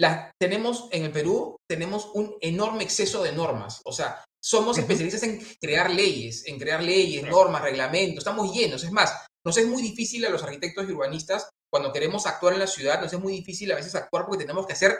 Las, 0.00 0.30
tenemos 0.40 0.88
en 0.92 1.04
el 1.04 1.12
Perú, 1.12 1.56
tenemos 1.68 2.10
un 2.14 2.34
enorme 2.40 2.84
exceso 2.84 3.22
de 3.22 3.32
normas. 3.32 3.82
O 3.84 3.92
sea, 3.92 4.24
somos 4.42 4.78
especialistas 4.78 5.22
en 5.24 5.46
crear 5.60 5.90
leyes, 5.90 6.46
en 6.46 6.58
crear 6.58 6.82
leyes, 6.82 7.22
normas, 7.24 7.62
reglamentos, 7.62 8.18
estamos 8.18 8.52
llenos. 8.52 8.82
Es 8.82 8.92
más, 8.92 9.26
nos 9.44 9.56
es 9.58 9.66
muy 9.66 9.82
difícil 9.82 10.24
a 10.24 10.30
los 10.30 10.42
arquitectos 10.42 10.88
y 10.88 10.92
urbanistas 10.92 11.50
cuando 11.70 11.92
queremos 11.92 12.26
actuar 12.26 12.54
en 12.54 12.60
la 12.60 12.66
ciudad, 12.66 13.00
nos 13.00 13.12
es 13.12 13.20
muy 13.20 13.32
difícil 13.32 13.70
a 13.70 13.76
veces 13.76 13.94
actuar 13.94 14.26
porque 14.26 14.44
tenemos 14.44 14.66
que 14.66 14.72
hacer 14.72 14.96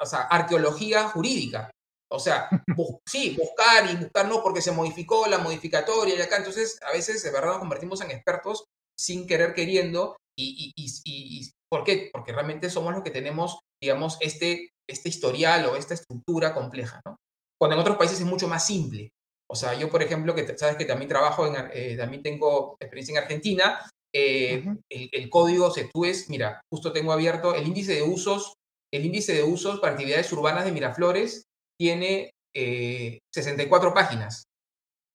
o 0.00 0.06
sea, 0.06 0.22
arqueología 0.22 1.08
jurídica. 1.08 1.70
O 2.10 2.18
sea, 2.18 2.48
sí, 3.06 3.36
buscar 3.38 3.90
y 3.90 3.96
buscar 3.96 4.28
no 4.28 4.42
porque 4.42 4.62
se 4.62 4.72
modificó 4.72 5.26
la 5.26 5.38
modificatoria 5.38 6.16
y 6.16 6.20
acá. 6.20 6.36
Entonces, 6.36 6.78
a 6.82 6.92
veces 6.92 7.22
de 7.22 7.30
verdad 7.30 7.50
nos 7.50 7.58
convertimos 7.58 8.00
en 8.00 8.10
expertos 8.10 8.64
sin 8.98 9.26
querer 9.26 9.54
queriendo. 9.54 10.16
Y, 10.38 10.72
y, 10.76 10.84
y, 10.84 11.40
y, 11.40 11.50
¿Por 11.70 11.84
qué? 11.84 12.10
Porque 12.12 12.32
realmente 12.32 12.70
somos 12.70 12.92
los 12.94 13.04
que 13.04 13.10
tenemos, 13.10 13.60
digamos, 13.80 14.16
este, 14.20 14.70
este 14.88 15.08
historial 15.08 15.66
o 15.66 15.76
esta 15.76 15.94
estructura 15.94 16.52
compleja, 16.54 17.00
¿no? 17.04 17.16
Cuando 17.60 17.76
en 17.76 17.80
otros 17.80 17.96
países 17.96 18.20
es 18.20 18.26
mucho 18.26 18.48
más 18.48 18.66
simple. 18.66 19.10
O 19.48 19.54
sea, 19.54 19.74
yo, 19.74 19.90
por 19.90 20.02
ejemplo, 20.02 20.34
que 20.34 20.56
sabes 20.56 20.76
que 20.76 20.84
también 20.84 21.08
trabajo, 21.08 21.46
en, 21.46 21.70
eh, 21.72 21.96
también 21.96 22.22
tengo 22.22 22.76
experiencia 22.80 23.12
en 23.12 23.22
Argentina, 23.22 23.80
eh, 24.12 24.64
el, 24.88 25.30
código 25.30 25.72
CETUES, 25.72 26.30
mira, 26.30 26.60
justo 26.72 26.92
tengo 26.92 27.12
abierto 27.12 27.54
el 27.54 27.66
índice 27.66 27.94
de 27.94 28.02
usos, 28.02 28.54
el 28.92 29.06
índice 29.06 29.34
de 29.34 29.42
usos 29.42 29.80
para 29.80 29.92
actividades 29.92 30.32
urbanas 30.32 30.64
de 30.64 30.72
Miraflores 30.72 31.44
tiene 31.78 32.32
64 32.54 33.88
eh, 33.88 33.92
páginas. 33.94 34.44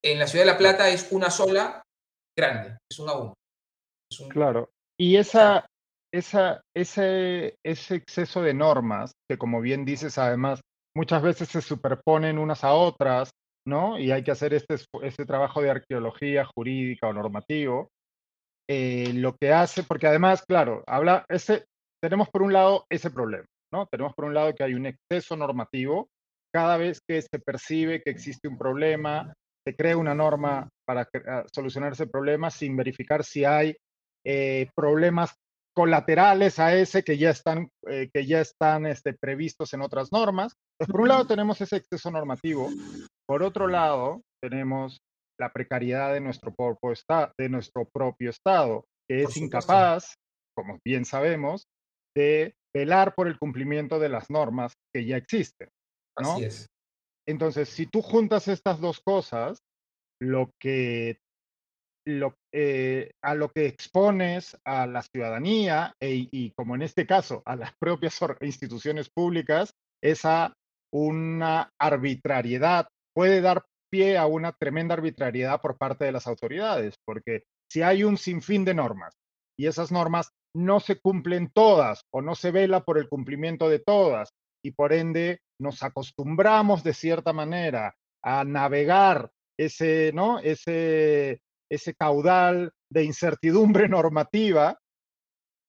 En 0.04 0.20
la 0.20 0.28
ciudad 0.28 0.46
de 0.46 0.52
La 0.52 0.58
Plata 0.58 0.90
es 0.90 1.12
una 1.12 1.30
sola, 1.30 1.84
grande, 2.38 2.78
es 2.90 3.00
una 3.00 3.14
uno. 3.14 3.34
Claro. 4.30 4.70
Y 5.00 5.18
esa, 5.18 5.66
esa, 6.14 6.62
ese, 6.76 7.56
ese 7.66 7.96
exceso 7.96 8.42
de 8.42 8.54
normas, 8.54 9.12
que 9.30 9.38
como 9.38 9.62
bien 9.62 9.84
dices, 9.84 10.18
además 10.18 10.62
muchas 10.96 11.22
veces 11.22 11.50
se 11.50 11.62
superponen 11.62 12.38
unas 12.38 12.64
a 12.64 12.74
otras, 12.74 13.32
¿no? 13.68 14.00
Y 14.00 14.12
hay 14.12 14.24
que 14.24 14.32
hacer 14.32 14.54
este, 14.54 14.76
este 15.02 15.26
trabajo 15.26 15.62
de 15.62 15.72
arqueología 15.72 16.46
jurídica 16.46 17.08
o 17.08 17.14
normativo. 17.14 17.90
Eh, 18.70 19.12
lo 19.14 19.36
que 19.36 19.52
hace, 19.52 19.84
porque 19.84 20.08
además, 20.08 20.44
claro, 20.48 20.84
habla, 20.88 21.26
ese, 21.30 21.66
tenemos 22.02 22.30
por 22.30 22.42
un 22.42 22.54
lado 22.54 22.86
ese 22.90 23.12
problema, 23.12 23.46
¿no? 23.72 23.88
Tenemos 23.88 24.14
por 24.14 24.26
un 24.26 24.34
lado 24.34 24.54
que 24.54 24.64
hay 24.64 24.74
un 24.74 24.86
exceso 24.86 25.36
normativo. 25.36 26.10
Cada 26.54 26.78
vez 26.78 27.02
que 27.08 27.22
se 27.22 27.40
percibe 27.40 28.02
que 28.02 28.12
existe 28.12 28.48
un 28.48 28.58
problema, 28.58 29.34
se 29.68 29.76
crea 29.76 29.98
una 29.98 30.14
norma 30.14 30.70
para 30.86 31.08
solucionar 31.54 31.94
ese 31.94 32.08
problema 32.08 32.50
sin 32.52 32.76
verificar 32.78 33.24
si 33.24 33.44
hay 33.44 33.76
eh, 34.26 34.70
problemas 34.76 35.36
colaterales 35.76 36.58
a 36.60 36.74
ese 36.74 37.04
que 37.04 37.18
ya 37.18 37.32
están, 37.32 37.70
eh, 37.90 38.10
que 38.14 38.26
ya 38.26 38.40
están 38.40 38.86
este, 38.86 39.14
previstos 39.14 39.74
en 39.74 39.82
otras 39.82 40.12
normas. 40.12 40.54
Pues 40.80 40.90
por 40.90 41.02
un 41.02 41.10
lado 41.10 41.28
tenemos 41.28 41.60
ese 41.60 41.78
exceso 41.78 42.10
normativo, 42.12 42.70
por 43.28 43.44
otro 43.44 43.68
lado 43.68 44.22
tenemos 44.42 45.00
la 45.40 45.52
precariedad 45.52 46.14
de 46.14 46.22
nuestro, 46.22 46.54
propio 46.54 46.92
estado, 46.92 47.34
de 47.38 47.50
nuestro 47.50 47.86
propio 47.94 48.30
Estado, 48.30 48.86
que 49.10 49.24
es 49.24 49.36
incapaz, 49.38 50.16
como 50.56 50.80
bien 50.86 51.04
sabemos, 51.06 51.68
de 52.16 52.56
velar 52.76 53.16
por 53.16 53.30
el 53.30 53.40
cumplimiento 53.40 54.00
de 54.00 54.10
las 54.10 54.30
normas 54.30 54.74
que 54.94 55.06
ya 55.06 55.16
existen. 55.16 55.70
¿no? 56.20 56.34
Así 56.34 56.44
es. 56.44 56.68
Entonces, 57.26 57.70
si 57.70 57.88
tú 57.88 58.02
juntas 58.02 58.50
estas 58.50 58.82
dos 58.82 59.00
cosas, 59.00 59.60
lo 60.22 60.52
que 60.60 61.20
lo, 62.06 62.36
eh, 62.54 63.12
a 63.24 63.34
lo 63.34 63.50
que 63.50 63.66
expones 63.66 64.58
a 64.66 64.86
la 64.88 65.02
ciudadanía 65.02 65.94
e, 66.00 66.28
y 66.30 66.52
como 66.52 66.76
en 66.76 66.84
este 66.84 67.08
caso 67.08 67.42
a 67.46 67.56
las 67.56 67.72
propias 67.80 68.20
instituciones 68.42 69.10
públicas 69.10 69.72
es 70.04 70.26
a 70.26 70.54
una 70.94 71.72
arbitrariedad, 71.80 72.88
puede 73.16 73.42
dar 73.42 73.66
pie 73.90 74.18
a 74.18 74.28
una 74.28 74.52
tremenda 74.52 74.94
arbitrariedad 74.94 75.62
por 75.62 75.78
parte 75.78 76.06
de 76.06 76.12
las 76.12 76.28
autoridades, 76.28 76.96
porque 77.06 77.44
si 77.72 77.82
hay 77.82 78.04
un 78.04 78.18
sinfín 78.18 78.66
de 78.66 78.74
normas 78.74 79.14
y 79.58 79.68
esas 79.68 79.92
normas 79.92 80.32
no 80.56 80.80
se 80.80 81.00
cumplen 81.00 81.52
todas 81.52 82.06
o 82.12 82.22
no 82.22 82.36
se 82.36 82.52
vela 82.52 82.84
por 82.84 82.98
el 82.98 83.10
cumplimiento 83.10 83.70
de 83.70 83.80
todas 83.80 84.34
y 84.64 84.72
por 84.72 84.94
ende 84.94 85.42
nos 85.60 85.84
acostumbramos 85.84 86.84
de 86.84 86.94
cierta 86.94 87.34
manera 87.34 87.96
a 88.24 88.44
navegar 88.44 89.32
ese, 89.58 90.12
¿no? 90.14 90.40
ese, 90.40 91.42
ese 91.70 91.94
caudal 91.94 92.72
de 92.90 93.04
incertidumbre 93.04 93.88
normativa, 93.90 94.78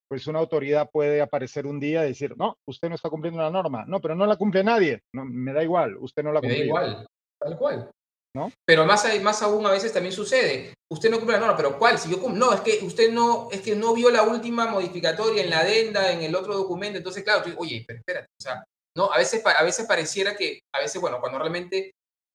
pues 0.08 0.26
una 0.28 0.38
autoridad 0.38 0.88
puede 0.90 1.20
aparecer 1.20 1.66
un 1.66 1.80
día 1.80 2.04
y 2.04 2.08
decir, 2.08 2.36
no, 2.36 2.56
usted 2.66 2.88
no 2.88 2.94
está 2.94 3.10
cumpliendo 3.10 3.42
la 3.42 3.50
norma. 3.50 3.84
No, 3.86 4.00
pero 4.00 4.14
no 4.14 4.24
la 4.24 4.36
cumple 4.36 4.62
nadie. 4.62 5.02
No, 5.12 5.24
me 5.24 5.52
da 5.52 5.64
igual, 5.64 5.96
usted 5.98 6.22
no 6.22 6.32
la 6.32 6.40
cumple. 6.40 6.58
Me 6.58 6.60
da 6.60 6.66
igual, 6.66 7.06
tal 7.40 7.58
cual. 7.58 7.90
¿No? 8.36 8.52
Pero 8.66 8.84
más, 8.84 9.06
más 9.22 9.40
aún 9.40 9.64
a 9.64 9.70
veces 9.70 9.94
también 9.94 10.12
sucede. 10.12 10.74
Usted 10.92 11.10
no 11.10 11.16
cumple 11.16 11.36
la 11.36 11.40
norma, 11.40 11.56
pero 11.56 11.78
¿cuál? 11.78 11.98
Si 11.98 12.10
yo 12.10 12.28
no, 12.28 12.52
es 12.52 12.60
que 12.60 12.84
usted 12.84 13.10
no, 13.10 13.48
es 13.50 13.62
que 13.62 13.74
no 13.74 13.94
vio 13.94 14.10
la 14.10 14.24
última 14.24 14.66
modificatoria 14.66 15.42
en 15.42 15.48
la 15.48 15.60
adenda, 15.60 16.12
en 16.12 16.22
el 16.22 16.36
otro 16.36 16.54
documento. 16.54 16.98
Entonces, 16.98 17.24
claro, 17.24 17.42
oye, 17.56 17.82
pero 17.86 17.98
espérate, 17.98 18.26
o 18.38 18.42
sea, 18.42 18.62
no, 18.94 19.10
a 19.10 19.16
veces, 19.16 19.42
a 19.44 19.62
veces 19.62 19.86
pareciera 19.86 20.36
que, 20.36 20.60
a 20.74 20.80
veces, 20.80 21.00
bueno, 21.00 21.18
cuando 21.18 21.38
realmente, 21.38 21.92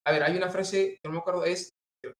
a 0.08 0.12
ver, 0.12 0.24
hay 0.24 0.36
una 0.36 0.50
frase, 0.50 0.98
no 1.06 1.12
me 1.12 1.20
acuerdo, 1.20 1.46
es 1.46 1.70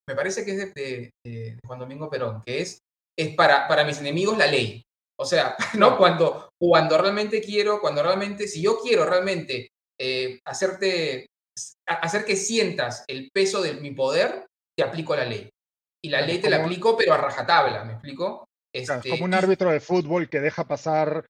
me 0.08 0.16
parece 0.16 0.46
que 0.46 0.52
es 0.52 0.74
de, 0.74 1.60
Juan 1.66 1.80
Domingo 1.80 2.10
Perón, 2.10 2.42
que 2.46 2.62
es, 2.62 2.80
es 3.18 3.36
para, 3.36 3.68
para 3.68 3.84
mis 3.84 4.00
enemigos 4.00 4.38
la 4.38 4.48
ley. 4.48 4.84
O 5.20 5.26
sea, 5.26 5.56
¿no? 5.78 5.98
Cuando, 5.98 6.50
cuando 6.60 6.98
realmente 6.98 7.42
quiero, 7.42 7.80
cuando 7.80 8.04
realmente, 8.04 8.48
si 8.48 8.62
yo 8.62 8.80
quiero 8.80 9.06
realmente 9.06 9.70
eh, 10.00 10.40
hacerte, 10.46 11.28
hacer 11.94 12.26
que 12.26 12.36
sientas 12.36 13.04
el 13.08 13.30
peso 13.32 13.62
de 13.62 13.74
mi 13.74 13.92
poder, 13.92 14.48
te 14.78 14.84
aplico 14.84 15.16
la 15.16 15.26
ley. 15.26 15.50
Y 16.04 16.10
la 16.10 16.22
ley 16.22 16.40
te 16.40 16.50
la 16.50 16.64
aplico, 16.64 16.98
pero 16.98 17.14
a 17.14 17.18
rajatabla, 17.18 17.84
¿me 17.84 17.94
explico? 17.94 18.46
es 18.74 18.88
como 18.90 19.02
este, 19.04 19.24
un 19.24 19.34
árbitro 19.34 19.72
de 19.72 19.80
fútbol 19.80 20.30
que 20.30 20.40
deja 20.40 20.66
pasar, 20.66 21.26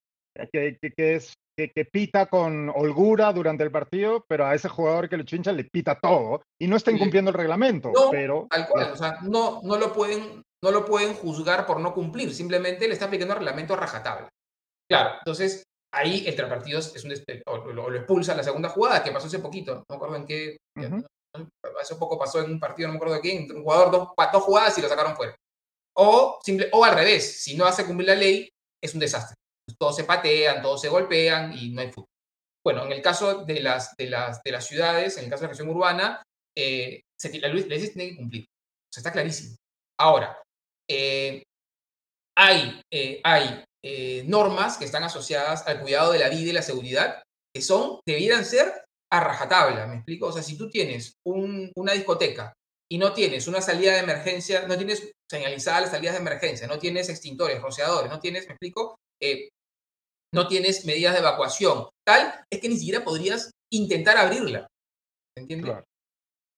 que, 0.52 0.78
que, 0.96 1.16
es 1.16 1.34
que, 1.58 1.86
pita 1.86 2.28
con 2.28 2.70
holgura 2.70 3.34
durante 3.34 3.64
el 3.64 3.72
partido, 3.72 4.24
pero 4.28 4.46
a 4.46 4.56
ese 4.56 4.70
jugador 4.70 5.10
que 5.10 5.18
le 5.18 5.26
chincha 5.26 5.52
le 5.52 5.66
pita 5.66 6.00
todo 6.00 6.42
y 6.60 6.68
no 6.68 6.76
está 6.76 6.92
incumpliendo 6.92 7.32
el 7.32 7.38
reglamento. 7.38 7.92
No, 7.94 8.10
pero, 8.12 8.48
tal 8.50 8.68
cual, 8.68 8.92
o 8.92 8.96
sea, 8.96 9.18
no, 9.24 9.62
no, 9.64 9.78
lo 9.78 9.94
pueden, 9.94 10.44
no 10.64 10.72
lo 10.72 10.86
pueden 10.86 11.14
juzgar 11.14 11.66
por 11.66 11.80
no 11.80 11.94
cumplir, 11.94 12.34
simplemente 12.34 12.88
le 12.88 12.94
está 12.94 13.06
aplicando 13.06 13.34
el 13.34 13.40
reglamento 13.40 13.74
a 13.74 13.78
rajatabla. 13.78 14.30
Claro, 14.90 15.16
entonces 15.20 15.64
ahí 15.94 16.24
entre 16.28 16.48
partidos 16.48 16.96
es 16.96 17.04
un 17.04 17.14
o 17.46 17.58
lo, 17.72 17.96
expulsa 17.96 18.32
en 18.32 18.38
la 18.38 18.44
segunda 18.44 18.70
jugada, 18.70 19.04
que 19.04 19.12
pasó 19.12 19.28
hace 19.28 19.40
poquito, 19.40 19.76
no 19.76 19.86
me 19.90 19.96
acuerdo 19.96 20.16
en 20.16 20.26
qué, 20.26 20.58
hace 21.80 21.96
poco 21.96 22.18
pasó 22.18 22.42
en 22.42 22.52
un 22.52 22.60
partido, 22.60 22.88
no 22.88 22.94
me 22.94 22.98
acuerdo 22.98 23.16
de 23.16 23.22
quién, 23.22 23.52
un 23.52 23.64
jugador 23.64 23.92
dos, 23.92 24.10
dos 24.32 24.44
jugadas 24.44 24.78
y 24.78 24.82
lo 24.82 24.90
sacaron 24.90 25.16
fuera. 25.16 25.36
O, 25.98 26.40
simple, 26.44 26.70
o 26.72 26.84
al 26.86 26.96
revés, 26.96 27.42
si 27.42 27.56
no 27.56 27.66
hace 27.66 27.86
cumplir 27.86 28.08
la 28.08 28.16
ley, 28.16 28.50
es 28.82 28.94
un 28.94 29.00
desastre 29.00 29.36
todos 29.78 29.96
se 29.96 30.04
patean, 30.04 30.62
todos 30.62 30.82
se 30.82 30.90
golpean 30.90 31.54
y 31.58 31.70
no 31.70 31.82
hay 31.82 31.92
fútbol. 31.92 32.08
Bueno, 32.64 32.86
en 32.86 32.92
el 32.92 33.02
caso 33.02 33.44
de 33.46 33.62
las, 33.62 33.96
de 33.98 34.08
las, 34.08 34.42
de 34.44 34.52
las 34.52 34.68
ciudades, 34.68 35.18
en 35.18 35.26
el 35.26 35.30
caso 35.30 35.42
de 35.42 35.48
la 35.48 35.54
región 35.54 35.70
urbana, 35.70 36.24
eh, 36.56 37.02
la 37.42 37.48
ley 37.48 37.64
tiene 37.64 38.12
que 38.12 38.16
cumplir. 38.16 38.44
O 38.44 38.94
sea, 38.94 39.02
está 39.02 39.12
clarísimo. 39.12 39.56
Ahora, 40.00 40.38
eh, 40.90 41.44
hay, 42.38 42.82
eh, 42.92 43.22
hay 43.24 43.64
normas 44.28 44.78
que 44.78 44.86
están 44.86 45.04
asociadas 45.04 45.68
al 45.68 45.82
cuidado 45.82 46.12
de 46.12 46.20
la 46.20 46.30
vida 46.30 46.50
y 46.50 46.54
la 46.54 46.62
seguridad 46.62 47.24
que 47.54 47.62
son, 47.62 48.00
debieran 48.06 48.46
ser 48.46 48.86
a 49.12 49.20
rajatabla, 49.20 49.88
¿me 49.88 49.96
explico? 49.96 50.28
O 50.28 50.32
sea, 50.32 50.44
si 50.44 50.58
tú 50.58 50.70
tienes 50.70 51.16
una 51.26 51.94
discoteca 51.94 52.54
y 52.90 52.98
no 52.98 53.14
tienes 53.14 53.48
una 53.48 53.62
salida 53.62 53.94
de 53.94 54.00
emergencia, 54.00 54.68
no 54.68 54.78
tienes 54.78 55.12
señalizadas 55.30 55.82
las 55.82 55.92
salidas 55.92 56.16
de 56.16 56.22
emergencia, 56.22 56.68
no 56.68 56.80
tienes 56.80 57.10
extintores, 57.10 57.62
rociadores, 57.62 58.10
no 58.10 58.20
tienes, 58.20 58.48
me 58.48 58.54
explico, 58.54 58.96
no 60.34 60.48
tienes 60.48 60.86
medidas 60.86 61.14
de 61.14 61.20
evacuación, 61.20 61.90
tal, 62.06 62.46
es 62.50 62.60
que 62.62 62.70
ni 62.70 62.78
siquiera 62.78 63.04
podrías 63.04 63.52
intentar 63.72 64.18
abrirla. 64.18 64.68
¿Entiendes? 65.38 65.84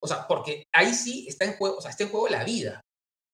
O 0.02 0.08
sea, 0.08 0.28
porque 0.28 0.66
ahí 0.74 0.94
sí 0.94 1.26
está 1.28 1.46
en 1.46 1.54
juego, 1.54 1.78
o 1.78 1.82
sea, 1.82 1.92
está 1.92 2.04
en 2.04 2.10
juego 2.10 2.28
la 2.28 2.44
vida. 2.44 2.82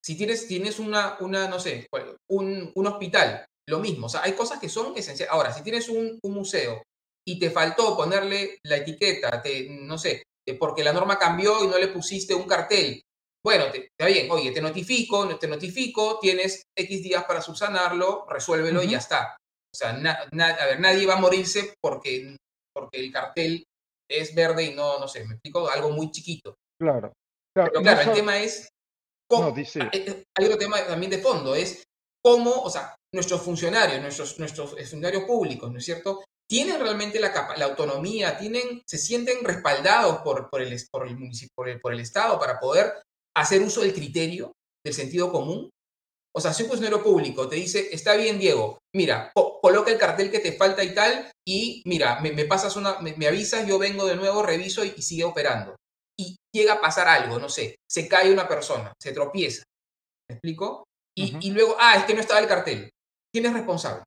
Si 0.05 0.15
tienes, 0.15 0.47
tienes 0.47 0.79
una, 0.79 1.17
una, 1.19 1.47
no 1.47 1.59
sé, 1.59 1.87
un, 2.29 2.71
un 2.73 2.87
hospital, 2.87 3.45
lo 3.69 3.79
mismo. 3.79 4.07
O 4.07 4.09
sea, 4.09 4.23
hay 4.23 4.33
cosas 4.33 4.59
que 4.59 4.69
son 4.69 4.97
esenciales. 4.97 5.31
Ahora, 5.31 5.53
si 5.53 5.63
tienes 5.63 5.89
un, 5.89 6.19
un 6.21 6.33
museo 6.33 6.83
y 7.25 7.39
te 7.39 7.51
faltó 7.51 7.95
ponerle 7.95 8.57
la 8.65 8.77
etiqueta, 8.77 9.41
te, 9.41 9.67
no 9.69 9.97
sé, 9.97 10.23
porque 10.57 10.83
la 10.83 10.93
norma 10.93 11.19
cambió 11.19 11.63
y 11.63 11.67
no 11.67 11.77
le 11.77 11.89
pusiste 11.89 12.33
un 12.33 12.47
cartel. 12.47 13.01
Bueno, 13.43 13.71
te, 13.71 13.87
está 13.87 14.07
bien, 14.07 14.29
oye, 14.31 14.51
te 14.51 14.61
notifico, 14.61 15.37
te 15.37 15.47
notifico, 15.47 16.19
tienes 16.19 16.63
X 16.75 17.03
días 17.03 17.23
para 17.25 17.41
subsanarlo, 17.41 18.25
resuélvelo 18.27 18.83
y 18.83 18.89
ya 18.89 18.97
está. 18.97 19.37
O 19.73 19.77
sea, 19.77 19.91
a 19.91 20.65
ver, 20.65 20.79
nadie 20.79 21.05
va 21.05 21.13
a 21.15 21.21
morirse 21.21 21.75
porque, 21.81 22.35
porque 22.73 22.99
el 22.99 23.11
cartel 23.11 23.63
es 24.09 24.33
verde 24.33 24.65
y 24.65 24.73
no, 24.73 24.99
no 24.99 25.07
sé, 25.07 25.23
me 25.25 25.35
explico, 25.35 25.69
algo 25.69 25.91
muy 25.91 26.11
chiquito. 26.11 26.55
Claro. 26.81 27.13
claro 27.55 27.71
Pero 27.71 27.83
claro, 27.83 28.11
el 28.11 28.17
tema 28.17 28.37
es, 28.39 28.67
cómo, 29.29 29.53
hay 29.55 30.45
otro 30.45 30.57
tema 30.57 30.83
también 30.85 31.11
de 31.11 31.19
fondo, 31.19 31.53
es 31.53 31.83
cómo, 32.21 32.51
o 32.51 32.69
sea, 32.69 32.95
nuestros 33.13 33.41
funcionarios, 33.41 34.01
nuestros, 34.01 34.39
nuestros 34.39 34.71
funcionarios 34.71 35.23
públicos, 35.23 35.71
¿no 35.71 35.77
es 35.77 35.85
cierto? 35.85 36.23
Tienen 36.49 36.79
realmente 36.79 37.19
la, 37.19 37.53
la 37.57 37.65
autonomía, 37.65 38.37
tienen, 38.37 38.81
se 38.85 38.97
sienten 38.97 39.43
respaldados 39.43 40.21
por, 40.21 40.49
por, 40.49 40.61
el, 40.61 40.75
por, 40.91 41.07
el, 41.07 41.79
por, 41.79 41.93
el, 41.93 41.99
Estado 41.99 42.39
para 42.39 42.59
poder 42.59 42.93
hacer 43.35 43.61
uso 43.61 43.81
del 43.81 43.93
criterio, 43.93 44.51
del 44.83 44.93
sentido 44.93 45.31
común. 45.31 45.69
O 46.35 46.41
sea, 46.41 46.53
si 46.53 46.63
un 46.63 46.69
funcionario 46.69 47.03
público 47.03 47.47
te 47.47 47.55
dice, 47.55 47.89
está 47.91 48.15
bien, 48.15 48.39
Diego, 48.39 48.79
mira, 48.95 49.31
coloca 49.33 49.91
el 49.91 49.97
cartel 49.97 50.31
que 50.31 50.39
te 50.39 50.53
falta 50.53 50.83
y 50.83 50.93
tal, 50.93 51.31
y 51.47 51.81
mira, 51.85 52.19
me, 52.19 52.45
pasas 52.45 52.75
una, 52.75 52.99
me, 52.99 53.27
avisas, 53.27 53.67
yo 53.67 53.79
vengo 53.79 54.05
de 54.05 54.15
nuevo, 54.15 54.43
reviso 54.43 54.83
y, 54.83 54.91
sigue 55.01 55.23
operando. 55.23 55.75
Y 56.17 56.35
llega 56.53 56.73
a 56.73 56.81
pasar 56.81 57.07
algo, 57.07 57.39
no 57.39 57.49
sé, 57.49 57.75
se 57.89 58.07
cae 58.07 58.31
una 58.31 58.47
persona, 58.47 58.93
se 59.01 59.11
tropieza. 59.11 59.63
¿Me 60.29 60.35
explico? 60.35 60.83
Y, 61.17 61.51
luego, 61.51 61.75
ah, 61.79 61.95
es 61.97 62.05
que 62.05 62.13
no 62.13 62.21
estaba 62.21 62.39
el 62.39 62.47
cartel. 62.47 62.89
¿Quién 63.33 63.45
es 63.45 63.53
responsable? 63.53 64.03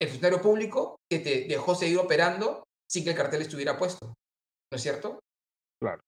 El 0.00 0.08
funcionario 0.08 0.40
público 0.40 0.96
que 1.10 1.18
te 1.18 1.44
dejó 1.48 1.74
seguir 1.74 1.98
operando 1.98 2.64
sin 2.88 3.04
que 3.04 3.10
el 3.10 3.16
cartel 3.16 3.42
estuviera 3.42 3.76
puesto. 3.76 4.06
¿No 4.06 4.76
es 4.76 4.82
cierto? 4.82 5.18
Claro. 5.80 6.00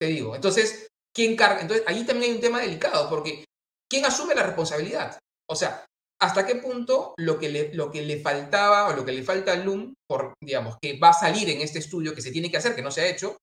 Te 0.00 0.06
digo. 0.06 0.34
Entonces, 0.34 0.88
¿quién 1.14 1.36
carga? 1.36 1.60
Entonces, 1.60 1.86
ahí 1.86 2.04
también 2.04 2.30
hay 2.30 2.36
un 2.36 2.42
tema 2.42 2.60
delicado, 2.60 3.08
porque 3.10 3.44
¿quién 3.90 4.04
asume 4.06 4.34
la 4.34 4.44
responsabilidad? 4.44 5.18
O 5.50 5.54
sea, 5.54 5.84
¿hasta 6.20 6.46
qué 6.46 6.56
punto 6.56 7.14
lo 7.18 7.38
que 7.38 7.48
le, 7.48 7.74
lo 7.74 7.90
que 7.90 8.02
le 8.02 8.20
faltaba 8.20 8.88
o 8.88 8.96
lo 8.96 9.04
que 9.04 9.12
le 9.12 9.22
falta 9.22 9.52
al 9.52 9.64
LUM, 9.64 9.94
por, 10.08 10.34
digamos, 10.42 10.76
que 10.80 10.98
va 10.98 11.10
a 11.10 11.14
salir 11.14 11.50
en 11.50 11.60
este 11.60 11.80
estudio 11.80 12.14
que 12.14 12.22
se 12.22 12.32
tiene 12.32 12.50
que 12.50 12.56
hacer, 12.56 12.74
que 12.74 12.82
no 12.82 12.90
se 12.90 13.02
ha 13.02 13.08
hecho, 13.08 13.36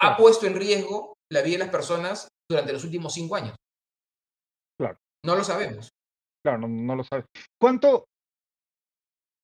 ha 0.00 0.16
puesto 0.16 0.46
en 0.46 0.56
riesgo 0.56 1.14
la 1.32 1.42
vida 1.42 1.58
de 1.58 1.64
las 1.64 1.70
personas 1.70 2.28
durante 2.50 2.72
los 2.72 2.84
últimos 2.84 3.14
cinco 3.14 3.36
años? 3.36 3.56
Claro. 4.78 4.98
No 5.24 5.36
lo 5.36 5.44
sabemos. 5.44 5.90
Claro, 6.44 6.68
no, 6.68 6.94
lo 6.94 7.02
sabes. 7.02 7.24
¿Cuánto, 7.60 8.06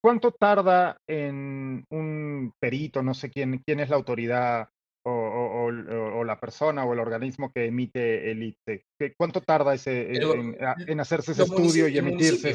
¿Cuánto 0.01 0.31
tarda 0.33 0.97
en 1.09 1.85
un 1.91 2.53
perito, 2.61 3.03
no 3.03 3.15
sé 3.15 3.31
quién, 3.31 3.61
quién 3.67 3.81
es 3.81 3.91
la 3.91 3.97
autoridad 3.97 4.69
o, 5.05 6.25
la 6.25 6.39
persona 6.39 6.85
o 6.85 6.93
el 6.93 7.01
organismo 7.01 7.51
que 7.53 7.67
emite 7.67 8.31
el 8.31 8.43
ITE? 8.45 8.85
¿Cuánto 9.19 9.41
tarda 9.41 9.75
ese, 9.75 10.13
en, 10.13 11.01
hacerse 11.01 11.33
ese 11.33 11.43
estudio 11.43 11.89
y 11.89 11.99
emitirse? 11.99 12.55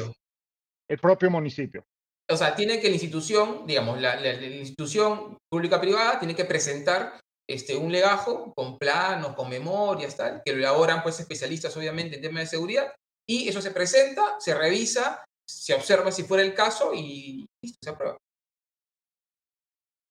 El 0.88 0.98
propio 0.98 1.30
municipio. 1.30 1.84
O 2.30 2.36
sea, 2.36 2.54
tiene 2.54 2.80
que 2.80 2.88
la 2.88 2.94
institución, 2.94 3.66
digamos, 3.66 4.00
la, 4.00 4.16
la 4.16 4.32
institución 4.32 5.36
pública-privada 5.50 6.18
tiene 6.18 6.34
que 6.34 6.46
presentar 6.46 7.20
este, 7.48 7.76
un 7.76 7.90
legajo 7.90 8.52
con 8.54 8.78
planos, 8.78 9.34
con 9.34 9.48
memorias, 9.48 10.16
tal, 10.16 10.42
que 10.44 10.52
lo 10.52 10.58
elaboran 10.58 11.02
pues 11.02 11.18
especialistas 11.18 11.76
obviamente 11.76 12.16
en 12.16 12.22
temas 12.22 12.44
de 12.44 12.56
seguridad 12.56 12.92
y 13.28 13.48
eso 13.48 13.60
se 13.60 13.70
presenta, 13.70 14.36
se 14.38 14.54
revisa, 14.54 15.24
se 15.46 15.74
observa 15.74 16.10
si 16.10 16.24
fuera 16.24 16.42
el 16.42 16.54
caso 16.54 16.92
y 16.94 17.46
listo, 17.62 17.78
se 17.82 17.90
aprueba. 17.90 18.16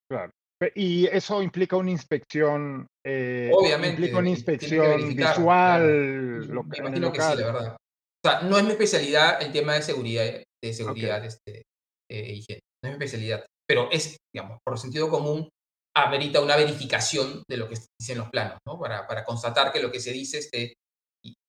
Claro. 0.10 0.32
Y 0.74 1.06
eso 1.08 1.42
implica 1.42 1.76
una 1.76 1.92
inspección. 1.92 2.88
Eh, 3.06 3.52
Obviamente. 3.54 4.02
Implica 4.02 4.18
una 4.18 4.30
inspección 4.30 5.16
visual. 5.16 6.48
Lo, 6.48 6.64
Me 6.64 6.78
imagino 6.78 7.12
que 7.12 7.22
sí, 7.22 7.36
la 7.38 7.46
verdad. 7.46 7.76
O 7.76 8.30
sea, 8.30 8.42
no 8.42 8.58
es 8.58 8.64
mi 8.64 8.72
especialidad 8.72 9.42
el 9.42 9.52
tema 9.52 9.76
de 9.76 9.84
seguridad, 9.84 10.26
de 10.26 10.74
seguridad 10.74 11.24
este, 11.24 11.64
eh, 12.12 12.34
higiene. 12.34 12.62
No 12.84 12.90
es 12.90 12.98
mi 12.98 13.06
especialidad. 13.06 13.46
Pero 13.68 13.90
es, 13.92 14.18
digamos, 14.34 14.58
por 14.66 14.80
sentido 14.80 15.10
común, 15.10 15.48
amerita 16.06 16.42
una 16.42 16.56
verificación 16.56 17.44
de 17.50 17.58
lo 17.58 17.68
que 17.68 17.78
dicen 18.00 18.18
los 18.18 18.30
planos, 18.30 18.58
¿no? 18.68 18.80
Para, 18.80 19.08
para 19.08 19.24
constatar 19.24 19.72
que 19.72 19.82
lo 19.82 19.92
que 19.92 20.00
se 20.00 20.12
dice 20.12 20.40
este, 20.40 20.74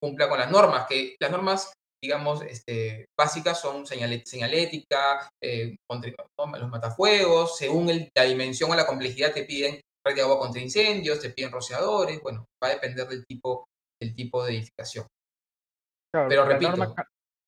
cumpla 0.03 0.29
con 0.29 0.39
las 0.39 0.51
normas, 0.51 0.87
que 0.89 1.17
las 1.21 1.31
normas, 1.31 1.73
digamos, 2.03 2.43
este, 2.43 3.07
básicas 3.19 3.61
son 3.61 3.87
señalética, 3.87 5.29
eh, 5.43 5.77
los 5.91 6.71
matafuegos, 6.71 7.57
según 7.57 8.09
la 8.17 8.25
dimensión 8.25 8.71
o 8.71 8.75
la 8.75 8.87
complejidad 8.87 9.33
te 9.33 9.45
piden 9.45 9.81
red 10.07 10.15
de 10.15 10.23
agua 10.23 10.39
contra 10.39 10.63
incendios, 10.63 11.21
te 11.21 11.31
piden 11.31 11.53
rociadores, 11.53 12.21
bueno, 12.23 12.45
va 12.63 12.69
a 12.69 12.75
depender 12.75 13.07
del 13.09 13.25
tipo, 13.27 13.67
del 14.01 14.15
tipo 14.15 14.45
de 14.45 14.53
edificación. 14.53 15.07
Pero 16.13 16.47
repito, 16.47 16.95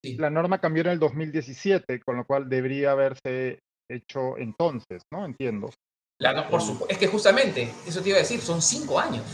la 0.03 0.31
norma 0.31 0.61
cambió 0.61 0.83
en 0.83 0.91
el 0.91 0.99
2017, 0.99 2.01
con 2.01 2.17
lo 2.17 2.25
cual 2.25 2.49
debería 2.49 2.93
haberse 2.93 3.61
hecho 3.91 4.37
entonces, 4.39 5.03
¿no? 5.13 5.25
Entiendo. 5.25 5.71
La, 6.21 6.49
por 6.49 6.61
supuesto, 6.61 6.93
es 6.93 6.99
que 6.99 7.07
justamente, 7.07 7.73
eso 7.87 8.03
te 8.03 8.11
iba 8.11 8.19
a 8.19 8.21
decir, 8.21 8.43
son 8.43 8.61
cinco 8.61 9.01
años. 9.01 9.25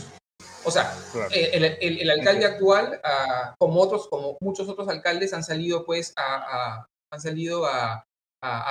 O 0.63 0.71
sea, 0.71 0.97
eh, 1.31 1.77
el, 1.81 2.09
alcalde 2.09 2.45
actual, 2.45 2.99
ah, 3.03 3.53
como 3.59 3.81
otros, 3.81 4.07
como 4.07 4.37
muchos 4.39 4.69
otros 4.69 4.87
alcaldes, 4.87 5.33
han 5.33 5.43
salido 5.43 5.85
pues 5.85 6.13
a, 6.15 6.85
han 7.11 7.21
salido 7.21 7.65
a, 7.65 8.03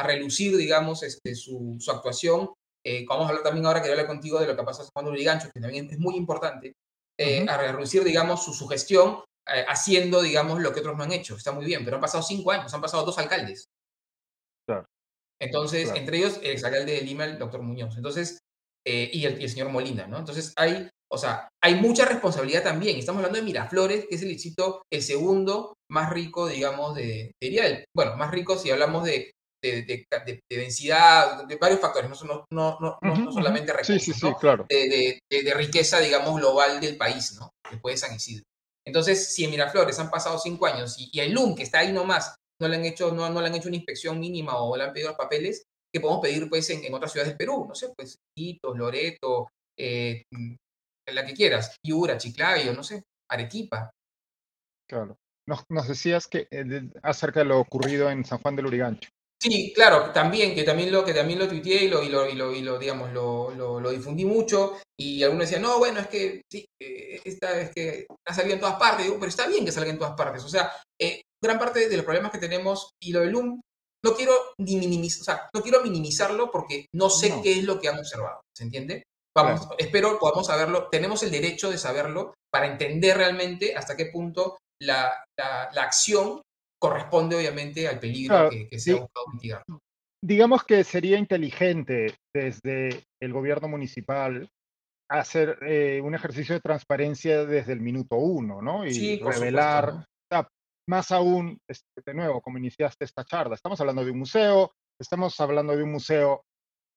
relucir, 0.04 0.56
digamos, 0.56 1.02
este, 1.02 1.34
su, 1.34 1.78
actuación. 1.88 2.54
Eh, 2.84 3.04
vamos 3.06 3.26
a 3.26 3.28
hablar 3.28 3.44
también 3.44 3.66
ahora 3.66 3.82
que 3.82 3.90
hablar 3.90 4.06
contigo 4.06 4.38
de 4.38 4.46
lo 4.46 4.56
que 4.56 4.74
San 4.74 4.86
Juan 4.94 5.04
de 5.04 5.10
Urigancho, 5.10 5.50
que 5.52 5.60
también 5.60 5.88
es 5.90 5.98
muy 5.98 6.16
importante, 6.16 6.72
eh, 7.18 7.44
a 7.46 7.58
relucir, 7.58 8.02
digamos, 8.02 8.44
su, 8.44 8.54
su 8.54 8.66
gestión 8.66 9.22
haciendo, 9.68 10.22
digamos, 10.22 10.60
lo 10.60 10.72
que 10.72 10.80
otros 10.80 10.96
no 10.96 11.04
han 11.04 11.12
hecho. 11.12 11.36
Está 11.36 11.52
muy 11.52 11.64
bien, 11.64 11.84
pero 11.84 11.96
han 11.96 12.00
pasado 12.00 12.22
cinco 12.22 12.50
años, 12.50 12.72
han 12.72 12.80
pasado 12.80 13.04
dos 13.04 13.18
alcaldes. 13.18 13.66
Entonces, 15.40 15.92
entre 15.94 16.18
ellos, 16.18 16.40
el 16.42 16.52
exalcalde 16.52 16.92
de 16.92 17.02
Lima, 17.02 17.24
el 17.24 17.38
doctor 17.38 17.62
Muñoz. 17.62 17.96
Entonces, 17.96 18.38
y, 18.86 19.24
el, 19.24 19.40
y, 19.40 19.44
el, 19.44 19.50
señor 19.50 19.68
Molina, 19.70 20.06
¿no? 20.06 20.18
Entonces, 20.18 20.52
hay 20.56 20.88
o 21.10 21.18
sea, 21.18 21.48
hay 21.62 21.76
mucha 21.76 22.04
responsabilidad 22.04 22.64
también. 22.64 22.98
Estamos 22.98 23.20
hablando 23.20 23.38
de 23.38 23.44
Miraflores, 23.44 24.06
que 24.06 24.16
es 24.16 24.22
el 24.22 24.28
distrito, 24.28 24.82
el 24.92 25.02
segundo 25.02 25.74
más 25.90 26.10
rico, 26.10 26.48
digamos, 26.48 26.94
de, 26.94 27.32
diría 27.40 27.84
bueno, 27.94 28.16
más 28.16 28.30
rico 28.30 28.58
si 28.58 28.70
hablamos 28.70 29.04
de, 29.04 29.30
de, 29.62 30.04
densidad, 30.50 31.44
de 31.46 31.56
varios 31.56 31.80
factores, 31.80 32.10
no, 32.10 32.44
no, 32.50 32.78
no, 32.80 32.98
no 33.02 33.32
solamente 33.32 33.72
recursos, 33.72 34.02
sí, 34.02 34.12
sí, 34.12 34.20
sí, 34.20 34.34
claro. 34.40 34.66
de, 34.68 35.54
riqueza, 35.54 36.00
digamos, 36.00 36.36
global 36.36 36.80
del 36.80 36.96
país, 36.96 37.36
¿no? 37.38 37.50
Después 37.70 37.94
de 37.94 38.06
San 38.06 38.16
Isidro. 38.16 38.44
Entonces, 38.84 39.34
si 39.34 39.44
en 39.44 39.50
Miraflores 39.50 39.98
han 39.98 40.10
pasado 40.10 40.38
cinco 40.38 40.66
años 40.66 40.96
y, 40.98 41.18
el 41.20 41.32
LUM, 41.32 41.54
que 41.54 41.62
está 41.62 41.80
ahí 41.80 41.92
nomás, 41.92 42.34
no 42.60 42.68
le 42.68 42.76
han 42.76 42.84
hecho, 42.84 43.12
no, 43.12 43.28
no 43.28 43.40
le 43.40 43.48
han 43.48 43.54
hecho 43.54 43.68
una 43.68 43.76
inspección 43.76 44.18
mínima 44.18 44.60
o 44.60 44.76
le 44.76 44.84
han 44.84 44.92
pedido 44.92 45.10
los 45.10 45.18
papeles, 45.18 45.64
que 45.92 46.00
podemos 46.00 46.22
pedir 46.22 46.48
pues 46.48 46.68
en, 46.70 46.92
otras 46.92 47.12
ciudades 47.12 47.30
del 47.30 47.38
Perú, 47.38 47.66
no 47.68 47.74
sé, 47.74 47.92
pues 47.96 48.18
Iquitos, 48.36 48.76
Loreto, 48.76 49.48
eh, 49.78 50.24
la 51.12 51.24
que 51.24 51.34
quieras, 51.34 51.76
Piura, 51.82 52.16
Chiclayo, 52.16 52.72
no 52.72 52.82
sé, 52.82 53.02
Arequipa. 53.30 53.90
Claro. 54.88 55.16
Nos, 55.48 55.88
decías 55.88 56.26
que 56.26 56.48
eh, 56.50 56.90
acerca 57.02 57.40
de 57.40 57.46
lo 57.46 57.60
ocurrido 57.60 58.10
en 58.10 58.24
San 58.24 58.38
Juan 58.38 58.56
del 58.56 58.66
Urigancho. 58.66 59.08
Sí, 59.40 59.72
claro, 59.74 60.12
también, 60.12 60.54
que 60.54 60.64
también 60.64 60.90
lo, 60.90 61.04
que 61.04 61.12
también 61.12 61.38
lo 61.38 61.46
tuiteé 61.46 61.84
y 61.84 61.88
lo, 61.88 62.02
y 62.02 62.08
lo, 62.08 62.26
y 62.26 62.62
lo, 62.62 62.78
digamos, 62.78 63.12
lo, 63.12 63.50
lo, 63.54 63.90
difundí 63.90 64.24
mucho, 64.24 64.78
y 64.98 65.22
algunos 65.22 65.44
decían, 65.46 65.62
no, 65.62 65.78
bueno, 65.78 66.00
es 66.00 66.08
que 66.08 66.42
sí, 66.50 66.66
eh, 66.80 67.20
esta, 67.22 67.60
es 67.60 67.70
que 67.70 68.06
ha 68.26 68.34
salido 68.34 68.54
en 68.54 68.60
todas 68.60 68.76
partes, 68.76 69.04
digo, 69.04 69.18
pero 69.18 69.28
está 69.28 69.46
bien 69.46 69.64
que 69.64 69.72
salga 69.72 69.90
en 69.90 69.98
todas 69.98 70.14
partes. 70.14 70.42
O 70.42 70.48
sea, 70.48 70.72
gran 71.42 71.58
parte 71.58 71.88
de 71.88 71.96
los 71.96 72.04
problemas 72.04 72.32
que 72.32 72.38
tenemos, 72.38 72.90
y 73.02 73.12
lo 73.12 73.20
del 73.20 73.30
LUM, 73.30 73.60
no 74.04 74.14
quiero 74.14 74.32
ni 74.58 74.76
minimizar, 74.76 75.20
o 75.20 75.24
sea, 75.24 75.50
no 75.52 75.62
quiero 75.62 75.82
minimizarlo 75.82 76.50
porque 76.50 76.86
no 76.94 77.10
sé 77.10 77.32
qué 77.42 77.58
es 77.58 77.64
lo 77.64 77.80
que 77.80 77.88
han 77.88 77.98
observado, 77.98 78.40
¿se 78.56 78.64
entiende? 78.64 79.02
Vamos, 79.36 79.68
espero 79.78 80.18
podamos 80.18 80.46
saberlo, 80.46 80.88
tenemos 80.88 81.22
el 81.22 81.30
derecho 81.30 81.70
de 81.70 81.76
saberlo 81.76 82.34
para 82.50 82.66
entender 82.66 83.18
realmente 83.18 83.74
hasta 83.74 83.96
qué 83.96 84.06
punto 84.06 84.56
la, 84.80 85.12
la, 85.36 85.82
acción 85.82 86.40
corresponde 86.80 87.36
obviamente 87.36 87.86
al 87.86 87.98
peligro 87.98 88.48
que, 88.48 88.78
se 88.78 88.92
ha 88.92 89.00
buscado 89.00 89.26
mitigar. 89.34 89.62
Digamos 90.24 90.64
que 90.64 90.84
sería 90.84 91.18
inteligente 91.18 92.14
desde 92.34 93.04
el 93.20 93.32
gobierno 93.32 93.68
municipal 93.68 94.48
hacer 95.10 95.58
eh, 95.62 96.00
un 96.02 96.14
ejercicio 96.14 96.54
de 96.54 96.60
transparencia 96.60 97.44
desde 97.44 97.74
el 97.74 97.80
minuto 97.80 98.16
uno, 98.16 98.62
¿no? 98.62 98.86
Y 98.86 99.18
revelar, 99.18 100.06
más 100.88 101.10
aún, 101.10 101.58
este, 101.68 102.02
de 102.04 102.14
nuevo, 102.14 102.40
como 102.40 102.58
iniciaste 102.58 103.04
esta 103.04 103.24
charla, 103.24 103.54
estamos 103.54 103.80
hablando 103.80 104.04
de 104.04 104.10
un 104.10 104.20
museo, 104.20 104.72
estamos 105.00 105.38
hablando 105.40 105.76
de 105.76 105.82
un 105.82 105.92
museo 105.92 106.44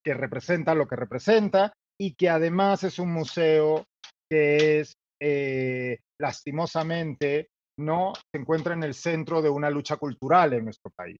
que 0.03 0.13
representa 0.13 0.75
lo 0.75 0.87
que 0.87 0.95
representa 0.95 1.73
y 1.99 2.15
que 2.15 2.29
además 2.29 2.83
es 2.83 2.99
un 2.99 3.11
museo 3.11 3.85
que 4.29 4.79
es 4.79 4.93
eh, 5.21 5.99
lastimosamente 6.19 7.49
no 7.79 8.13
se 8.15 8.41
encuentra 8.41 8.73
en 8.73 8.83
el 8.83 8.93
centro 8.93 9.41
de 9.41 9.49
una 9.49 9.69
lucha 9.69 9.97
cultural 9.97 10.53
en 10.53 10.65
nuestro 10.65 10.91
país, 10.95 11.17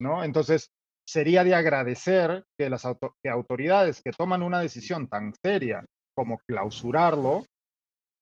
¿no? 0.00 0.22
Entonces, 0.22 0.68
sería 1.06 1.44
de 1.44 1.54
agradecer 1.54 2.44
que 2.58 2.70
las 2.70 2.84
autoridades 2.84 4.02
que 4.02 4.12
toman 4.12 4.42
una 4.42 4.60
decisión 4.60 5.08
tan 5.08 5.32
seria 5.42 5.84
como 6.16 6.38
clausurarlo, 6.46 7.44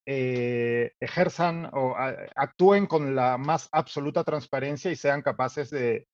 eh, 0.07 0.93
ejerzan 1.01 1.71
o 1.73 1.95
actúen 2.35 2.87
con 2.87 3.15
la 3.15 3.39
más 3.39 3.69
absoluta 3.73 4.25
transparencia 4.25 4.91
y 4.91 4.97
sean 4.97 5.23
capaces 5.23 5.71
de 5.71 6.07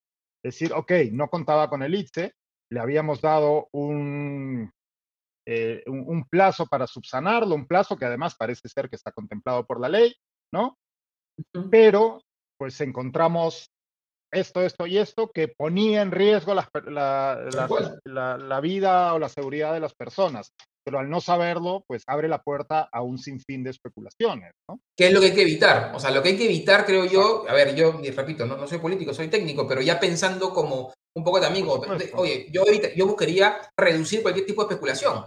decir, 0.42 0.72
ok, 0.72 0.92
no 1.12 1.29
contaba 1.29 1.68
con 1.68 1.83
el 1.83 1.94
ITSE, 1.94 2.35
le 2.70 2.81
habíamos 2.81 3.20
dado 3.20 3.68
un, 3.72 4.70
eh, 5.46 5.83
un, 5.87 6.24
plazo 6.24 6.66
para 6.66 6.87
subsanarlo, 6.87 7.55
un 7.55 7.66
plazo 7.66 7.96
que 7.96 8.05
además 8.05 8.37
parece 8.37 8.68
ser 8.68 8.90
que 8.90 8.96
está 8.96 9.12
contemplado 9.12 9.66
por 9.66 9.81
la 9.81 9.88
ley, 9.88 10.14
¿no? 10.53 10.77
Pero 11.70 12.22
pues 12.59 12.81
encontramos 12.81 13.70
esto, 14.31 14.61
esto 14.62 14.87
y 14.87 14.98
esto 14.98 15.31
que 15.31 15.48
ponía 15.48 16.03
en 16.03 16.11
riesgo 16.11 16.55
la, 16.55 16.68
la, 18.05 18.61
vida 18.61 19.14
o 19.14 19.18
la 19.18 19.29
seguridad 19.29 19.72
de 19.72 19.81
las 19.81 19.94
personas. 19.94 20.53
Pero 20.88 21.01
al 21.01 21.11
no 21.11 21.20
saberlo, 21.20 21.85
pues 21.87 22.03
abre 22.07 22.29
la 22.29 22.40
puerta 22.40 22.88
a 22.90 23.03
un 23.03 23.18
sinfín 23.18 23.62
de 23.62 23.68
especulaciones, 23.68 24.55
¿no? 24.66 24.81
¿Qué 24.96 25.09
es 25.09 25.12
lo 25.12 25.20
que 25.20 25.27
hay 25.27 25.35
que 25.35 25.42
evitar? 25.42 25.92
O 25.94 26.01
sea, 26.01 26.11
lo 26.11 26.22
que 26.22 26.31
hay 26.31 26.38
que 26.38 26.46
evitar, 26.46 26.87
creo 26.87 27.05
yo, 27.05 27.44
a 27.46 27.53
ver, 27.53 27.74
yo, 27.74 28.01
repito, 28.16 28.46
no, 28.46 28.57
no 28.57 28.66
soy 28.66 28.79
político, 28.79 29.12
soy 29.12 29.29
técnico, 29.29 29.68
pero 29.68 29.83
ya 29.83 30.01
pensando 30.01 30.51
como 30.51 30.94
un 31.14 31.24
poco 31.24 31.42
también, 31.42 31.66
oye, 32.14 32.46
yo, 32.51 32.64
yo 32.96 33.07
buscaría 33.07 33.59
reducir 33.77 34.22
cualquier 34.22 34.46
tipo 34.46 34.64
de 34.64 34.72
especulación. 34.72 35.27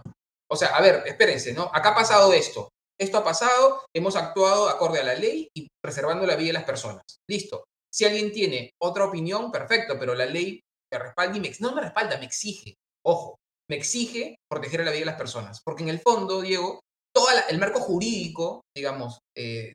O 0.50 0.56
sea, 0.56 0.70
a 0.70 0.82
ver, 0.82 1.04
espérense, 1.06 1.54
¿no? 1.54 1.70
Acá 1.72 1.90
ha 1.90 1.96
pasado 1.96 2.34
esto. 2.34 2.70
Esto 3.00 3.20
ha 3.20 3.24
pasado, 3.24 3.84
hemos 3.96 4.16
actuado 4.16 4.68
acorde 4.68 5.00
a 5.00 5.04
la 5.04 5.14
ley 5.14 5.48
y 5.56 5.68
preservando 5.80 6.26
la 6.26 6.38
vida 6.38 6.48
de 6.48 6.54
las 6.54 6.64
personas. 6.64 7.04
Listo. 7.30 7.66
Si 7.94 8.04
alguien 8.04 8.32
tiene 8.32 8.72
otra 8.82 9.06
opinión, 9.06 9.52
perfecto, 9.52 10.00
pero 10.00 10.16
la 10.16 10.26
ley 10.26 10.60
me 10.92 10.98
respalda 10.98 11.38
y 11.38 11.40
me, 11.40 11.52
no 11.60 11.76
me 11.76 11.82
respalda, 11.82 12.18
me 12.18 12.26
exige. 12.26 12.74
Ojo, 13.06 13.36
me 13.72 13.78
exige 13.78 14.36
proteger 14.52 14.84
la 14.84 14.92
vida 14.92 15.00
de 15.00 15.06
las 15.06 15.16
personas. 15.16 15.62
Porque 15.64 15.84
en 15.84 15.90
el 15.90 16.02
fondo, 16.02 16.42
Diego, 16.42 16.82
todo 17.16 17.28
el 17.50 17.58
marco 17.58 17.80
jurídico, 17.80 18.62
digamos, 18.76 19.20
eh, 19.38 19.72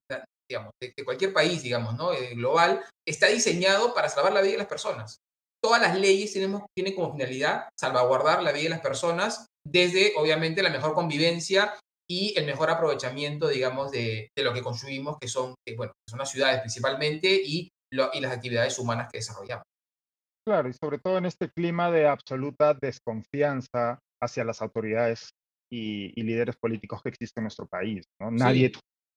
digamos 0.50 0.70
de, 0.82 0.92
cualquier 1.02 1.32
país, 1.32 1.62
digamos, 1.62 1.96
¿no? 1.96 2.12
Eh, 2.12 2.35
global, 2.35 2.85
está 3.09 3.28
diseñado 3.28 3.94
para 3.94 4.11
salvar 4.11 4.35
la 4.35 4.42
vida 4.42 4.52
de 4.52 4.59
las 4.59 4.66
personas. 4.66 5.16
Todas 5.64 5.80
las 5.80 5.98
leyes 5.98 6.30
tienen, 6.30 6.61
tienen 6.76 6.94
como 6.94 7.12
finalidad 7.12 7.70
salvaguardar 7.80 8.42
la 8.42 8.52
vida 8.52 8.64
de 8.64 8.70
las 8.70 8.80
personas 8.80 9.46
desde, 9.66 10.12
obviamente, 10.16 10.62
la 10.62 10.70
mejor 10.70 10.92
convivencia 10.92 11.74
y 12.09 12.38
el 12.38 12.44
mejor 12.44 12.68
aprovechamiento, 12.70 13.48
digamos, 13.48 13.90
de, 13.90 14.28
lo 14.37 14.52
que 14.52 14.62
construimos, 14.62 15.16
que 15.18 15.26
son, 15.26 15.54
bueno, 15.74 15.92
son 16.09 16.18
las 16.18 16.30
ciudades 16.30 16.61
principalmente 16.61 17.28
y 17.42 17.70
las 17.92 18.32
actividades 18.32 18.78
humanas 18.78 19.09
que 19.11 19.18
desarrollamos. 19.18 19.64
Claro, 20.46 20.68
y 20.68 20.72
sobre 20.72 20.98
todo 20.98 21.18
en 21.18 21.26
este 21.26 21.50
clima 21.50 21.90
de 21.90 22.06
absoluta 22.06 22.72
desconfianza 22.74 23.98
hacia 24.22 24.44
las 24.44 24.62
autoridades 24.62 25.30
y, 25.72 26.12
líderes 26.22 26.56
políticos 26.56 27.02
que 27.02 27.09
existen 27.09 27.42
en 27.42 27.44
nuestro 27.46 27.66
país. 27.66 28.04
¿no? 28.20 28.30
Nadie, 28.30 28.70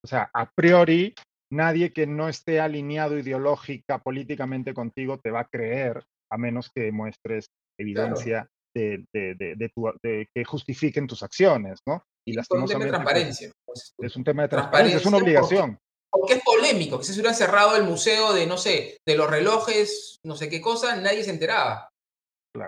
o 0.03 0.07
sea, 0.07 0.31
a 0.33 0.49
priori, 0.49 1.13
nadie 1.51 1.93
que 1.93 2.07
no 2.07 2.29
esté 2.29 2.59
alineado 2.59 3.17
ideológica, 3.17 3.99
políticamente 3.99 4.73
contigo 4.73 5.19
te 5.19 5.29
va 5.29 5.41
a 5.41 5.47
creer 5.47 6.03
a 6.31 6.37
menos 6.37 6.71
que 6.73 6.91
muestres 6.91 7.45
evidencia 7.79 8.47
de, 8.75 9.05
de, 9.13 10.27
que 10.33 10.45
justifiquen 10.45 11.05
tus 11.05 11.21
acciones, 11.21 11.79
¿no? 11.85 12.03
Y 12.27 12.39
es 12.39 12.47
un 12.49 12.65
tema 12.65 12.85
de 12.85 12.91
transparencia. 12.91 13.51
Pues, 13.65 13.93
es 13.99 14.15
un 14.15 14.23
tema 14.23 14.43
de 14.43 14.49
transparencia, 14.49 14.97
es 14.97 15.05
una 15.05 15.17
obligación. 15.17 15.77
Porque, 16.11 16.33
es 16.33 16.43
polémico, 16.43 16.97
que 16.97 17.05
si 17.05 17.13
se 17.13 17.19
hubiera 17.19 17.35
cerrado 17.35 17.75
el 17.75 17.83
museo 17.83 18.33
de, 18.33 18.47
no 18.47 18.57
sé, 18.57 18.97
de 19.07 19.15
los 19.15 19.29
relojes, 19.29 20.17
no 20.25 20.35
sé 20.35 20.49
qué 20.49 20.59
cosa, 20.59 20.95
nadie 20.95 21.23
se 21.23 21.29
enteraba. 21.29 21.89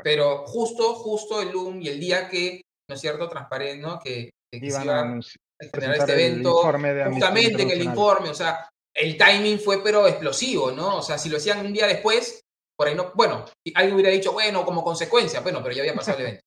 Pero 0.03 0.45
justo, 0.45 0.93
justo 0.95 1.41
el 1.41 1.51
LUM 1.51 1.81
y 1.81 1.87
el 1.87 1.99
día 1.99 2.29
que, 2.29 2.61
¿no 2.89 2.95
es 2.95 3.01
cierto?, 3.01 3.27
transparente, 3.27 3.81
¿no? 3.81 3.99
Que, 3.99 4.29
que 4.51 4.65
Iban 4.65 4.89
a, 4.89 5.19
generar 5.73 5.97
este 5.97 6.13
evento, 6.13 6.61
justamente 7.09 7.63
en 7.63 7.71
el 7.71 7.83
informe, 7.83 8.29
o 8.29 8.33
sea, 8.33 8.67
el 8.95 9.17
timing 9.17 9.59
fue 9.59 9.83
pero 9.83 10.07
explosivo, 10.07 10.71
¿no? 10.71 10.97
O 10.97 11.01
sea, 11.01 11.17
si 11.17 11.29
lo 11.29 11.37
hacían 11.37 11.65
un 11.65 11.73
día 11.73 11.87
después, 11.87 12.41
por 12.77 12.87
ahí 12.87 12.95
no, 12.95 13.11
bueno, 13.15 13.45
alguien 13.75 13.93
hubiera 13.93 14.11
dicho, 14.11 14.33
bueno, 14.33 14.65
como 14.65 14.83
consecuencia, 14.83 15.41
bueno, 15.41 15.61
pero 15.61 15.75
ya 15.75 15.81
había 15.81 15.93
pasado 15.93 16.17
el 16.17 16.23
evento. 16.25 16.41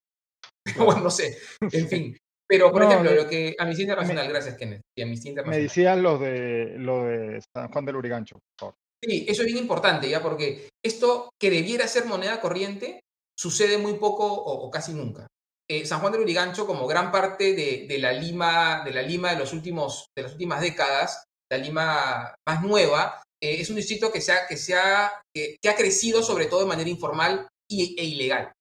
bueno, 0.84 1.00
no 1.02 1.10
sé, 1.10 1.38
en 1.60 1.88
fin. 1.88 2.16
Pero, 2.46 2.70
por 2.70 2.82
ejemplo, 2.82 3.12
lo 3.12 3.28
que 3.28 3.54
Amnistía 3.58 3.84
Internacional, 3.84 4.28
gracias, 4.28 4.56
Kenneth. 4.56 4.82
Y 4.96 5.02
Internacional. 5.02 5.50
Me 5.50 5.62
decían 5.62 6.02
los 6.02 6.20
de, 6.20 6.74
lo 6.78 7.04
de 7.04 7.40
San 7.54 7.68
Juan 7.68 7.84
del 7.84 7.96
Urigancho, 7.96 8.34
por 8.34 8.58
favor. 8.58 8.74
Sí, 9.02 9.26
eso 9.28 9.42
es 9.42 9.46
bien 9.46 9.58
importante, 9.58 10.08
¿ya? 10.08 10.22
Porque 10.22 10.68
esto 10.82 11.30
que 11.40 11.50
debiera 11.50 11.86
ser 11.88 12.06
moneda 12.06 12.40
corriente 12.40 13.00
sucede 13.36 13.78
muy 13.78 13.94
poco 13.94 14.26
o, 14.26 14.70
casi 14.70 14.92
nunca. 14.92 15.26
Eh, 15.68 15.86
San 15.86 16.00
Juan 16.00 16.12
del 16.12 16.22
Urigancho, 16.22 16.66
como 16.66 16.86
gran 16.86 17.10
parte 17.10 17.54
de, 17.54 17.86
de, 17.88 17.98
la 17.98 18.12
Lima, 18.12 18.82
de 18.84 18.92
la 18.92 19.02
Lima 19.02 19.30
de, 19.30 19.38
los 19.38 19.52
últimos, 19.52 20.06
de 20.16 20.22
las 20.22 20.32
últimas 20.32 20.60
décadas, 20.60 21.24
la 21.50 21.58
Lima 21.58 22.34
más 22.46 22.62
nueva, 22.62 23.22
eh, 23.42 23.60
es 23.60 23.70
un 23.70 23.76
distrito 23.76 24.12
que, 24.12 24.20
se 24.20 24.32
ha, 24.32 24.46
que, 24.46 24.56
se 24.56 24.74
ha, 24.74 25.22
que, 25.34 25.58
ha 25.68 25.74
crecido 25.74 26.22
sobre 26.22 26.46
todo 26.46 26.60
de 26.60 26.66
manera 26.66 26.88
informal 26.88 27.48
y, 27.70 27.98
e 27.98 28.04
ilegal. 28.04 28.52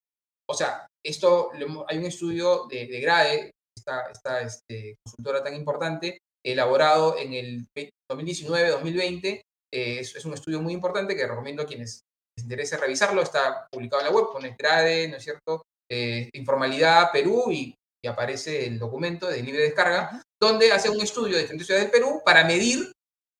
O 0.50 0.54
sea, 0.54 0.88
esto, 1.06 1.52
hay 1.88 1.98
un 1.98 2.06
estudio 2.06 2.66
de, 2.70 2.88
de 2.88 3.00
GRAE, 3.02 3.52
esta, 3.84 4.10
esta 4.12 4.42
este, 4.42 4.96
consultora 5.04 5.44
tan 5.44 5.56
importante, 5.56 6.20
elaborado 6.46 7.18
en 7.18 7.34
el 7.34 7.68
2019-2020. 8.12 9.42
Eh, 9.74 10.00
es, 10.00 10.16
es, 10.16 10.26
un 10.26 10.34
estudio 10.34 10.62
muy 10.62 10.74
importante 10.74 11.16
que 11.16 11.28
recomiendo 11.28 11.64
a 11.64 11.66
quienes 11.66 12.02
les 12.38 12.44
interese 12.44 12.78
revisarlo. 12.78 13.22
Está 13.22 13.68
publicado 13.72 14.02
en 14.02 14.08
la 14.08 14.14
web, 14.14 14.28
pone 14.32 14.56
GRADE, 14.58 15.08
¿no 15.08 15.18
es 15.18 15.24
cierto? 15.24 15.64
Eh, 15.92 16.30
informalidad 16.34 17.12
Perú 17.12 17.52
y, 17.52 17.76
y, 18.04 18.08
aparece 18.08 18.66
el 18.66 18.80
documento 18.80 19.28
de 19.28 19.44
libre 19.44 19.64
descarga, 19.64 20.22
donde 20.42 20.72
hace 20.72 20.90
un 20.90 21.02
estudio 21.02 21.36
de 21.36 21.42
diferentes 21.42 21.68
ciudades 21.68 21.92
del 21.92 22.02
Perú 22.02 22.22
para 22.24 22.44
medir 22.46 22.92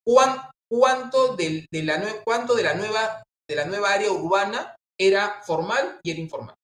cuán, 0.06 0.50
cuánto, 0.70 1.36
de, 1.36 1.66
la 1.72 2.22
cuánto 2.24 2.54
de, 2.54 2.62
la 2.62 2.74
nueva, 2.74 3.22
de 3.48 3.56
la 3.56 3.64
nueva 3.64 3.92
área 3.92 4.10
urbana 4.10 4.74
era 4.98 5.42
formal 5.42 5.98
y 6.02 6.10
era 6.10 6.20
informal. 6.20 6.54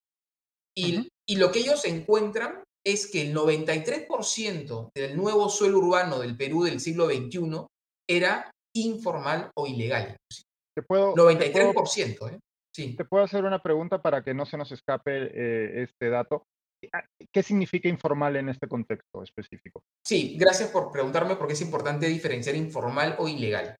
Y, 0.76 1.08
y 1.28 1.36
lo 1.36 1.50
que 1.50 1.60
ellos 1.60 1.84
encuentran 1.84 2.62
es 2.84 3.10
que 3.10 3.22
el 3.22 3.34
93% 3.34 4.90
del 4.94 5.16
nuevo 5.16 5.48
suelo 5.48 5.78
urbano 5.78 6.18
del 6.18 6.36
Perú 6.36 6.64
del 6.64 6.80
siglo 6.80 7.06
XXI 7.06 7.66
era 8.08 8.50
informal 8.74 9.50
o 9.56 9.66
ilegal. 9.66 10.16
¿Te 10.74 10.82
puedo, 10.82 11.14
93%, 11.14 12.32
¿eh? 12.32 12.38
Sí. 12.74 12.94
Te 12.96 13.04
puedo 13.04 13.24
hacer 13.24 13.44
una 13.44 13.62
pregunta 13.62 14.00
para 14.00 14.22
que 14.22 14.32
no 14.32 14.46
se 14.46 14.56
nos 14.56 14.70
escape 14.72 15.30
eh, 15.34 15.82
este 15.82 16.08
dato. 16.08 16.44
Ah, 16.92 17.04
¿Qué 17.32 17.42
significa 17.42 17.88
informal 17.88 18.36
en 18.36 18.48
este 18.48 18.66
contexto 18.68 19.22
específico? 19.22 19.82
Sí, 20.06 20.36
gracias 20.38 20.70
por 20.70 20.90
preguntarme 20.90 21.36
porque 21.36 21.52
es 21.52 21.60
importante 21.60 22.06
diferenciar 22.06 22.56
informal 22.56 23.16
o 23.18 23.28
ilegal. 23.28 23.76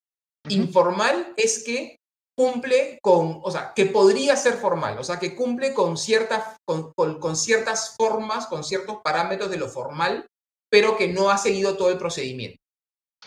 Informal 0.49 1.33
es 1.37 1.65
que 1.65 2.00
cumple 2.41 2.99
con, 3.03 3.41
o 3.43 3.51
sea, 3.51 3.75
que 3.77 3.85
podría 3.85 4.35
ser 4.35 4.55
formal, 4.55 4.99
o 4.99 5.05
sea, 5.05 5.19
que 5.19 5.37
cumple 5.37 5.75
con, 5.75 5.99
ciertas 5.99 6.57
con, 6.67 6.95
con, 6.95 7.37
ciertas 7.37 7.95
formas, 7.99 8.47
con 8.47 8.65
ciertos 8.65 8.97
parámetros 9.05 9.51
de 9.51 9.59
lo 9.59 9.69
formal, 9.69 10.27
pero 10.71 10.97
que 10.97 11.07
no 11.09 11.29
ha 11.29 11.37
seguido 11.37 11.77
todo 11.77 11.91
el 11.91 11.99
procedimiento. 11.99 12.57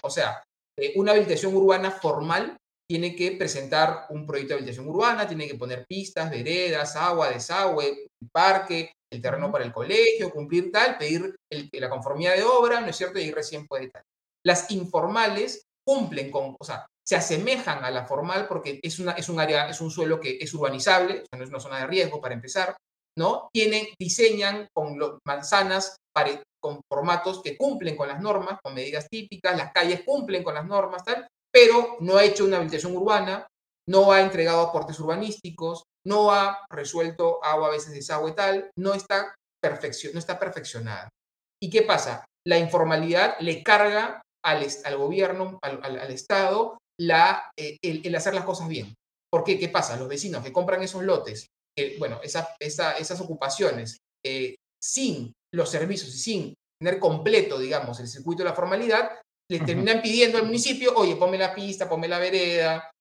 O 0.02 0.10
sea, 0.10 0.44
eh, 0.80 0.94
una 0.96 1.12
habilitación 1.12 1.56
urbana 1.56 1.92
formal 1.92 2.58
tiene 2.90 3.16
que 3.16 3.34
presentar 3.34 4.08
un 4.10 4.26
proyecto 4.26 4.56
de 4.56 4.62
habilitación 4.62 4.88
urbana, 4.88 5.28
tiene 5.28 5.48
que 5.48 5.60
poner 5.60 5.86
pistas, 5.88 6.32
veredas, 6.32 6.96
agua, 6.96 7.30
desagüe, 7.30 8.08
parque, 8.32 8.94
el 9.12 9.22
terreno 9.22 9.52
para 9.52 9.64
el 9.64 9.72
colegio, 9.72 10.32
cumplir 10.32 10.72
tal, 10.72 10.98
pedir 10.98 11.36
la 11.74 11.90
conformidad 11.92 12.36
de 12.36 12.46
obra, 12.46 12.82
¿no 12.82 12.88
es 12.88 12.96
cierto? 12.96 13.20
Y 13.20 13.30
recién 13.30 13.68
puede 13.68 13.92
tal. 13.92 14.02
Las 14.44 14.72
informales 14.72 15.62
cumplen 15.86 16.32
con, 16.32 16.56
o 16.60 16.66
sea, 16.66 16.88
se 17.06 17.16
asemejan 17.16 17.84
a 17.84 17.92
la 17.92 18.06
formal 18.06 18.48
porque 18.48 18.80
es, 18.82 19.00
una, 19.00 19.12
es 19.14 19.30
un 19.30 19.40
área, 19.40 19.70
es 19.70 19.82
un 19.82 19.92
suelo 19.92 20.20
que 20.20 20.38
es 20.40 20.54
urbanizable, 20.54 21.26
no 21.36 21.44
es 21.44 21.50
una 21.50 21.60
zona 21.60 21.80
de 21.80 21.88
riesgo 21.88 22.22
para 22.22 22.34
empezar, 22.34 22.76
¿no? 23.18 23.50
Tienen, 23.52 23.88
diseñan 24.00 24.68
con 24.74 24.98
manzanas 25.26 25.98
con 26.62 26.80
formatos 26.90 27.42
que 27.42 27.58
cumplen 27.58 27.98
con 27.98 28.08
las 28.08 28.22
normas, 28.22 28.60
con 28.64 28.74
medidas 28.74 29.08
típicas, 29.10 29.58
las 29.58 29.74
calles 29.74 30.04
cumplen 30.06 30.44
con 30.44 30.54
las 30.54 30.66
normas, 30.66 31.04
tal, 31.04 31.28
pero 31.52 31.98
no 32.00 32.18
ha 32.18 32.24
hecho 32.24 32.46
una 32.46 32.58
habitación 32.58 32.96
urbana, 32.96 33.48
no 33.90 34.12
ha 34.12 34.22
entregado 34.22 34.62
aportes 34.62 35.00
urbanísticos, 35.00 35.84
no 36.06 36.32
ha 36.32 36.66
resuelto 36.70 37.44
agua, 37.44 37.68
a 37.68 37.72
veces 37.72 37.94
desagüe 37.94 38.32
tal, 38.32 38.70
no 38.78 38.94
está, 38.94 39.36
no 39.64 40.20
está 40.20 40.40
perfeccionada. 40.40 41.10
¿Y 41.62 41.70
qué 41.70 41.82
pasa? 41.82 42.26
La 42.46 42.58
informalidad 42.58 43.38
le 43.40 43.64
carga 43.64 44.22
al, 44.44 44.68
al 44.84 44.98
gobierno, 44.98 45.60
al, 45.62 45.84
al, 45.84 46.12
Estado, 46.12 46.78
la, 47.00 47.52
eh, 47.58 47.78
el, 47.82 48.16
hacer 48.16 48.34
las 48.34 48.46
cosas 48.46 48.68
bien. 48.68 48.94
¿Por 49.32 49.44
qué? 49.44 49.58
¿Qué 49.58 49.70
pasa? 49.70 49.98
Los 49.98 50.08
vecinos 50.08 50.44
que 50.44 50.54
compran 50.54 50.84
esos 50.84 51.04
lotes, 51.04 51.48
bueno, 51.98 52.20
esa, 52.24 52.56
esas 52.60 53.22
ocupaciones, 53.22 53.98
eh, 54.24 54.56
sin 54.82 55.34
los 55.54 55.70
servicios 55.70 56.14
y 56.14 56.18
sin 56.18 56.54
tener 56.80 57.00
completo, 57.00 57.58
digamos, 57.58 58.00
el 58.00 58.08
circuito 58.08 58.44
de 58.44 58.50
la 58.50 58.56
formalidad, 58.56 59.12
le 59.50 59.60
terminan 59.60 60.02
pidiendo 60.02 60.38
al 60.38 60.46
municipio, 60.46 60.94
oye, 60.96 61.16
ponme 61.16 61.38
la 61.38 61.54
pista, 61.54 61.90
ponme 61.90 62.08
la 62.08 62.20
vereda, 62.20 62.92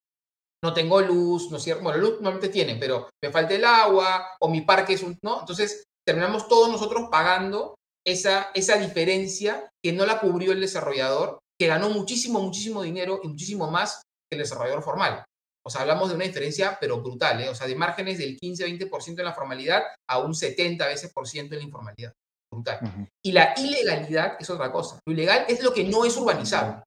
no 0.65 0.73
tengo 0.73 1.01
luz, 1.01 1.51
¿no 1.51 1.57
es 1.57 1.63
cierto? 1.63 1.83
Bueno, 1.83 1.99
luz 1.99 2.15
normalmente 2.15 2.49
tienen, 2.49 2.79
pero 2.79 3.11
me 3.23 3.31
falta 3.31 3.55
el 3.55 3.65
agua 3.65 4.37
o 4.41 4.49
mi 4.49 4.61
parque 4.61 4.95
es 4.95 5.03
un, 5.03 5.19
¿no? 5.23 5.41
Entonces 5.41 5.85
terminamos 6.07 6.49
todos 6.49 6.71
nosotros 6.71 7.09
pagando 7.11 7.75
esa, 8.07 8.51
esa 8.55 8.77
diferencia 8.77 9.69
que 9.85 9.93
no 9.93 10.07
la 10.07 10.21
cubrió 10.21 10.53
el 10.53 10.61
desarrollador, 10.61 11.41
que 11.63 11.69
ganó 11.69 11.91
muchísimo, 11.91 12.41
muchísimo 12.41 12.83
dinero 12.83 13.21
y 13.23 13.29
muchísimo 13.29 13.71
más 13.71 14.03
que 14.29 14.37
el 14.37 14.39
desarrollador 14.39 14.83
formal. 14.83 15.25
O 15.65 15.71
sea, 15.71 15.83
hablamos 15.83 16.09
de 16.09 16.17
una 16.17 16.25
diferencia, 16.25 16.77
pero 16.81 17.01
brutal, 17.01 17.41
¿eh? 17.41 17.49
O 17.51 17.55
sea, 17.55 17.69
de 17.69 17.77
márgenes 17.77 18.19
del 18.19 18.37
15-20% 18.37 19.21
en 19.21 19.25
la 19.25 19.33
formalidad 19.33 19.85
a 20.11 20.19
un 20.19 20.35
70 20.35 20.85
veces 20.89 21.13
por 21.13 21.29
ciento 21.29 21.55
en 21.55 21.61
la 21.61 21.67
informalidad. 21.67 22.13
Brutal. 22.53 22.81
Y 23.25 23.31
la 23.31 23.55
ilegalidad 23.57 24.39
es 24.41 24.51
otra 24.51 24.73
cosa. 24.73 24.99
Lo 25.07 25.13
ilegal 25.13 25.45
es 25.47 25.63
lo 25.63 25.73
que 25.73 25.85
no 25.85 26.05
es 26.05 26.17
urbanizado, 26.17 26.83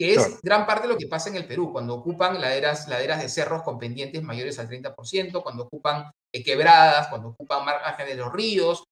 que 0.00 0.14
es 0.14 0.40
gran 0.40 0.64
parte 0.64 0.88
de 0.88 0.94
lo 0.94 0.98
que 0.98 1.06
pasa 1.06 1.28
en 1.28 1.36
el 1.36 1.46
Perú, 1.46 1.70
cuando 1.70 1.94
ocupan 1.94 2.40
laderas, 2.40 2.88
laderas 2.88 3.20
de 3.20 3.28
cerros 3.28 3.62
con 3.62 3.78
pendientes 3.78 4.22
mayores 4.22 4.58
al 4.58 4.70
30%, 4.70 5.42
cuando 5.42 5.64
ocupan 5.64 6.10
eh, 6.34 6.42
quebradas, 6.42 7.08
cuando 7.08 7.28
ocupan 7.28 7.62
márgenes 7.66 8.16
de 8.16 8.22
los 8.22 8.32
ríos, 8.32 8.84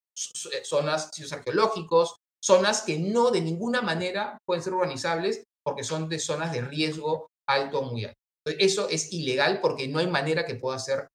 eh, 0.52 0.60
zonas, 0.62 1.06
sitios 1.10 1.32
arqueológicos, 1.32 2.16
zonas 2.42 2.82
que 2.82 2.98
no 2.98 3.30
de 3.30 3.40
ninguna 3.40 3.82
manera 3.82 4.38
pueden 4.46 4.62
ser 4.62 4.74
urbanizables 4.74 5.44
porque 5.64 5.84
son 5.84 6.08
de 6.08 6.18
zonas 6.18 6.52
de 6.52 6.62
riesgo 6.62 7.28
alto 7.48 7.80
o 7.80 7.82
muy 7.82 8.04
alto. 8.04 8.16
Eso 8.46 8.88
es 8.88 9.12
ilegal 9.12 9.60
porque 9.60 9.88
no 9.88 9.98
hay 9.98 10.06
manera 10.06 10.46
que 10.46 10.54
pueda 10.54 10.78
ser. 10.78 11.08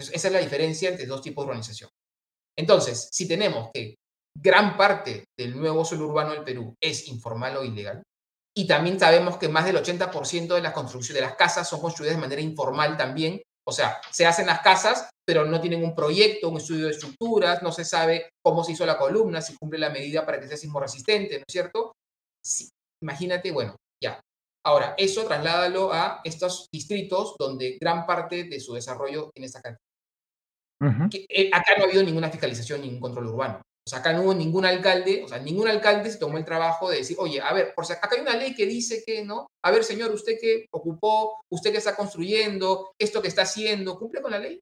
Esa 0.00 0.28
es 0.28 0.32
la 0.32 0.40
diferencia 0.40 0.88
entre 0.88 1.06
dos 1.06 1.22
tipos 1.22 1.44
de 1.44 1.50
urbanización. 1.50 1.90
Entonces, 2.58 3.08
si 3.12 3.28
tenemos 3.28 3.70
que 3.72 3.94
gran 4.36 4.76
parte 4.76 5.24
del 5.38 5.56
nuevo 5.56 5.84
suelo 5.84 6.06
urbano 6.06 6.32
del 6.32 6.44
Perú 6.44 6.74
es 6.80 7.08
informal 7.08 7.56
o 7.56 7.64
ilegal, 7.64 8.02
y 8.54 8.66
también 8.66 8.98
sabemos 9.00 9.38
que 9.38 9.48
más 9.48 9.64
del 9.64 9.76
80% 9.76 10.54
de 10.54 10.60
las 10.60 10.72
construcciones 10.72 11.22
de 11.22 11.26
las 11.26 11.36
casas 11.36 11.68
son 11.68 11.80
construidas 11.80 12.16
de 12.16 12.20
manera 12.20 12.40
informal 12.42 12.96
también, 12.96 13.40
o 13.66 13.72
sea, 13.72 14.00
se 14.10 14.26
hacen 14.26 14.46
las 14.46 14.60
casas, 14.60 15.10
pero 15.26 15.44
no 15.44 15.60
tienen 15.60 15.84
un 15.84 15.94
proyecto, 15.94 16.48
un 16.48 16.58
estudio 16.58 16.86
de 16.86 16.92
estructuras, 16.92 17.62
no 17.62 17.70
se 17.70 17.84
sabe 17.84 18.30
cómo 18.44 18.64
se 18.64 18.72
hizo 18.72 18.84
la 18.84 18.98
columna, 18.98 19.40
si 19.40 19.56
cumple 19.56 19.78
la 19.78 19.90
medida 19.90 20.26
para 20.26 20.40
que 20.40 20.48
sea 20.48 20.56
sismo 20.56 20.80
resistente, 20.80 21.36
¿no 21.36 21.44
es 21.46 21.52
cierto? 21.52 21.92
Sí. 22.44 22.68
Imagínate, 23.02 23.50
bueno, 23.50 23.76
ya. 24.02 24.20
Ahora, 24.64 24.94
eso 24.96 25.24
trasládalo 25.26 25.92
a 25.92 26.20
estos 26.24 26.68
distritos 26.72 27.34
donde 27.38 27.78
gran 27.80 28.06
parte 28.06 28.44
de 28.44 28.60
su 28.60 28.74
desarrollo 28.74 29.30
tiene 29.34 29.46
esta 29.46 29.60
cantidad. 29.60 29.78
Eh, 31.12 31.50
acá 31.52 31.74
no 31.76 31.84
ha 31.84 31.86
habido 31.86 32.02
ninguna 32.02 32.30
fiscalización, 32.30 32.80
ningún 32.80 33.00
control 33.00 33.28
urbano. 33.28 33.62
O 33.84 33.90
sea, 33.90 33.98
acá 33.98 34.12
no 34.12 34.22
hubo 34.22 34.34
ningún 34.34 34.64
alcalde, 34.64 35.22
o 35.24 35.28
sea, 35.28 35.38
ningún 35.38 35.66
alcalde 35.66 36.10
se 36.10 36.18
tomó 36.18 36.38
el 36.38 36.44
trabajo 36.44 36.88
de 36.88 36.98
decir, 36.98 37.16
oye, 37.18 37.40
a 37.40 37.52
ver, 37.52 37.74
por 37.74 37.84
si 37.84 37.92
acá 37.92 38.08
hay 38.12 38.20
una 38.20 38.36
ley 38.36 38.54
que 38.54 38.64
dice 38.64 39.02
que, 39.04 39.24
¿no? 39.24 39.48
A 39.64 39.70
ver, 39.72 39.82
señor, 39.82 40.12
usted 40.12 40.38
que 40.40 40.66
ocupó, 40.70 41.42
usted 41.50 41.72
que 41.72 41.78
está 41.78 41.96
construyendo, 41.96 42.92
esto 42.96 43.20
que 43.20 43.28
está 43.28 43.42
haciendo, 43.42 43.98
¿cumple 43.98 44.22
con 44.22 44.30
la 44.30 44.38
ley? 44.38 44.60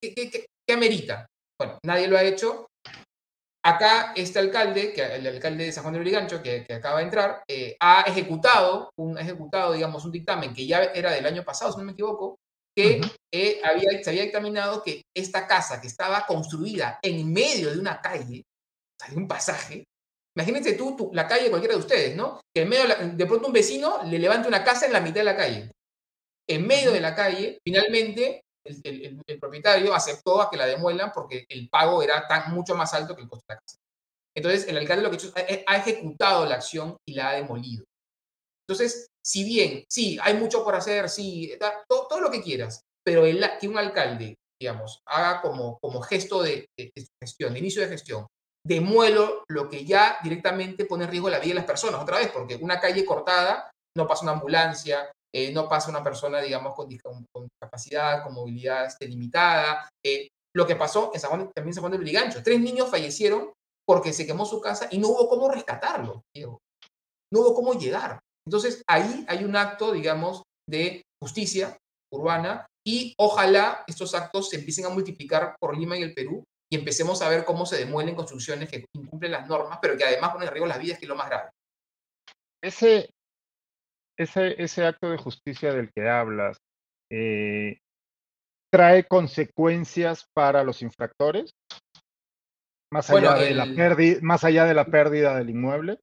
¿Qué, 0.00 0.14
qué, 0.14 0.46
qué, 0.66 0.72
amerita? 0.72 1.26
Bueno, 1.60 1.78
nadie 1.84 2.06
lo 2.06 2.16
ha 2.16 2.22
hecho. 2.22 2.66
Acá 3.64 4.12
este 4.14 4.38
alcalde, 4.38 4.92
que 4.92 5.02
el 5.02 5.26
alcalde 5.26 5.64
de 5.64 5.72
San 5.72 5.82
Juan 5.82 5.94
de 5.94 6.00
Brigancho, 6.00 6.40
que, 6.40 6.64
acaba 6.72 6.98
de 6.98 7.04
entrar, 7.04 7.42
eh, 7.48 7.76
ha 7.80 8.02
ejecutado, 8.02 8.90
un, 8.96 9.18
ejecutado, 9.18 9.72
digamos, 9.72 10.04
un 10.04 10.12
dictamen 10.12 10.54
que 10.54 10.68
ya 10.68 10.84
era 10.84 11.10
del 11.10 11.26
año 11.26 11.42
pasado, 11.42 11.72
si 11.72 11.78
no 11.78 11.84
me 11.84 11.92
equivoco, 11.92 12.38
que 12.76 13.00
eh, 13.32 13.60
había, 13.64 14.02
se 14.02 14.10
había 14.10 14.24
dictaminado 14.24 14.82
que 14.82 15.02
esta 15.16 15.46
casa 15.46 15.80
que 15.80 15.86
estaba 15.86 16.26
construida 16.26 16.98
en 17.02 17.32
medio 17.32 17.70
de 17.70 17.78
una 17.78 18.00
calle, 18.00 18.44
de 19.08 19.16
un 19.16 19.26
pasaje, 19.26 19.84
imagínense 20.36 20.74
tú, 20.74 21.10
la 21.14 21.26
calle 21.26 21.48
cualquiera 21.48 21.74
de 21.74 21.80
ustedes, 21.80 22.16
¿no? 22.16 22.40
Que 22.54 22.62
en 22.62 22.68
medio 22.68 22.84
de, 22.86 23.26
pronto 23.26 23.46
un 23.46 23.52
vecino 23.52 24.02
le 24.04 24.18
levante 24.18 24.48
una 24.48 24.62
casa 24.62 24.86
en 24.86 24.92
la 24.92 25.00
mitad 25.00 25.16
de 25.16 25.24
la 25.24 25.36
calle. 25.36 25.70
En 26.48 26.66
medio 26.66 26.92
de 26.92 27.00
la 27.00 27.14
calle, 27.14 27.58
finalmente 27.64 28.42
el, 28.64 29.22
propietario 29.40 29.94
aceptó 29.94 30.42
a 30.42 30.50
que 30.50 30.56
la 30.56 30.66
demuelan 30.66 31.12
porque 31.12 31.46
el 31.48 31.68
pago 31.68 32.02
era 32.02 32.28
tan, 32.28 32.52
mucho 32.52 32.74
más 32.74 32.92
alto 32.92 33.16
que 33.16 33.22
el 33.22 33.28
costo 33.28 33.44
de 33.48 33.54
la 33.54 33.60
casa. 33.60 33.76
Entonces, 34.36 34.68
el 34.68 34.76
alcalde 34.76 35.02
lo 35.02 35.10
que 35.10 35.16
ha 35.16 35.18
hecho 35.18 35.32
es 35.36 35.64
ha 35.66 35.76
ejecutado 35.78 36.44
la 36.44 36.56
acción 36.56 36.96
y 37.08 37.14
la 37.14 37.30
ha 37.30 37.34
demolido. 37.34 37.84
Entonces, 38.68 39.06
si 39.24 39.44
bien, 39.44 39.84
sí, 39.88 40.18
hay 40.20 40.34
mucho 40.34 40.62
por 40.62 40.74
hacer, 40.74 41.08
sí, 41.08 41.52
todo, 42.16 42.20
lo 42.20 42.30
que 42.30 42.42
quieras, 42.42 42.82
pero 43.04 43.24
el, 43.24 43.44
que 43.60 43.68
un 43.68 43.78
alcalde, 43.78 44.34
digamos, 44.60 45.00
haga 45.06 45.40
como, 45.40 45.78
como 45.80 46.00
gesto 46.02 46.42
de, 46.42 46.66
gestión, 47.22 47.52
de 47.52 47.58
inicio 47.58 47.82
de 47.82 47.88
gestión, 47.88 48.26
demuelo 48.66 49.44
lo 49.48 49.68
que 49.68 49.84
ya 49.84 50.18
directamente 50.22 50.86
pone 50.86 51.04
en 51.04 51.10
riesgo 51.10 51.30
la 51.30 51.38
vida 51.38 51.50
de 51.50 51.60
las 51.60 51.64
personas, 51.64 52.02
otra 52.02 52.18
vez, 52.18 52.30
porque 52.32 52.56
una 52.56 52.80
calle 52.80 53.04
cortada 53.04 53.70
no 53.96 54.06
pasa 54.06 54.24
una 54.24 54.32
ambulancia, 54.32 55.10
eh, 55.34 55.52
no 55.52 55.68
pasa 55.68 55.90
una 55.90 56.02
persona, 56.02 56.40
digamos, 56.40 56.74
con, 56.74 56.88
con, 57.32 57.48
capacidad, 57.60 58.22
con 58.22 58.34
movilidad 58.34 58.86
este, 58.86 59.06
limitada. 59.06 59.88
Eh, 60.04 60.28
lo 60.54 60.66
que 60.66 60.76
pasó 60.76 61.10
en 61.14 61.20
San 61.20 61.30
Juan, 61.30 61.50
también 61.54 61.68
en 61.68 61.74
San 61.74 61.82
Juan 61.82 61.92
de 61.92 61.98
Brigancho, 61.98 62.42
tres 62.42 62.60
niños 62.60 62.90
fallecieron 62.90 63.52
porque 63.86 64.12
se 64.12 64.26
quemó 64.26 64.44
su 64.44 64.60
casa 64.60 64.88
y 64.90 64.98
no 64.98 65.08
hubo 65.08 65.28
cómo 65.28 65.48
rescatarlo, 65.48 66.22
Diego. 66.34 66.58
No 67.32 67.40
hubo 67.40 67.54
cómo 67.54 67.74
llegar. 67.74 68.18
Entonces, 68.46 68.82
ahí 68.88 69.24
hay 69.28 69.44
un 69.44 69.56
acto, 69.56 69.92
digamos, 69.92 70.42
de 70.68 71.02
justicia 71.22 71.76
urbana 72.16 72.66
y 72.86 73.14
ojalá 73.18 73.84
estos 73.86 74.14
actos 74.14 74.50
se 74.50 74.56
empiecen 74.56 74.86
a 74.86 74.90
multiplicar 74.90 75.56
por 75.58 75.76
Lima 75.76 75.96
y 75.96 76.02
el 76.02 76.14
Perú 76.14 76.44
y 76.70 76.76
empecemos 76.76 77.22
a 77.22 77.28
ver 77.28 77.44
cómo 77.44 77.66
se 77.66 77.78
demuelen 77.78 78.14
construcciones 78.14 78.68
que 78.68 78.84
incumplen 78.92 79.32
las 79.32 79.48
normas, 79.48 79.78
pero 79.80 79.96
que 79.96 80.04
además 80.04 80.30
ponen 80.30 80.48
en 80.48 80.54
riesgo 80.54 80.66
las 80.66 80.78
vidas, 80.78 80.98
que 80.98 81.04
es 81.04 81.08
lo 81.08 81.16
más 81.16 81.28
grave. 81.28 81.50
Ese, 82.62 83.10
ese, 84.18 84.60
ese 84.62 84.84
acto 84.84 85.10
de 85.10 85.18
justicia 85.18 85.72
del 85.72 85.92
que 85.92 86.08
hablas, 86.08 86.58
eh, 87.10 87.78
¿trae 88.72 89.04
consecuencias 89.04 90.26
para 90.34 90.64
los 90.64 90.82
infractores? 90.82 91.54
Más 92.92 93.10
allá, 93.10 93.34
de 93.34 93.50
la 93.52 93.66
pérdida, 93.66 94.18
más 94.22 94.44
allá 94.44 94.64
de 94.64 94.74
la 94.74 94.86
pérdida 94.86 95.36
del 95.36 95.50
inmueble 95.50 95.98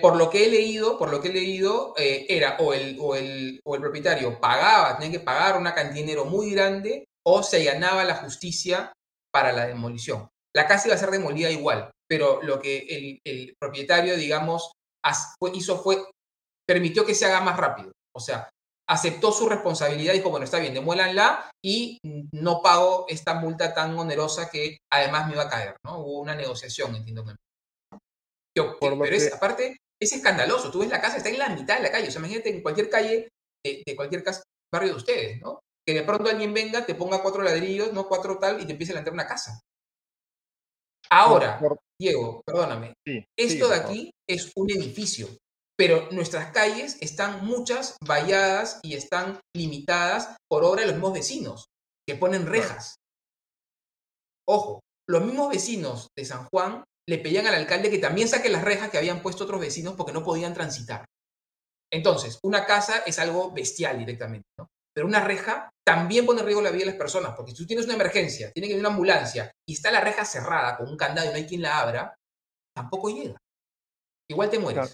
por 0.00 0.16
lo 0.16 0.30
que 0.30 0.46
he 0.46 0.50
leído, 0.50 0.98
por 0.98 1.10
lo 1.10 1.20
que 1.20 1.28
he 1.28 1.32
leído, 1.32 1.94
eh, 1.96 2.26
era 2.28 2.56
o 2.60 2.72
el, 2.72 2.96
o, 3.00 3.14
el, 3.14 3.60
o 3.64 3.74
el 3.74 3.80
propietario 3.80 4.40
pagaba, 4.40 4.96
tenía 4.96 5.18
que 5.18 5.24
pagar 5.24 5.58
una 5.58 5.74
cantidad 5.74 5.94
de 5.94 6.00
dinero 6.00 6.24
muy 6.24 6.50
grande, 6.50 7.04
o 7.26 7.42
se 7.42 7.64
ganaba 7.64 8.04
la 8.04 8.16
justicia 8.16 8.92
para 9.32 9.52
la 9.52 9.66
demolición. 9.66 10.28
La 10.54 10.66
casa 10.66 10.88
iba 10.88 10.94
a 10.94 10.98
ser 10.98 11.10
demolida 11.10 11.50
igual, 11.50 11.90
pero 12.08 12.40
lo 12.42 12.60
que 12.60 13.20
el, 13.24 13.54
propietario, 13.58 14.16
digamos, 14.16 14.72
hizo 15.52 15.82
fue, 15.82 16.02
permitió 16.66 17.04
que 17.04 17.14
se 17.14 17.26
haga 17.26 17.40
más 17.40 17.56
rápido. 17.56 17.92
O 18.14 18.20
sea, 18.20 18.48
aceptó 18.88 19.32
su 19.32 19.48
responsabilidad 19.48 20.14
y 20.14 20.18
dijo, 20.18 20.30
bueno, 20.30 20.44
está 20.44 20.58
bien, 20.58 20.72
demuélanla 20.72 21.50
y 21.62 21.98
no 22.32 22.62
pago 22.62 23.04
esta 23.08 23.34
multa 23.34 23.74
tan 23.74 23.98
onerosa 23.98 24.48
que 24.48 24.78
además 24.90 25.26
me 25.26 25.34
iba 25.34 25.42
a 25.42 25.50
caer, 25.50 25.76
¿no? 25.84 25.98
Hubo 25.98 26.20
una 26.20 26.34
negociación, 26.34 26.94
entiendo 26.94 27.24
que 27.24 27.32
pero 28.80 29.04
es, 29.04 29.32
aparte, 29.32 29.76
es 30.00 30.12
escandaloso. 30.12 30.70
Tú 30.70 30.80
ves 30.80 30.88
la 30.88 31.00
casa, 31.00 31.16
está 31.16 31.28
en 31.28 31.38
la 31.38 31.48
mitad 31.50 31.76
de 31.76 31.82
la 31.82 31.90
calle. 31.90 32.08
O 32.08 32.10
sea, 32.10 32.20
imagínate 32.20 32.50
en 32.50 32.62
cualquier 32.62 32.88
calle 32.88 33.28
de, 33.64 33.96
cualquier 33.96 34.22
casa, 34.22 34.42
barrio 34.72 34.90
de 34.90 34.96
ustedes, 34.96 35.40
¿no? 35.40 35.60
Que 35.86 35.94
de 35.94 36.02
pronto 36.02 36.28
alguien 36.28 36.52
venga, 36.52 36.84
te 36.84 36.94
ponga 36.94 37.22
cuatro 37.22 37.42
ladrillos, 37.42 37.92
no 37.92 38.08
cuatro 38.08 38.38
tal, 38.38 38.60
y 38.60 38.66
te 38.66 38.72
empiece 38.72 38.92
a 38.92 38.98
entrar 38.98 39.14
una 39.14 39.26
casa. 39.26 39.60
Ahora, 41.10 41.60
Diego, 42.00 42.42
perdóname. 42.44 42.94
esto 43.38 43.68
de 43.68 43.76
aquí 43.76 44.10
es 44.28 44.52
un 44.56 44.70
edificio, 44.70 45.28
pero 45.78 46.10
nuestras 46.10 46.50
calles 46.52 46.98
están 47.00 47.44
muchas 47.44 47.96
valladas 48.04 48.80
y 48.82 48.94
están 48.94 49.38
limitadas 49.54 50.36
por 50.50 50.64
obra 50.64 50.80
de 50.80 50.88
los 50.88 50.96
mismos 50.96 51.12
vecinos, 51.12 51.66
que 52.08 52.16
ponen 52.16 52.46
rejas. 52.46 52.96
Ojo, 54.48 54.80
los 55.08 55.22
mismos 55.24 55.50
vecinos 55.50 56.08
de 56.16 56.24
San 56.24 56.46
Juan 56.52 56.82
le 57.08 57.18
pedían 57.18 57.46
al 57.46 57.54
alcalde 57.54 57.90
que 57.90 57.98
también 57.98 58.28
saque 58.28 58.48
las 58.48 58.62
rejas 58.62 58.90
que 58.90 58.98
habían 58.98 59.22
puesto 59.22 59.44
otros 59.44 59.60
vecinos 59.60 59.94
porque 59.94 60.12
no 60.12 60.24
podían 60.24 60.54
transitar. 60.54 61.04
Entonces, 61.92 62.38
una 62.42 62.66
casa 62.66 62.98
es 63.06 63.18
algo 63.18 63.52
bestial 63.52 63.98
directamente, 63.98 64.48
¿no? 64.58 64.68
Pero 64.92 65.06
una 65.06 65.20
reja 65.20 65.70
también 65.86 66.26
pone 66.26 66.40
en 66.40 66.46
riesgo 66.46 66.62
la 66.62 66.70
vida 66.70 66.80
de 66.80 66.90
las 66.90 66.96
personas, 66.96 67.34
porque 67.36 67.52
si 67.52 67.58
tú 67.58 67.66
tienes 67.66 67.84
una 67.84 67.94
emergencia, 67.94 68.50
tiene 68.50 68.66
que 68.66 68.74
ir 68.74 68.80
una 68.80 68.88
ambulancia 68.88 69.52
y 69.68 69.74
está 69.74 69.90
la 69.90 70.00
reja 70.00 70.24
cerrada 70.24 70.76
con 70.76 70.88
un 70.88 70.96
candado 70.96 71.28
y 71.28 71.30
no 71.30 71.36
hay 71.36 71.46
quien 71.46 71.62
la 71.62 71.78
abra, 71.78 72.14
tampoco 72.74 73.10
llega. 73.10 73.36
Igual 74.28 74.50
te 74.50 74.58
mueres. 74.58 74.92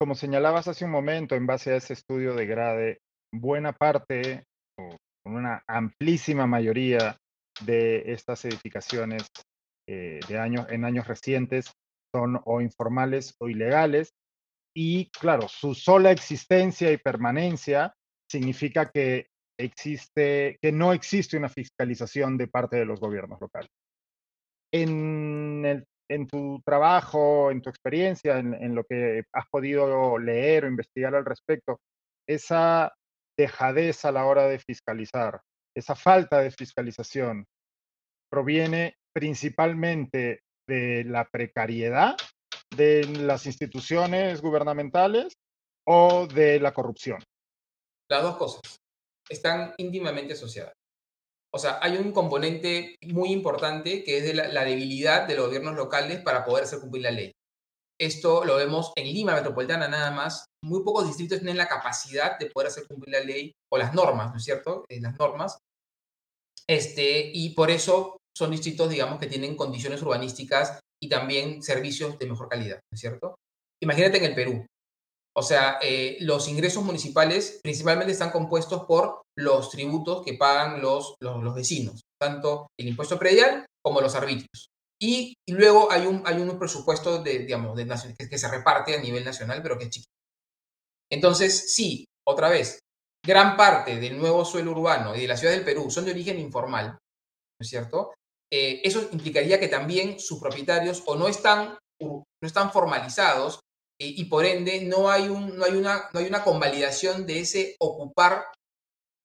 Como 0.00 0.14
señalabas 0.14 0.68
hace 0.68 0.84
un 0.84 0.92
momento, 0.92 1.34
en 1.34 1.46
base 1.46 1.72
a 1.72 1.76
ese 1.76 1.92
estudio 1.92 2.34
de 2.34 2.46
Grade, 2.46 2.98
buena 3.34 3.72
parte, 3.72 4.44
o 4.78 4.96
una 5.24 5.62
amplísima 5.66 6.46
mayoría 6.46 7.16
de 7.60 8.12
estas 8.12 8.44
edificaciones 8.44 9.26
eh, 9.90 10.20
de 10.28 10.38
años, 10.38 10.66
en 10.68 10.84
años 10.84 11.08
recientes 11.08 11.72
son 12.14 12.38
o 12.44 12.60
informales 12.60 13.34
o 13.38 13.48
ilegales. 13.48 14.12
Y 14.76 15.10
claro, 15.10 15.48
su 15.48 15.74
sola 15.74 16.10
existencia 16.10 16.92
y 16.92 16.98
permanencia 16.98 17.94
significa 18.30 18.90
que 18.90 19.28
existe, 19.58 20.58
que 20.60 20.72
no 20.72 20.92
existe 20.92 21.38
una 21.38 21.48
fiscalización 21.48 22.36
de 22.36 22.48
parte 22.48 22.76
de 22.76 22.84
los 22.84 23.00
gobiernos 23.00 23.40
locales. 23.40 23.70
En, 24.74 25.64
el, 25.64 25.86
en 26.10 26.26
tu 26.26 26.60
trabajo, 26.66 27.50
en 27.50 27.62
tu 27.62 27.70
experiencia, 27.70 28.38
en, 28.38 28.52
en, 28.52 28.74
lo 28.74 28.84
que 28.84 29.24
has 29.32 29.48
podido 29.50 30.18
leer 30.18 30.66
o 30.66 30.68
investigar 30.68 31.14
al 31.14 31.24
respecto, 31.24 31.80
esa 32.28 32.92
dejadez 33.38 34.04
a 34.04 34.12
la 34.12 34.26
hora 34.26 34.46
de 34.48 34.58
fiscalizar, 34.58 35.40
esa 35.74 35.94
falta 35.94 36.40
de 36.40 36.50
fiscalización, 36.50 37.46
proviene 38.30 38.97
principalmente 39.12 40.40
de 40.68 41.04
la 41.04 41.28
precariedad 41.28 42.16
de 42.76 43.04
las 43.04 43.46
instituciones 43.46 44.40
gubernamentales 44.40 45.34
o 45.86 46.26
de 46.26 46.60
la 46.60 46.72
corrupción? 46.72 47.22
Las 48.10 48.22
dos 48.22 48.36
cosas 48.36 48.78
están 49.28 49.74
íntimamente 49.78 50.34
asociadas. 50.34 50.72
O 51.52 51.58
sea, 51.58 51.78
hay 51.80 51.96
un 51.96 52.12
componente 52.12 52.96
muy 53.06 53.30
importante 53.32 54.04
que 54.04 54.18
es 54.18 54.24
de 54.24 54.34
la, 54.34 54.64
debilidad 54.64 55.26
de 55.26 55.34
los 55.34 55.46
gobiernos 55.46 55.74
locales 55.74 56.20
para 56.20 56.44
poder 56.44 56.64
hacer 56.64 56.80
cumplir 56.80 57.04
la 57.04 57.10
ley. 57.10 57.32
Esto 57.98 58.44
lo 58.44 58.56
vemos 58.56 58.92
en 58.96 59.06
Lima 59.06 59.34
Metropolitana 59.34 59.88
nada 59.88 60.10
más. 60.10 60.44
Muy 60.62 60.84
pocos 60.84 61.06
distritos 61.06 61.38
tienen 61.38 61.56
la 61.56 61.66
capacidad 61.66 62.38
de 62.38 62.46
poder 62.46 62.68
hacer 62.68 62.86
cumplir 62.86 63.14
la 63.14 63.24
ley 63.24 63.52
o 63.72 63.78
las 63.78 63.94
normas, 63.94 64.30
¿no 64.30 64.36
es 64.36 64.44
cierto? 64.44 64.84
Eh, 64.88 65.00
las 65.00 65.18
normas. 65.18 65.58
Este, 66.66 67.30
y 67.32 67.50
por 67.54 67.70
eso 67.70 68.17
son 68.38 68.52
distritos, 68.52 68.88
digamos, 68.88 69.18
que 69.18 69.26
tienen 69.26 69.56
condiciones 69.56 70.00
urbanísticas 70.00 70.78
y 71.02 71.08
también 71.08 71.60
servicios 71.60 72.16
de 72.20 72.26
mejor 72.26 72.48
calidad, 72.48 72.76
¿no 72.76 72.94
es 72.94 73.00
cierto? 73.00 73.34
Imagínate 73.82 74.18
en 74.18 74.24
el 74.24 74.34
Perú. 74.36 74.66
O 75.36 75.42
sea, 75.42 75.78
eh, 75.82 76.18
los 76.20 76.48
ingresos 76.48 76.84
municipales 76.84 77.58
principalmente 77.62 78.12
están 78.12 78.30
compuestos 78.30 78.84
por 78.86 79.22
los 79.36 79.70
tributos 79.70 80.24
que 80.24 80.34
pagan 80.34 80.80
los, 80.80 81.16
los, 81.20 81.54
vecinos, 81.54 82.00
tanto 82.20 82.68
el 82.78 82.88
impuesto 82.88 83.18
predial 83.18 83.66
como 83.84 84.00
los 84.00 84.14
arbitrios. 84.14 84.68
Y, 85.00 85.34
luego 85.48 85.90
hay 85.90 86.06
un, 86.06 86.22
hay 86.24 86.36
un 86.36 86.58
presupuesto 86.58 87.22
de, 87.22 87.40
digamos, 87.40 87.76
de, 87.76 87.86
que, 88.16 88.28
que 88.28 88.38
se 88.38 88.48
reparte 88.48 88.96
a 88.96 89.00
nivel 89.00 89.24
nacional, 89.24 89.62
pero 89.62 89.76
que 89.76 89.84
es 89.84 89.90
chiquito. 89.90 90.12
Entonces, 91.10 91.74
sí, 91.74 92.04
otra 92.26 92.48
vez, 92.48 92.78
gran 93.24 93.56
parte 93.56 93.98
del 93.98 94.16
nuevo 94.16 94.44
suelo 94.44 94.72
urbano 94.72 95.16
y 95.16 95.22
de 95.22 95.28
la 95.28 95.36
ciudad 95.36 95.54
del 95.54 95.64
Perú 95.64 95.90
son 95.90 96.04
de 96.04 96.12
origen 96.12 96.38
informal, 96.38 96.90
¿no 96.90 97.60
es 97.60 97.68
cierto? 97.68 98.12
Eh, 98.50 98.80
eso 98.84 99.08
implicaría 99.12 99.60
que 99.60 99.68
también 99.68 100.18
sus 100.18 100.40
propietarios 100.40 101.02
o 101.06 101.16
no 101.16 101.28
están, 101.28 101.78
no 102.00 102.24
están 102.40 102.72
formalizados 102.72 103.60
y, 104.00 104.24
por 104.26 104.44
ende 104.44 104.82
no 104.82 105.10
hay, 105.10 105.28
un, 105.28 105.56
no, 105.56 105.64
hay 105.64 105.72
una, 105.72 106.08
no 106.12 106.20
hay 106.20 106.26
una 106.26 106.44
convalidación 106.44 107.26
de 107.26 107.40
ese 107.40 107.76
ocupar 107.80 108.44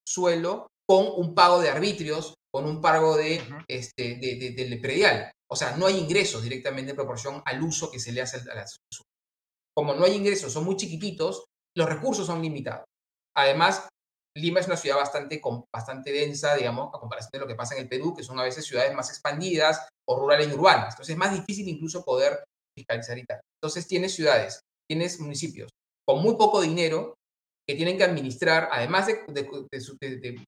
suelo 0.06 0.66
con 0.86 1.06
un 1.16 1.34
pago 1.34 1.60
de 1.60 1.70
arbitrios, 1.70 2.34
con 2.52 2.66
un 2.66 2.80
pago 2.80 3.16
de, 3.16 3.40
este, 3.68 4.16
de, 4.16 4.50
del 4.50 4.80
predial. 4.80 5.30
O 5.48 5.56
sea, 5.56 5.76
no 5.76 5.86
hay 5.86 5.96
ingresos 5.96 6.42
directamente 6.42 6.90
en 6.90 6.96
proporción 6.96 7.40
al 7.44 7.62
uso 7.62 7.90
que 7.90 8.00
se 8.00 8.12
le 8.12 8.20
hace 8.20 8.38
a 8.50 8.54
la 8.54 8.66
Como 9.76 9.94
no 9.94 10.04
hay 10.04 10.14
ingresos, 10.14 10.52
son 10.52 10.64
muy 10.64 10.76
chiquititos, 10.76 11.44
los 11.76 11.88
recursos 11.88 12.26
son 12.26 12.42
limitados. 12.42 12.84
Además, 13.36 13.88
Lima 14.36 14.60
es 14.60 14.66
una 14.66 14.76
ciudad 14.76 14.96
bastante, 14.96 15.40
bastante 15.72 16.10
densa, 16.10 16.56
digamos, 16.56 16.88
a 16.92 16.98
comparación 16.98 17.30
de 17.32 17.38
lo 17.38 17.46
que 17.46 17.54
pasa 17.54 17.74
en 17.74 17.82
el 17.82 17.88
Perú, 17.88 18.14
que 18.16 18.24
son 18.24 18.38
a 18.40 18.42
veces 18.42 18.64
ciudades 18.66 18.92
más 18.94 19.08
expandidas 19.10 19.86
o 20.08 20.18
rurales 20.18 20.48
y 20.48 20.52
urbanas. 20.52 20.94
Entonces 20.94 21.10
es 21.10 21.18
más 21.18 21.32
difícil 21.32 21.68
incluso 21.68 22.04
poder 22.04 22.42
fiscalizar 22.76 23.16
y 23.16 23.24
tal. 23.24 23.40
Entonces 23.60 23.86
tienes 23.86 24.14
ciudades, 24.14 24.60
tienes 24.88 25.20
municipios 25.20 25.70
con 26.06 26.20
muy 26.20 26.36
poco 26.36 26.60
dinero 26.60 27.14
que 27.66 27.76
tienen 27.76 27.96
que 27.96 28.04
administrar, 28.04 28.68
además 28.70 29.06
de, 29.06 29.24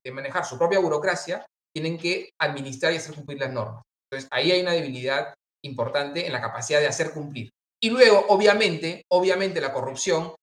de, 0.05 0.13
manejar 0.13 0.45
su 0.45 0.59
propia 0.59 0.81
burocracia, 0.81 1.47
tienen 1.75 1.97
que 1.97 2.31
administrar 2.41 2.93
y 2.93 2.97
hacer 2.97 3.15
cumplir 3.15 3.41
las 3.41 3.53
normas. 3.53 3.83
Entonces 4.11 4.29
ahí 4.31 4.53
hay 4.53 4.61
una 4.61 4.73
debilidad 4.73 5.33
importante 5.65 6.27
en 6.27 6.33
la 6.33 6.41
capacidad 6.41 6.81
de 6.81 6.89
hacer 6.89 7.13
cumplir. 7.13 7.49
Y 7.83 7.91
luego, 7.91 8.27
obviamente, 8.29 9.03
obviamente 9.11 9.61
la 9.61 9.73
corrupción 9.73 10.35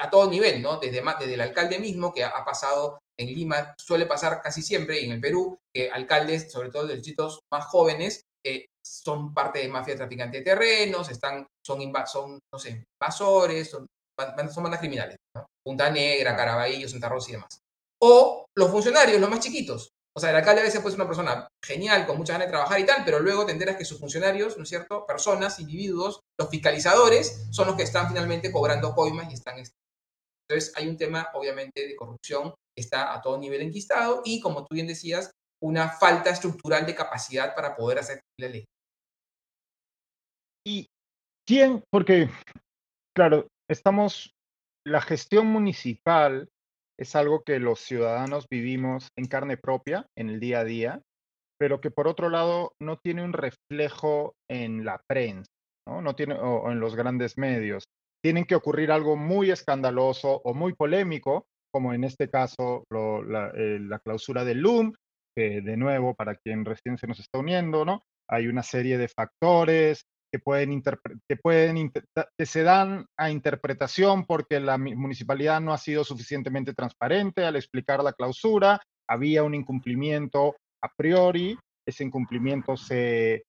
a 0.00 0.10
todo 0.10 0.30
nivel, 0.30 0.62
¿no? 0.62 0.78
Desde, 0.78 1.02
desde 1.20 1.34
el 1.34 1.40
alcalde 1.40 1.78
mismo, 1.78 2.12
que 2.12 2.24
ha, 2.24 2.44
pasado 2.44 2.98
en 3.18 3.28
Lima, 3.28 3.74
suele 3.78 4.06
pasar 4.06 4.40
casi 4.42 4.62
siempre, 4.62 5.00
y 5.00 5.06
en 5.06 5.12
el 5.12 5.20
Perú, 5.20 5.58
que 5.72 5.90
alcaldes, 5.90 6.50
sobre 6.50 6.70
todo 6.70 6.86
de 6.86 6.94
distritos 6.96 7.40
más 7.52 7.64
jóvenes, 7.66 8.22
eh, 8.44 8.66
son 8.84 9.32
parte 9.32 9.60
de 9.60 9.68
mafia 9.68 9.96
traficante 9.96 10.38
de 10.38 10.44
terrenos, 10.44 11.08
están, 11.10 11.46
son, 11.64 11.80
son 12.06 12.40
no 12.52 12.58
sé, 12.58 12.84
invasores, 13.00 13.70
son, 13.70 13.86
son 14.52 14.62
bandas 14.64 14.80
criminales, 14.80 15.16
¿no? 15.34 15.46
Punta 15.64 15.90
Negra, 15.90 16.36
Caraballo, 16.36 16.88
Santa 16.88 17.08
Rosa 17.08 17.30
y 17.30 17.32
demás. 17.34 17.60
O 18.02 18.44
los 18.56 18.70
funcionarios, 18.70 19.20
los 19.20 19.30
más 19.30 19.40
chiquitos, 19.40 19.90
o 20.16 20.20
sea, 20.20 20.30
el 20.30 20.36
alcalde 20.36 20.60
a 20.60 20.64
veces 20.64 20.80
puede 20.80 20.92
ser 20.94 21.00
una 21.00 21.08
persona 21.08 21.48
genial, 21.64 22.06
con 22.06 22.16
muchas 22.16 22.34
ganas 22.34 22.46
de 22.46 22.52
trabajar 22.52 22.78
y 22.78 22.86
tal, 22.86 23.04
pero 23.04 23.18
luego 23.18 23.44
te 23.44 23.52
enteras 23.52 23.76
que 23.76 23.84
sus 23.84 23.98
funcionarios, 23.98 24.56
¿no 24.56 24.62
es 24.62 24.68
cierto? 24.68 25.04
Personas, 25.06 25.58
individuos, 25.58 26.20
los 26.38 26.48
fiscalizadores, 26.48 27.48
son 27.50 27.66
los 27.66 27.76
que 27.76 27.82
están 27.82 28.08
finalmente 28.08 28.52
cobrando 28.52 28.94
coimas 28.94 29.28
y 29.30 29.34
están... 29.34 29.56
Entonces 29.58 30.72
hay 30.76 30.88
un 30.88 30.96
tema, 30.96 31.30
obviamente, 31.34 31.88
de 31.88 31.96
corrupción 31.96 32.54
que 32.76 32.82
está 32.82 33.12
a 33.12 33.20
todo 33.20 33.38
nivel 33.38 33.62
enquistado 33.62 34.22
y, 34.24 34.40
como 34.40 34.64
tú 34.64 34.74
bien 34.74 34.86
decías, 34.86 35.32
una 35.60 35.88
falta 35.88 36.30
estructural 36.30 36.86
de 36.86 36.94
capacidad 36.94 37.54
para 37.54 37.74
poder 37.74 37.98
hacer 37.98 38.20
la 38.38 38.48
ley. 38.48 38.64
¿Y 40.64 40.86
quién? 41.46 41.82
Porque, 41.90 42.30
claro, 43.16 43.48
estamos, 43.68 44.30
la 44.86 45.00
gestión 45.00 45.46
municipal 45.46 46.48
es 46.98 47.16
algo 47.16 47.42
que 47.42 47.58
los 47.58 47.80
ciudadanos 47.80 48.46
vivimos 48.48 49.08
en 49.16 49.26
carne 49.26 49.56
propia, 49.56 50.06
en 50.16 50.28
el 50.28 50.40
día 50.40 50.60
a 50.60 50.64
día, 50.64 51.02
pero 51.58 51.80
que 51.80 51.90
por 51.90 52.08
otro 52.08 52.28
lado 52.28 52.72
no 52.80 52.98
tiene 52.98 53.24
un 53.24 53.32
reflejo 53.32 54.34
en 54.48 54.84
la 54.84 55.00
prensa, 55.06 55.50
¿no? 55.86 56.14
tiene, 56.14 56.34
o, 56.34 56.70
en 56.70 56.80
los 56.80 56.94
grandes 56.96 57.38
medios. 57.38 57.84
Tienen 58.22 58.44
que 58.44 58.54
ocurrir 58.54 58.90
algo 58.90 59.16
muy 59.16 59.50
escandaloso 59.50 60.40
o 60.44 60.54
muy 60.54 60.74
polémico, 60.74 61.46
como 61.72 61.92
en 61.92 62.04
este 62.04 62.30
caso 62.30 62.84
eh, 62.90 63.78
la, 63.80 63.98
clausura 63.98 64.44
del 64.44 64.60
LUM, 64.60 64.92
que 65.36 65.60
de 65.60 65.76
nuevo, 65.76 66.14
para 66.14 66.36
quien 66.36 66.64
recién 66.64 66.96
se 66.96 67.06
nos 67.06 67.18
está 67.18 67.38
uniendo, 67.38 67.84
¿no? 67.84 68.02
Hay 68.30 68.46
una 68.46 68.62
serie 68.62 68.96
de 68.96 69.08
factores, 69.08 70.04
que 70.34 70.40
pueden, 70.40 71.92
que, 71.92 72.46
se 72.46 72.62
dan 72.64 73.06
a 73.16 73.30
interpretación 73.30 74.26
porque 74.26 74.58
la 74.58 74.78
municipalidad 74.78 75.60
no 75.60 75.72
ha 75.72 75.78
sido 75.78 76.02
suficientemente 76.02 76.74
transparente 76.74 77.44
al 77.44 77.54
explicar 77.54 78.02
la 78.02 78.14
clausura, 78.14 78.80
había 79.08 79.44
un 79.44 79.54
incumplimiento 79.54 80.56
a 80.82 80.88
priori, 80.96 81.56
ese 81.86 82.02
incumplimiento 82.02 82.76
se, 82.76 83.44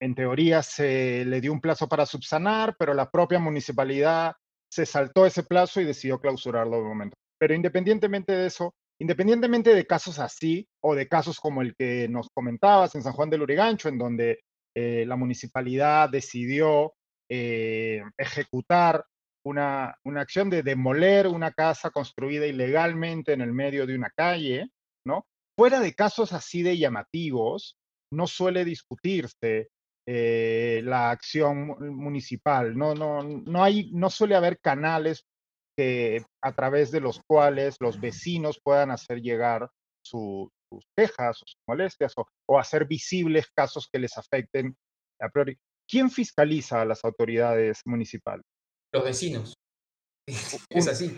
en 0.00 0.14
teoría 0.14 0.62
se 0.62 1.26
le 1.26 1.42
dio 1.42 1.52
un 1.52 1.60
plazo 1.60 1.86
para 1.86 2.06
subsanar, 2.06 2.76
pero 2.78 2.94
la 2.94 3.10
propia 3.10 3.38
municipalidad 3.38 4.32
se 4.72 4.86
saltó 4.86 5.26
ese 5.26 5.42
plazo 5.42 5.82
y 5.82 5.84
decidió 5.84 6.18
clausurarlo 6.18 6.78
de 6.78 6.82
momento. 6.82 7.16
Pero 7.38 7.54
independientemente 7.54 8.32
de 8.32 8.46
eso, 8.46 8.72
independientemente 8.98 9.74
de 9.74 9.86
casos 9.86 10.18
así 10.18 10.66
o 10.82 10.94
de 10.94 11.08
casos 11.08 11.38
como 11.38 11.60
el 11.60 11.74
que 11.76 12.08
nos 12.08 12.28
comentabas 12.34 12.94
en 12.94 13.02
San 13.02 13.12
Juan 13.12 13.28
del 13.28 13.42
Urigancho, 13.42 13.90
en 13.90 13.98
donde 13.98 14.40
eh, 14.74 15.04
la 15.06 15.16
municipalidad 15.16 16.08
decidió 16.08 16.94
eh, 17.30 18.02
ejecutar 18.16 19.04
una, 19.44 19.96
acción 20.04 20.50
de 20.50 20.62
demoler 20.62 21.26
una 21.26 21.50
casa 21.50 21.90
construida 21.90 22.46
ilegalmente 22.46 23.32
en 23.32 23.40
el 23.40 23.52
medio 23.52 23.86
de 23.86 23.94
una 23.94 24.10
calle, 24.10 24.68
¿no? 25.06 25.26
Fuera 25.58 25.80
de 25.80 25.94
casos 25.94 26.32
así 26.32 26.62
de 26.62 26.78
llamativos, 26.78 27.76
no 28.12 28.26
suele 28.26 28.64
discutirse 28.64 29.68
eh, 30.06 30.80
la 30.84 31.10
acción 31.10 31.76
municipal, 31.94 32.76
no, 32.76 32.94
no, 32.94 33.22
no, 33.22 33.62
hay, 33.62 33.90
no 33.92 34.10
suele 34.10 34.34
haber 34.34 34.58
canales 34.60 35.24
que, 35.76 36.24
a 36.42 36.52
través 36.52 36.90
de 36.90 37.00
los 37.00 37.20
cuales 37.26 37.76
los 37.80 38.00
vecinos 38.00 38.60
puedan 38.62 38.90
hacer 38.90 39.20
llegar 39.20 39.68
su, 40.04 40.50
sus 40.80 40.84
quejas 40.96 41.42
o 41.42 41.46
sus 41.46 41.56
molestias 41.66 42.12
o, 42.16 42.58
hacer 42.58 42.86
visibles 42.86 43.46
casos 43.56 43.88
que 43.92 43.98
les 43.98 44.16
afecten 44.16 44.76
a 45.20 45.28
priori. 45.28 45.56
¿Quién 45.88 46.10
fiscaliza 46.10 46.80
a 46.80 46.84
las 46.84 47.04
autoridades 47.04 47.80
municipales? 47.84 48.44
Los 48.94 49.04
vecinos. 49.04 49.54
Es 50.70 50.88
así, 50.88 51.16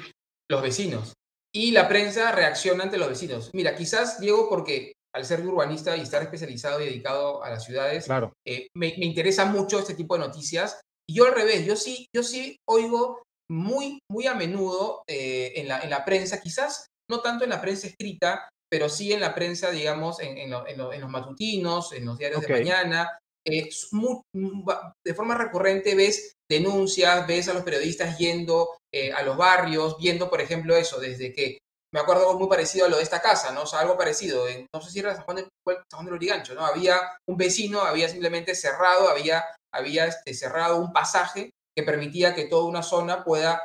los 0.50 0.62
vecinos. 0.62 1.12
Y 1.54 1.70
la 1.70 1.88
prensa 1.88 2.32
reacciona 2.32 2.84
ante 2.84 2.98
los 2.98 3.08
vecinos. 3.08 3.50
Mira, 3.52 3.74
quizás, 3.74 4.18
Diego, 4.18 4.48
porque 4.48 4.94
al 5.14 5.24
ser 5.24 5.46
urbanista 5.46 5.96
y 5.96 6.00
estar 6.00 6.22
especializado 6.22 6.80
y 6.80 6.86
dedicado 6.86 7.44
a 7.44 7.50
las 7.50 7.64
ciudades, 7.64 8.06
claro. 8.06 8.32
Eh, 8.46 8.68
me, 8.74 8.94
me, 8.98 9.04
interesa 9.04 9.44
mucho 9.44 9.78
este 9.78 9.94
tipo 9.94 10.14
de 10.14 10.26
noticias. 10.26 10.80
Y 11.08 11.14
yo 11.16 11.26
al 11.26 11.34
revés, 11.34 11.66
yo 11.66 11.76
sí, 11.76 12.06
yo 12.14 12.22
sí 12.22 12.56
oigo 12.66 13.22
muy, 13.50 14.00
muy 14.10 14.26
a 14.26 14.34
menudo 14.34 15.02
eh, 15.06 15.52
en, 15.56 15.68
la, 15.68 15.80
en 15.80 15.90
la 15.90 16.04
prensa, 16.04 16.40
quizás 16.40 16.86
no 17.10 17.20
tanto 17.20 17.44
en 17.44 17.50
la 17.50 17.60
prensa 17.60 17.86
escrita, 17.86 18.48
pero 18.70 18.88
sí 18.88 19.12
en 19.12 19.20
la 19.20 19.34
prensa, 19.34 19.70
digamos, 19.70 20.18
en, 20.20 20.50
los 20.50 21.10
matutinos, 21.10 21.92
en 21.92 22.06
los 22.06 22.18
diarios 22.18 22.42
de 22.42 22.48
mañana. 22.48 23.18
Eh, 23.46 23.68
de 25.04 25.14
forma 25.14 25.36
recurrente 25.36 25.94
ves 25.94 26.36
denuncias, 26.48 27.26
ves 27.26 27.48
a 27.48 27.54
los 27.54 27.62
periodistas 27.62 28.16
yendo 28.16 28.78
eh, 28.92 29.12
a 29.12 29.22
los 29.22 29.36
barrios, 29.36 29.98
viendo, 29.98 30.30
por 30.30 30.40
ejemplo, 30.40 30.74
eso, 30.76 30.98
desde 30.98 31.32
que, 31.32 31.58
me 31.92 32.00
acuerdo 32.00 32.22
algo 32.22 32.40
muy 32.40 32.48
parecido 32.48 32.86
a 32.86 32.88
lo 32.88 32.96
de 32.96 33.04
esta 33.04 33.20
casa, 33.20 33.52
¿no? 33.52 33.62
O 33.62 33.66
sea, 33.66 33.80
algo 33.80 33.96
parecido, 33.96 34.46
no 34.74 34.80
sé 34.80 34.90
si 34.90 34.98
era 34.98 35.14
San 35.14 35.24
Juan, 35.24 35.36
de, 35.36 35.42
San 35.44 35.84
Juan 35.92 36.04
del 36.06 36.14
Origancho, 36.14 36.54
¿no? 36.54 36.66
Había 36.66 36.98
un 37.28 37.36
vecino, 37.36 37.82
había 37.82 38.08
simplemente 38.08 38.56
cerrado, 38.56 39.08
había, 39.08 39.44
había 39.72 40.06
este, 40.06 40.34
cerrado 40.34 40.78
un 40.78 40.92
pasaje 40.92 41.50
que 41.76 41.82
permitía 41.82 42.34
que 42.34 42.44
toda 42.44 42.64
una 42.64 42.82
zona 42.82 43.24
pueda, 43.24 43.60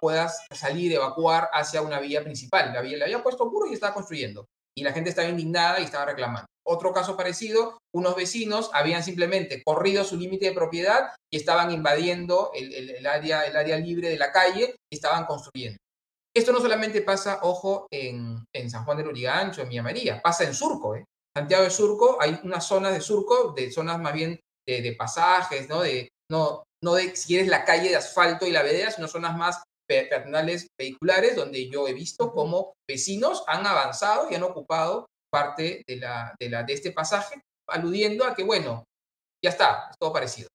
pueda 0.00 0.28
salir, 0.54 0.92
evacuar 0.92 1.50
hacia 1.52 1.82
una 1.82 2.00
vía 2.00 2.22
principal. 2.22 2.72
La 2.72 2.80
vía 2.80 2.96
le 2.96 3.04
había 3.04 3.22
puesto 3.22 3.50
muros 3.50 3.70
y 3.70 3.74
estaba 3.74 3.94
construyendo. 3.94 4.46
Y 4.76 4.84
la 4.84 4.92
gente 4.92 5.10
estaba 5.10 5.28
indignada 5.28 5.80
y 5.80 5.84
estaba 5.84 6.04
reclamando. 6.06 6.46
Otro 6.64 6.92
caso 6.92 7.16
parecido, 7.16 7.78
unos 7.94 8.14
vecinos 8.14 8.70
habían 8.74 9.02
simplemente 9.02 9.62
corrido 9.64 10.04
su 10.04 10.16
límite 10.16 10.46
de 10.46 10.52
propiedad 10.52 11.14
y 11.32 11.38
estaban 11.38 11.72
invadiendo 11.72 12.50
el, 12.54 13.06
área, 13.06 13.46
el 13.46 13.56
área 13.56 13.78
libre 13.78 14.10
de 14.10 14.18
la 14.18 14.30
calle 14.30 14.76
y 14.92 14.96
estaban 14.96 15.24
construyendo. 15.24 15.78
Esto 16.36 16.52
no 16.52 16.60
solamente 16.60 17.00
pasa, 17.00 17.40
ojo, 17.42 17.88
en, 17.90 18.44
San 18.68 18.84
Juan 18.84 18.98
de 18.98 19.04
Lurigancho, 19.04 19.62
en 19.62 19.68
Mía 19.68 19.82
María, 19.82 20.20
pasa 20.22 20.44
en 20.44 20.54
Surco. 20.54 20.94
¿eh? 20.94 21.04
Santiago 21.36 21.64
de 21.64 21.70
Surco 21.70 22.18
hay 22.20 22.38
unas 22.44 22.66
zonas 22.66 22.92
de 22.92 23.00
Surco, 23.00 23.52
de 23.56 23.72
zonas 23.72 23.98
más 23.98 24.12
bien 24.12 24.38
de, 24.66 24.94
pasajes, 24.96 25.68
¿no? 25.68 25.80
De, 25.80 26.08
no, 26.30 26.64
no 26.82 26.94
de, 26.94 27.14
si 27.16 27.26
quieres, 27.28 27.48
la 27.48 27.64
calle 27.64 27.90
de 27.90 27.96
asfalto 27.96 28.46
y 28.46 28.50
la 28.50 28.62
vereda, 28.62 28.90
sino 28.90 29.08
zonas 29.08 29.36
más 29.36 29.62
peatonales 29.88 30.66
vehiculares, 30.78 31.34
donde 31.34 31.68
yo 31.68 31.88
he 31.88 31.94
visto 31.94 32.32
cómo 32.32 32.74
vecinos 32.88 33.42
han 33.46 33.66
avanzado 33.66 34.30
y 34.30 34.34
han 34.34 34.42
ocupado 34.42 35.06
parte 35.32 35.82
de, 35.86 35.96
la, 35.96 36.34
de, 36.38 36.50
la, 36.50 36.62
de 36.62 36.74
este 36.74 36.92
pasaje, 36.92 37.40
aludiendo 37.68 38.24
a 38.24 38.34
que, 38.34 38.44
bueno, 38.44 38.84
ya 39.44 39.50
está, 39.50 39.88
es 39.90 39.96
todo 39.98 40.12
parecido. 40.12 40.48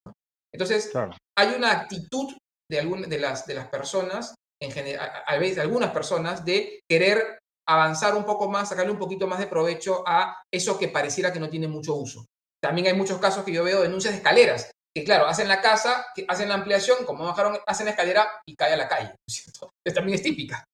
Entonces, 0.52 0.92
hay 1.36 1.48
una 1.56 1.72
actitud 1.72 2.36
de, 2.70 2.78
algunas 2.78 3.08
de, 3.08 3.18
las, 3.18 3.46
de 3.46 3.54
las 3.54 3.68
personas, 3.68 4.34
en 4.62 4.70
general, 4.70 5.10
a 5.26 5.36
veces 5.36 5.56
de 5.56 5.62
algunas 5.62 5.90
personas, 5.90 6.44
de 6.44 6.80
querer 6.88 7.38
avanzar 7.68 8.14
un 8.14 8.24
poco 8.24 8.48
más, 8.48 8.68
sacarle 8.68 8.92
un 8.92 8.98
poquito 8.98 9.26
más 9.26 9.38
de 9.38 9.46
provecho 9.46 10.04
a 10.06 10.42
eso 10.52 10.78
que 10.78 10.88
pareciera 10.88 11.32
que 11.32 11.40
no 11.40 11.50
tiene 11.50 11.66
mucho 11.66 11.94
uso. 11.94 12.24
También 12.62 12.86
hay 12.86 12.94
muchos 12.94 13.18
casos 13.18 13.44
que 13.44 13.52
yo 13.52 13.64
veo 13.64 13.82
denuncias 13.82 14.12
de 14.12 14.18
escaleras, 14.18 14.70
que 14.94 15.04
claro, 15.04 15.26
hacen 15.26 15.48
la 15.48 15.60
casa, 15.60 16.06
que 16.14 16.24
hacen 16.28 16.48
la 16.48 16.54
ampliación, 16.54 17.04
como 17.04 17.24
bajaron, 17.24 17.58
hacen 17.66 17.86
la 17.86 17.92
escalera 17.92 18.30
y 18.46 18.54
cae 18.54 18.72
a 18.72 18.76
la 18.76 18.88
calle, 18.88 19.14
¿cierto? 19.28 19.70
también 19.94 20.16
es 20.16 20.22
típica. 20.22 20.64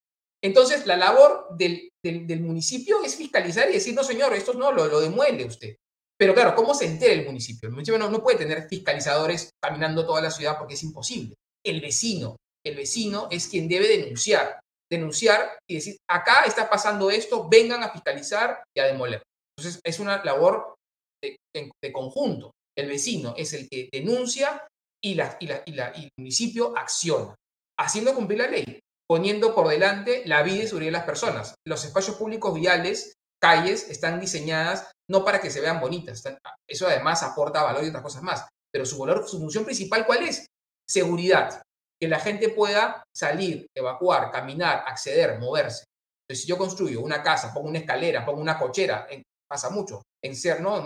Entonces, 0.43 0.85
la 0.85 0.97
labor 0.97 1.47
del, 1.51 1.89
del, 2.03 2.41
municipio 2.41 3.03
es 3.03 3.15
fiscalizar 3.15 3.69
y 3.69 3.73
decir, 3.73 3.93
no, 3.93 4.03
señor, 4.03 4.33
esto 4.33 4.53
no, 4.53 4.71
lo, 4.71 4.99
demuele 4.99 5.45
usted. 5.45 5.75
Pero 6.17 6.33
claro, 6.33 6.55
¿cómo 6.55 6.73
se 6.73 6.85
entera 6.85 7.13
el 7.13 7.25
municipio? 7.25 7.67
El 7.67 7.73
municipio 7.73 7.99
no, 7.99 8.09
no 8.09 8.23
puede 8.23 8.39
tener 8.39 8.67
fiscalizadores 8.67 9.51
caminando 9.63 10.05
toda 10.05 10.21
la 10.21 10.31
ciudad 10.31 10.57
porque 10.57 10.73
es 10.73 10.83
imposible. 10.83 11.35
El 11.63 11.79
vecino, 11.79 12.37
el 12.65 12.75
vecino 12.75 13.27
es 13.29 13.47
quien 13.47 13.67
debe 13.67 13.87
denunciar 13.87 14.59
denunciar 14.91 15.57
y 15.67 15.75
decir, 15.75 15.97
acá 16.07 16.43
está 16.43 16.69
pasando 16.69 17.09
esto, 17.09 17.47
vengan 17.49 17.81
a 17.81 17.89
fiscalizar 17.89 18.61
y 18.75 18.81
a 18.81 18.85
demoler. 18.85 19.23
Entonces, 19.57 19.79
es 19.83 19.99
una 19.99 20.23
labor 20.23 20.75
de, 21.23 21.93
conjunto. 21.93 22.51
El 22.81 22.87
vecino 22.87 23.35
es 23.37 23.53
el 23.53 23.69
que 23.69 23.89
denuncia 23.91 24.67
y, 25.03 25.13
la, 25.13 25.37
y, 25.39 25.47
la, 25.47 25.63
y, 25.65 26.03
el 26.03 26.09
municipio 26.17 26.75
acciona, 26.75 27.35
haciendo 27.79 28.15
cumplir 28.15 28.39
la 28.39 28.47
ley, 28.47 28.79
poniendo 29.07 29.53
por 29.53 29.67
delante 29.67 30.23
la 30.25 30.41
vida 30.41 30.63
y 30.63 30.67
seguridad 30.67 30.87
de 30.87 30.97
las 30.97 31.05
personas. 31.05 31.55
Los 31.65 31.85
espacios 31.85 32.15
públicos 32.15 32.53
viales, 32.53 33.13
calles, 33.39 33.89
están 33.89 34.19
diseñadas 34.19 34.91
no 35.09 35.23
para 35.23 35.39
que 35.39 35.51
se 35.51 35.61
vean 35.61 35.79
bonitas. 35.79 36.23
Eso 36.67 36.87
además 36.87 37.21
aporta 37.21 37.63
valor 37.63 37.83
y 37.83 37.89
otras 37.89 38.03
cosas 38.03 38.23
más. 38.23 38.47
Pero 38.73 38.85
su, 38.85 38.97
valor, 38.97 39.27
su 39.27 39.39
función 39.39 39.65
principal, 39.65 40.05
¿cuál 40.05 40.23
es? 40.23 40.47
Seguridad 40.89 41.61
que 42.01 42.07
la 42.07 42.19
gente 42.19 42.49
pueda 42.49 43.03
salir, 43.15 43.67
evacuar, 43.77 44.31
caminar, 44.31 44.85
acceder, 44.87 45.37
moverse. 45.39 45.83
Entonces, 46.23 46.43
si 46.43 46.47
yo 46.47 46.57
construyo 46.57 47.01
una 47.01 47.21
casa, 47.21 47.53
pongo 47.53 47.69
una 47.69 47.79
escalera, 47.79 48.25
pongo 48.25 48.41
una 48.41 48.57
cochera, 48.57 49.07
pasa 49.47 49.69
mucho, 49.69 50.01
en 50.23 50.35
ser, 50.35 50.61
¿no? 50.61 50.83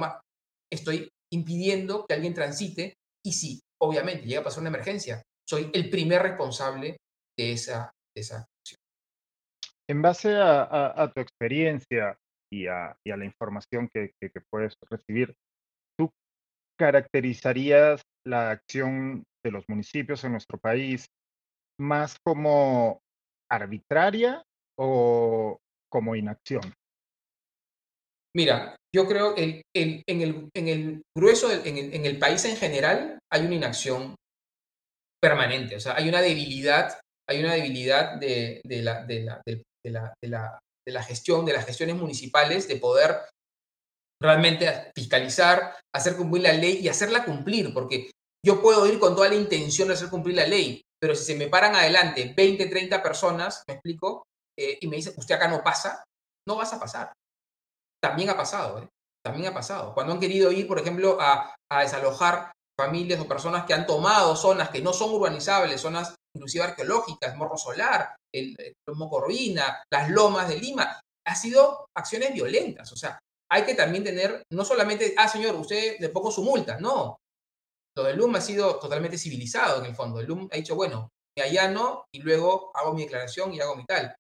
Estoy 0.69 1.07
impidiendo 1.35 2.05
que 2.05 2.15
alguien 2.15 2.33
transite 2.33 2.95
y 3.23 3.33
si, 3.33 3.61
obviamente, 3.81 4.25
llega 4.25 4.41
a 4.41 4.43
pasar 4.43 4.61
una 4.61 4.69
emergencia, 4.69 5.21
soy 5.47 5.69
el 5.73 5.89
primer 5.89 6.21
responsable 6.21 6.97
de 7.37 7.51
esa, 7.51 7.91
de 8.15 8.21
esa 8.21 8.37
acción. 8.37 8.79
En 9.87 10.01
base 10.01 10.35
a, 10.35 11.11
tu 11.13 11.21
experiencia 11.21 12.17
y 12.51 12.67
a, 12.67 12.97
la 13.05 13.25
información 13.25 13.89
que, 13.93 14.11
que, 14.19 14.41
puedes 14.49 14.75
recibir, 14.89 15.35
¿tú 15.97 16.09
caracterizarías 16.79 18.01
la 18.25 18.51
acción 18.51 19.23
de 19.43 19.51
los 19.51 19.63
municipios 19.67 20.23
en 20.23 20.31
nuestro 20.31 20.57
país 20.57 21.07
más 21.79 22.17
como 22.23 23.01
arbitraria 23.51 24.43
o 24.79 25.59
como 25.91 26.15
inacción? 26.15 26.73
Mira, 28.35 28.75
yo 28.95 29.05
creo 29.05 29.35
que 29.35 29.61
en, 29.75 30.03
el, 30.07 30.49
grueso, 31.17 31.51
en, 31.51 32.05
el, 32.05 32.17
país 32.17 32.45
en 32.45 32.55
general, 32.55 33.19
hay 33.29 33.45
una 33.45 33.55
inacción 33.55 34.15
permanente, 35.21 35.75
o 35.75 35.81
sea, 35.81 35.97
hay 35.97 36.07
una 36.07 36.21
debilidad, 36.21 36.97
hay 37.29 37.43
una 37.43 37.55
debilidad 37.55 38.17
de 38.17 38.61
la 38.63 39.03
gestión, 41.03 41.45
de 41.45 41.53
las 41.53 41.65
gestiones 41.65 41.97
municipales, 41.97 42.69
de 42.69 42.77
poder 42.77 43.17
realmente 44.21 44.93
fiscalizar, 44.95 45.75
hacer 45.93 46.15
cumplir 46.15 46.43
la 46.43 46.53
ley 46.53 46.79
y 46.81 46.87
hacerla 46.87 47.25
cumplir, 47.25 47.73
porque 47.73 48.11
yo 48.45 48.61
puedo 48.61 48.87
ir 48.87 48.97
con 48.97 49.13
toda 49.13 49.27
la 49.27 49.35
intención 49.35 49.89
de 49.89 49.95
hacer 49.95 50.09
cumplir 50.09 50.37
la 50.37 50.47
ley, 50.47 50.81
pero 51.01 51.15
si 51.15 51.25
se 51.25 51.35
me 51.35 51.49
paran 51.49 51.75
adelante 51.75 52.33
20, 52.33 52.67
30 52.67 53.03
personas, 53.03 53.61
me 53.67 53.73
explico, 53.73 54.23
eh, 54.57 54.77
y 54.79 54.87
me 54.87 54.95
dicen, 54.95 55.15
usted 55.17 55.35
acá 55.35 55.49
no 55.49 55.61
pasa, 55.61 56.01
no 56.47 56.55
vas 56.55 56.71
a 56.71 56.79
pasar. 56.79 57.11
También 58.07 58.29
ha 58.29 58.37
pasado, 58.37 58.79
¿eh? 58.79 58.87
También 59.23 59.47
ha 59.47 59.53
pasado. 59.53 59.93
Cuando 59.95 60.13
han 60.13 60.19
querido 60.19 60.51
ir, 60.51 60.67
por 60.67 60.77
ejemplo, 60.79 61.17
a, 61.19 61.55
desalojar 61.81 62.51
familias 62.79 63.19
o 63.19 63.27
personas 63.27 63.65
que 63.65 63.73
han 63.73 63.87
tomado 63.87 64.35
zonas 64.35 64.69
que 64.69 64.81
no 64.81 64.93
son 64.93 65.11
urbanizables, 65.13 65.81
zonas 65.81 66.13
inclusive 66.35 66.63
arqueológicas, 66.63 67.35
Morro 67.35 67.57
Solar, 67.57 68.15
el, 68.33 68.55
el 68.59 68.95
Mocorvina, 68.95 69.83
las 69.91 70.09
lomas 70.09 70.47
de 70.47 70.57
Lima, 70.57 71.01
ha 71.27 71.35
sido 71.35 71.87
acciones 71.97 72.33
violentas. 72.33 72.91
O 72.91 72.95
sea, 72.95 73.17
hay 73.51 73.63
que 73.63 73.73
también 73.73 74.03
tener, 74.03 74.43
no 74.51 74.63
solamente, 74.63 75.15
ah, 75.17 75.27
señor, 75.27 75.55
usted 75.55 75.97
le 75.99 76.09
pongo 76.09 76.31
su 76.31 76.43
multa, 76.43 76.77
no, 76.79 77.17
lo 77.97 78.03
del 78.03 78.17
LUM 78.17 78.35
ha 78.35 78.41
sido 78.41 78.77
totalmente 78.77 79.17
civilizado 79.17 79.79
en 79.79 79.85
el 79.85 79.95
fondo. 79.95 80.19
El 80.19 80.27
LUM 80.27 80.49
ha 80.51 80.57
dicho, 80.57 80.75
bueno, 80.75 81.09
me 81.35 81.43
allano 81.43 82.05
y 82.13 82.21
luego 82.21 82.71
hago 82.75 82.93
mi 82.93 83.03
declaración 83.03 83.53
y 83.53 83.61
hago 83.61 83.75
mi 83.75 83.85
tal. 83.85 84.15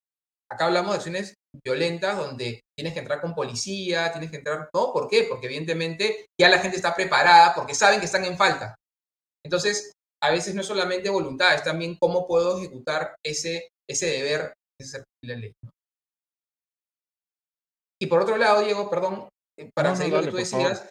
Acá 0.49 0.65
hablamos 0.65 0.91
de 0.91 0.97
acciones 0.97 1.33
violentas 1.63 2.17
donde 2.17 2.61
tienes 2.77 2.93
que 2.93 2.99
entrar 2.99 3.21
con 3.21 3.35
policía, 3.35 4.11
tienes 4.11 4.31
que 4.31 4.37
entrar, 4.37 4.69
¿no? 4.73 4.91
¿Por 4.93 5.07
qué? 5.07 5.23
Porque 5.29 5.47
evidentemente 5.47 6.27
ya 6.39 6.49
la 6.49 6.59
gente 6.59 6.77
está 6.77 6.95
preparada 6.95 7.53
porque 7.53 7.75
saben 7.75 7.99
que 7.99 8.05
están 8.05 8.25
en 8.25 8.37
falta. 8.37 8.75
Entonces, 9.43 9.91
a 10.23 10.31
veces 10.31 10.55
no 10.55 10.61
es 10.61 10.67
solamente 10.67 11.09
voluntad, 11.09 11.53
es 11.53 11.63
también 11.63 11.97
cómo 11.99 12.27
puedo 12.27 12.57
ejecutar 12.57 13.15
ese, 13.23 13.69
ese 13.89 14.07
deber, 14.07 14.53
la 15.23 15.35
ley. 15.35 15.53
Y 18.01 18.07
por 18.07 18.21
otro 18.21 18.37
lado, 18.37 18.61
Diego, 18.61 18.89
perdón, 18.89 19.29
eh, 19.57 19.69
para 19.73 19.95
seguir 19.95 20.13
lo 20.13 20.21
que 20.21 20.31
tú 20.31 20.37
decías, 20.37 20.89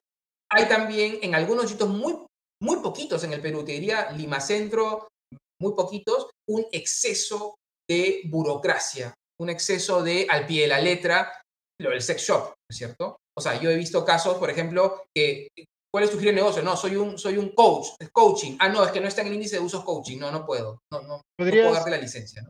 hay 0.50 0.68
también 0.68 1.18
en 1.22 1.34
algunos 1.34 1.68
sitios 1.68 1.88
muy 1.88 2.16
muy 2.64 2.76
poquitos 2.76 3.22
en 3.24 3.32
el 3.32 3.42
Perú, 3.42 3.64
te 3.64 3.72
diría 3.72 4.10
Lima 4.12 4.40
Centro, 4.40 5.08
muy 5.60 5.74
poquitos, 5.74 6.30
un 6.48 6.64
exceso 6.72 7.56
de 7.88 8.22
burocracia, 8.24 9.14
un 9.40 9.50
exceso 9.50 10.02
de 10.02 10.26
al 10.28 10.46
pie 10.46 10.62
de 10.62 10.68
la 10.68 10.80
letra, 10.80 11.32
lo 11.80 11.90
del 11.90 12.02
sex 12.02 12.22
shop, 12.22 12.44
¿no 12.46 12.66
es 12.70 12.76
cierto? 12.76 13.18
O 13.36 13.40
sea, 13.40 13.60
yo 13.60 13.70
he 13.70 13.76
visto 13.76 14.04
casos, 14.04 14.38
por 14.38 14.50
ejemplo, 14.50 15.02
que 15.14 15.48
¿cuál 15.92 16.04
es 16.04 16.10
tu 16.10 16.18
giro 16.18 16.30
de 16.30 16.36
negocio? 16.36 16.62
No, 16.62 16.76
soy 16.76 16.96
un, 16.96 17.18
soy 17.18 17.36
un 17.36 17.50
coach, 17.50 17.88
es 17.98 18.10
coaching. 18.10 18.56
Ah, 18.60 18.68
no, 18.68 18.84
es 18.84 18.92
que 18.92 19.00
no 19.00 19.08
está 19.08 19.22
en 19.22 19.28
el 19.28 19.34
índice 19.34 19.56
de 19.56 19.62
usos 19.62 19.84
coaching. 19.84 20.18
No, 20.18 20.30
no 20.30 20.46
puedo. 20.46 20.80
No, 20.92 21.02
no, 21.02 21.20
puedo 21.36 21.72
darte 21.72 21.90
la 21.90 21.98
licencia. 21.98 22.42
¿no? 22.42 22.48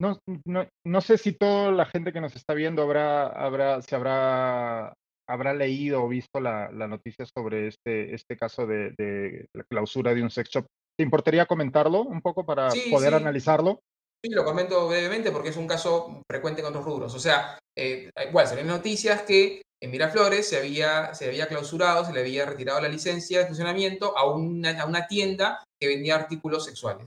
No, 0.00 0.18
no, 0.44 0.68
no, 0.84 1.00
sé 1.00 1.18
si 1.18 1.32
toda 1.32 1.70
la 1.70 1.86
gente 1.86 2.12
que 2.12 2.20
nos 2.20 2.34
está 2.34 2.54
viendo 2.54 2.82
habrá, 2.82 3.28
habrá, 3.28 3.82
se 3.82 3.94
habrá 3.94 4.92
habrá 5.28 5.54
leído 5.54 6.02
o 6.02 6.08
visto 6.08 6.40
la, 6.40 6.68
noticia 6.70 7.24
sobre 7.26 7.68
este, 7.68 8.14
este 8.14 8.36
caso 8.36 8.66
de, 8.66 9.46
la 9.54 9.64
clausura 9.64 10.14
de 10.14 10.22
un 10.22 10.30
sex 10.30 10.50
shop. 10.50 10.66
¿Te 10.96 11.04
importaría 11.04 11.46
comentarlo 11.46 12.02
un 12.02 12.20
poco 12.20 12.44
para 12.44 12.68
poder 12.90 13.14
analizarlo? 13.14 13.80
Sí, 14.24 14.30
lo 14.30 14.44
comento 14.44 14.86
brevemente 14.86 15.32
porque 15.32 15.48
es 15.48 15.56
un 15.56 15.66
caso 15.66 16.22
frecuente 16.30 16.62
con 16.62 16.70
otros 16.70 16.84
rubros. 16.84 17.14
O 17.14 17.18
sea, 17.18 17.58
eh, 17.76 18.10
igual, 18.28 18.46
se 18.46 18.62
noticias 18.62 19.22
que 19.22 19.62
en 19.82 19.90
Miraflores 19.90 20.48
se 20.48 20.58
había, 20.58 21.12
se 21.12 21.26
había 21.26 21.48
clausurado, 21.48 22.04
se 22.04 22.12
le 22.12 22.20
había 22.20 22.46
retirado 22.46 22.80
la 22.80 22.88
licencia 22.88 23.40
de 23.40 23.46
funcionamiento 23.46 24.16
a 24.16 24.30
una, 24.30 24.80
a 24.80 24.86
una 24.86 25.08
tienda 25.08 25.64
que 25.80 25.88
vendía 25.88 26.14
artículos 26.14 26.64
sexuales. 26.64 27.06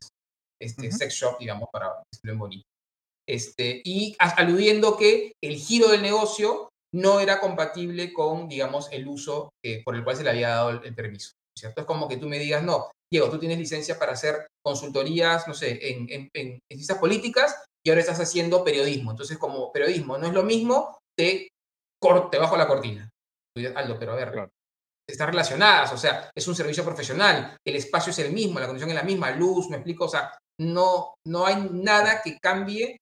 Este, 0.61 0.91
Sex 0.91 1.13
shop, 1.13 1.39
digamos, 1.39 1.69
para 1.71 2.03
decirlo 2.11 2.33
en 2.33 2.39
bonito. 2.39 2.65
Este, 3.27 3.81
y 3.85 4.15
aludiendo 4.19 4.97
que 4.97 5.33
el 5.41 5.55
giro 5.55 5.87
del 5.87 6.01
negocio 6.01 6.69
no 6.93 7.21
era 7.21 7.39
compatible 7.39 8.11
con, 8.13 8.49
digamos, 8.49 8.89
el 8.91 9.07
uso 9.07 9.49
por 9.83 9.95
el 9.95 10.03
cual 10.03 10.17
se 10.17 10.23
le 10.23 10.29
había 10.29 10.49
dado 10.49 10.69
el, 10.69 10.95
permiso. 10.95 11.31
¿Cierto? 11.57 11.81
Es 11.81 11.87
como 11.87 12.07
que 12.07 12.17
tú 12.17 12.27
me 12.27 12.39
digas, 12.39 12.63
no, 12.63 12.89
Diego, 13.11 13.29
tú 13.29 13.39
tienes 13.39 13.57
licencia 13.57 13.97
para 13.97 14.13
hacer 14.13 14.47
consultorías, 14.63 15.47
no 15.47 15.53
sé, 15.53 15.91
en, 15.91 16.07
en, 16.09 16.29
en, 16.33 16.59
ciencias 16.69 16.97
políticas 16.97 17.63
y 17.85 17.89
ahora 17.89 18.01
estás 18.01 18.19
haciendo 18.19 18.63
periodismo. 18.63 19.11
Entonces, 19.11 19.37
como 19.37 19.71
periodismo 19.71 20.17
no 20.17 20.27
es 20.27 20.33
lo 20.33 20.43
mismo, 20.43 20.97
te, 21.17 21.49
corte 22.01 22.37
bajo 22.37 22.57
la 22.57 22.67
cortina. 22.67 23.09
Aldo, 23.75 23.97
pero 23.97 24.11
a 24.11 24.15
ver, 24.15 24.49
están 25.07 25.27
relacionadas, 25.27 25.93
o 25.93 25.97
sea, 25.97 26.29
es 26.35 26.47
un 26.47 26.55
servicio 26.55 26.83
profesional, 26.83 27.55
el 27.65 27.75
espacio 27.75 28.11
es 28.11 28.19
el 28.19 28.33
mismo, 28.33 28.59
la 28.59 28.65
condición 28.65 28.89
es 28.89 28.95
la 28.95 29.03
misma, 29.03 29.31
luz, 29.31 29.69
me 29.69 29.77
explico, 29.77 30.05
o 30.05 30.09
sea, 30.09 30.37
no, 30.59 31.13
no 31.27 31.45
hay 31.45 31.69
nada 31.71 32.21
que 32.23 32.37
cambie 32.39 32.97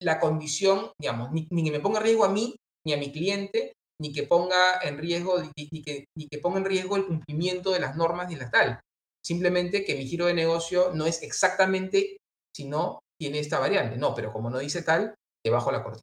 la 0.00 0.20
condición, 0.20 0.92
digamos, 1.00 1.30
ni, 1.32 1.46
que 1.46 1.70
me 1.70 1.80
ponga 1.80 1.98
en 1.98 2.04
riesgo 2.04 2.24
a 2.24 2.28
mí, 2.28 2.56
ni 2.86 2.92
a 2.92 2.96
mi 2.96 3.12
cliente, 3.12 3.72
ni 4.02 4.12
que 4.12 4.24
ponga 4.24 4.80
en 4.82 4.98
riesgo, 4.98 5.40
ni, 5.56 5.82
que, 5.82 6.06
ni 6.18 6.26
que 6.26 6.38
ponga 6.38 6.58
en 6.58 6.64
riesgo 6.64 6.96
el 6.96 7.06
cumplimiento 7.06 7.70
de 7.70 7.78
las 7.78 7.96
normas 7.96 8.28
ni 8.28 8.34
la 8.34 8.50
tal. 8.50 8.80
Simplemente 9.24 9.84
que 9.84 9.94
mi 9.94 10.06
giro 10.06 10.26
de 10.26 10.34
negocio 10.34 10.90
no 10.92 11.06
es 11.06 11.22
exactamente, 11.22 12.16
sino 12.54 12.98
tiene 13.18 13.38
esta 13.38 13.60
variante. 13.60 13.96
No, 13.96 14.12
pero 14.12 14.32
como 14.32 14.50
no 14.50 14.58
dice 14.58 14.82
tal, 14.82 15.14
debajo 15.46 15.70
la 15.70 15.84
cortina. 15.84 16.02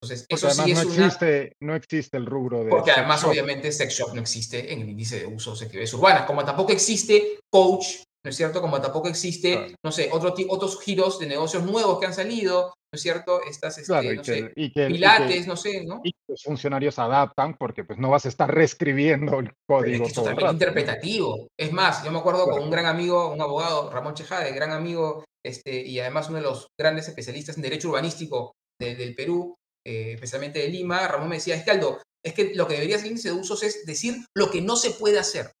Entonces, 0.00 0.24
eso 0.30 0.48
sí 0.48 0.70
es 0.70 0.84
no 0.86 0.92
existe, 0.92 1.52
no 1.60 1.74
existe 1.74 2.16
el 2.16 2.24
rubro 2.24 2.64
de. 2.64 2.70
Porque 2.70 2.92
además, 2.92 3.22
obviamente, 3.24 3.70
sex 3.72 3.92
shop 3.92 4.14
no 4.14 4.20
existe 4.20 4.72
en 4.72 4.80
el 4.82 4.88
índice 4.88 5.18
de 5.18 5.26
usos 5.26 5.60
actividades 5.60 5.92
urbanas, 5.92 6.24
como 6.24 6.44
tampoco 6.44 6.72
existe 6.72 7.40
coach, 7.52 7.96
¿no 8.24 8.30
es 8.30 8.36
cierto? 8.36 8.62
Como 8.62 8.80
tampoco 8.80 9.08
existe, 9.08 9.74
no 9.84 9.92
sé, 9.92 10.08
otro, 10.12 10.32
otros 10.48 10.80
giros 10.80 11.18
de 11.18 11.26
negocios 11.26 11.64
nuevos 11.64 11.98
que 11.98 12.06
han 12.06 12.14
salido, 12.14 12.72
¿no 12.92 12.96
es 12.96 13.02
cierto? 13.02 13.40
Estas, 13.44 13.78
este, 13.78 14.14
no 14.14 14.24
sé, 14.24 14.52
pilates, 14.54 15.46
no 15.46 15.56
sé, 15.56 15.84
¿no? 15.84 16.00
Y 16.02 16.12
los 16.26 16.42
funcionarios 16.42 16.98
adaptan 16.98 17.56
porque 17.56 17.84
pues 17.84 17.98
no 18.00 18.10
vas 18.10 18.26
a 18.26 18.28
estar 18.28 18.52
reescribiendo 18.52 19.38
el 19.38 19.52
código. 19.68 20.06
Es, 20.06 20.12
totalmente 20.12 20.52
interpretativo. 20.52 21.46
Es 21.58 21.72
más, 21.72 22.02
yo 22.04 22.10
me 22.10 22.18
acuerdo 22.18 22.46
con 22.46 22.62
un 22.62 22.70
gran 22.70 22.86
amigo, 22.86 23.32
un 23.32 23.40
abogado, 23.40 23.90
Ramón 23.90 24.14
Chejade, 24.14 24.52
gran 24.52 24.72
amigo, 24.72 25.24
este, 25.44 25.80
y 25.82 26.00
además 26.00 26.28
uno 26.28 26.38
de 26.38 26.44
los 26.44 26.66
grandes 26.78 27.06
especialistas 27.06 27.56
en 27.56 27.62
derecho 27.62 27.90
urbanístico 27.90 28.52
del 28.80 29.14
Perú, 29.14 29.54
eh, 29.86 30.12
especialmente 30.14 30.58
de 30.58 30.68
Lima, 30.68 31.06
Ramón 31.06 31.28
me 31.28 31.36
decía, 31.36 31.54
es 31.54 31.64
que 31.64 31.70
Aldo, 31.70 32.02
es 32.24 32.34
que 32.34 32.54
lo 32.54 32.66
que 32.66 32.74
debería 32.74 32.96
ser 32.96 33.06
el 33.06 33.12
índice 33.12 33.28
de 33.28 33.34
usos 33.34 33.62
es 33.62 33.86
decir 33.86 34.16
lo 34.34 34.50
que 34.50 34.62
no 34.62 34.76
se 34.76 34.90
puede 34.90 35.18
hacer, 35.18 35.52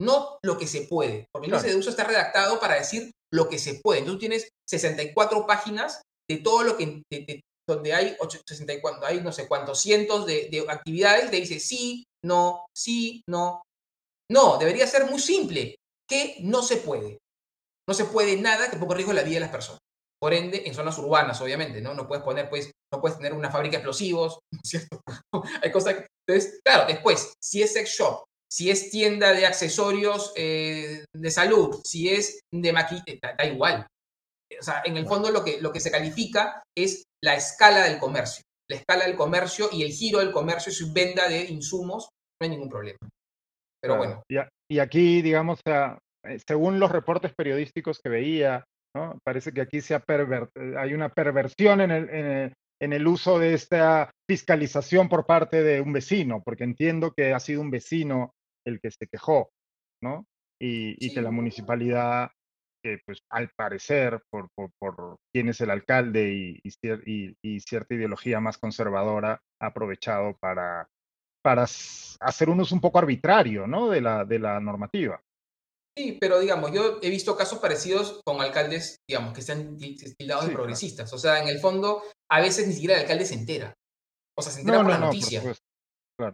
no 0.00 0.38
lo 0.42 0.56
que 0.56 0.66
se 0.66 0.82
puede, 0.82 1.26
porque 1.32 1.48
el 1.48 1.54
índice 1.54 1.70
de 1.70 1.78
usos 1.78 1.92
está 1.94 2.04
redactado 2.04 2.60
para 2.60 2.74
decir 2.74 3.10
lo 3.32 3.48
que 3.48 3.58
se 3.58 3.80
puede. 3.82 4.00
Entonces 4.00 4.16
tú 4.16 4.20
tienes 4.20 4.48
64 4.68 5.46
páginas 5.46 6.02
de 6.28 6.38
todo 6.38 6.62
lo 6.62 6.76
que, 6.76 7.02
donde 7.68 7.92
hay 7.92 8.16
64, 8.46 9.06
hay 9.06 9.20
no 9.20 9.32
sé 9.32 9.48
cuántos 9.48 9.80
cientos 9.80 10.26
de, 10.26 10.48
de 10.50 10.64
actividades, 10.68 11.30
te 11.30 11.36
dice 11.36 11.60
sí, 11.60 12.04
no, 12.24 12.66
sí, 12.76 13.22
no. 13.28 13.62
No, 14.30 14.58
debería 14.58 14.86
ser 14.86 15.08
muy 15.08 15.20
simple, 15.20 15.76
que 16.08 16.36
no 16.40 16.62
se 16.62 16.78
puede. 16.78 17.18
No 17.88 17.94
se 17.94 18.04
puede 18.04 18.36
nada 18.36 18.68
que 18.70 18.76
ponga 18.76 18.96
riesgo 18.96 19.12
la 19.12 19.22
vida 19.22 19.34
de 19.34 19.40
las 19.40 19.50
personas. 19.50 19.78
Por 20.20 20.34
ende, 20.34 20.62
en 20.66 20.74
zonas 20.74 20.98
urbanas, 20.98 21.40
obviamente, 21.40 21.80
¿no? 21.80 21.94
No 21.94 22.08
puedes 22.08 22.24
poner, 22.24 22.48
pues, 22.48 22.72
no 22.92 23.00
puedes 23.00 23.18
tener 23.18 23.32
una 23.32 23.50
fábrica 23.50 23.72
de 23.72 23.78
explosivos, 23.78 24.38
¿cierto? 24.64 25.00
Hay 25.62 25.70
cosas 25.70 26.04
Entonces, 26.26 26.60
claro, 26.64 26.86
después, 26.88 27.34
si 27.40 27.62
es 27.62 27.72
sex 27.72 27.90
shop, 27.90 28.24
si 28.50 28.70
es 28.70 28.90
tienda 28.90 29.32
de 29.32 29.46
accesorios 29.46 30.32
eh, 30.36 31.04
de 31.14 31.30
salud, 31.30 31.80
si 31.84 32.08
es 32.08 32.40
de 32.52 32.72
maquillaje, 32.72 33.18
da, 33.20 33.44
igual. 33.44 33.86
O 34.58 34.62
sea, 34.62 34.82
en 34.84 34.96
el 34.96 35.06
fondo 35.06 35.30
lo 35.30 35.44
que, 35.44 35.60
lo 35.60 35.72
que 35.72 35.80
se 35.80 35.90
califica 35.90 36.62
es 36.76 37.04
la 37.22 37.34
escala 37.34 37.84
del 37.84 37.98
comercio. 37.98 38.44
La 38.68 38.76
escala 38.76 39.06
del 39.06 39.16
comercio 39.16 39.68
y 39.72 39.82
el 39.82 39.92
giro 39.92 40.18
del 40.20 40.32
comercio 40.32 40.70
y 40.70 40.74
su 40.74 40.92
venda 40.92 41.28
de 41.28 41.44
insumos, 41.44 42.08
no 42.40 42.44
hay 42.44 42.50
ningún 42.50 42.68
problema. 42.68 42.98
Pero 43.80 43.96
bueno. 43.96 44.22
Y, 44.68 44.78
aquí, 44.78 45.22
digamos, 45.22 45.60
eh, 45.64 46.38
según 46.46 46.80
los 46.80 46.90
reportes 46.90 47.32
periodísticos 47.36 48.00
que 48.02 48.08
veía, 48.08 48.64
Parece 49.24 49.52
que 49.52 49.60
aquí 49.60 49.80
se 49.80 49.94
ha 49.94 50.04
hay 50.78 50.94
una 50.94 51.08
perversión 51.10 51.80
en 51.80 51.90
el, 51.90 52.54
en, 52.80 52.92
el, 52.92 53.06
uso 53.06 53.38
de 53.38 53.54
esta 53.54 54.10
fiscalización 54.28 55.08
por 55.08 55.26
parte 55.26 55.62
de 55.62 55.80
un 55.80 55.92
vecino, 55.92 56.42
porque 56.44 56.64
entiendo 56.64 57.12
que 57.12 57.34
ha 57.34 57.40
sido 57.40 57.60
un 57.60 57.70
vecino 57.70 58.32
el 58.66 58.80
que 58.80 58.90
se 58.90 59.06
quejó, 59.06 59.50
¿no? 60.02 60.26
Y, 60.60 61.12
que 61.12 61.20
la 61.20 61.30
municipalidad, 61.30 62.30
que 62.86 63.00
pues 63.04 63.18
al 63.30 63.50
parecer, 63.56 64.22
por, 64.30 64.48
por, 64.54 65.18
quién 65.32 65.48
es 65.48 65.60
el 65.60 65.70
alcalde 65.70 66.32
y, 66.32 66.60
y, 67.42 67.60
cierta 67.60 67.94
ideología 67.94 68.38
más 68.38 68.58
conservadora, 68.58 69.40
ha 69.60 69.66
aprovechado 69.66 70.36
para, 70.38 70.88
para 71.42 71.64
hacer 71.64 72.48
un 72.48 72.60
uso 72.60 72.74
un 72.74 72.80
poco 72.80 72.98
arbitrario, 72.98 73.66
¿no? 73.66 73.90
De 73.90 74.00
la, 74.00 74.24
de 74.24 74.38
la 74.38 74.60
normativa. 74.60 75.20
Sí, 75.98 76.18
pero 76.20 76.38
digamos, 76.38 76.72
yo 76.72 76.98
he 77.02 77.10
visto 77.10 77.36
casos 77.36 77.58
parecidos 77.58 78.20
con 78.24 78.40
alcaldes, 78.40 79.00
digamos, 79.08 79.32
que 79.32 79.40
están 79.40 79.76
tildados 79.76 80.46
de 80.46 80.52
progresistas. 80.52 81.12
O 81.12 81.18
sea, 81.18 81.42
en 81.42 81.48
el 81.48 81.58
fondo, 81.58 82.02
a 82.30 82.40
veces 82.40 82.68
ni 82.68 82.74
siquiera 82.74 82.94
el 82.94 83.00
alcalde 83.02 83.24
se 83.24 83.34
entera. 83.34 83.74
O 84.38 84.42
sea, 84.42 84.52
se 84.52 84.60
entera 84.60 84.82
por 84.82 84.90
la 84.90 84.98
noticia. 84.98 85.42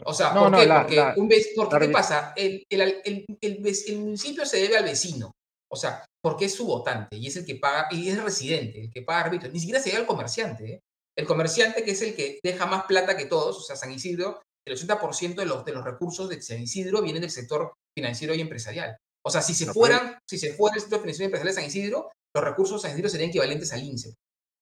O 0.05 0.13
sea, 0.13 0.35
¿por 0.35 0.55
qué? 0.55 0.69
Porque, 0.69 1.21
un 1.21 1.29
¿qué 1.29 1.89
pasa? 1.89 2.35
El, 2.37 2.65
el, 2.69 3.27
el, 3.41 3.99
municipio 3.99 4.45
se 4.45 4.59
debe 4.59 4.77
al 4.77 4.85
vecino. 4.85 5.33
O 5.73 5.77
sea, 5.77 6.05
porque 6.23 6.45
es 6.45 6.55
su 6.55 6.67
votante 6.67 7.17
y 7.17 7.27
es 7.27 7.37
el 7.37 7.47
que 7.47 7.55
paga, 7.55 7.89
y 7.91 8.09
es 8.09 8.17
el 8.17 8.23
residente, 8.23 8.81
el 8.81 8.91
que 8.91 9.03
paga 9.03 9.25
arbitrio. 9.25 9.51
Ni 9.51 9.59
siquiera 9.59 9.81
se 9.81 9.89
debe 9.89 10.03
al 10.03 10.07
comerciante. 10.07 10.75
¿eh? 10.75 10.81
El 11.17 11.27
comerciante, 11.27 11.83
que 11.83 11.93
es 11.93 12.03
el 12.03 12.15
que 12.15 12.39
deja 12.43 12.67
más 12.67 12.85
plata 12.85 13.17
que 13.17 13.25
todos, 13.25 13.57
o 13.57 13.61
sea, 13.63 13.75
San 13.75 13.91
Isidro, 13.91 14.43
el 14.67 14.77
80% 14.77 15.35
de 15.35 15.47
los, 15.47 15.65
de 15.65 15.73
los 15.73 15.85
recursos 15.85 16.29
de 16.29 16.41
San 16.43 16.61
Isidro 16.61 17.01
vienen 17.01 17.23
del 17.23 17.31
sector 17.31 17.73
financiero 17.97 18.35
y 18.35 18.41
empresarial. 18.41 18.97
O 19.25 19.31
sea, 19.31 19.41
si 19.41 19.55
se 19.55 19.73
fueran, 19.73 20.19
si 20.29 20.37
se 20.37 20.53
fuera 20.53 20.77
el 20.77 20.83
sector 20.83 21.01
financiero 21.01 21.27
empresarial 21.27 21.55
de 21.55 21.61
San 21.61 21.69
Isidro, 21.69 22.11
los 22.35 22.45
recursos 22.45 22.83
de 22.83 22.89
San 22.89 22.97
Isidro 22.97 23.09
serían 23.09 23.31
equivalentes 23.31 23.73
al 23.73 23.83
INSE. 23.83 24.15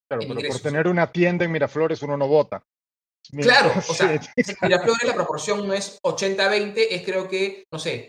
Claro, 0.09 0.25
pero 0.35 0.49
por 0.49 0.61
tener 0.61 0.87
una 0.87 1.11
tienda 1.11 1.45
en 1.45 1.53
Miraflores 1.53 2.03
uno 2.03 2.17
no 2.17 2.29
vota. 2.29 2.63
Claro, 3.31 3.73
o 3.89 3.95
sea, 3.95 4.13
en 4.13 4.21
Miraflores 4.63 5.05
la 5.05 5.15
proporción 5.15 5.67
no 5.67 5.75
es 5.75 5.99
80-20, 6.03 6.87
es 6.91 7.05
creo 7.05 7.29
que, 7.29 7.65
no 7.73 7.79
sé, 7.79 8.09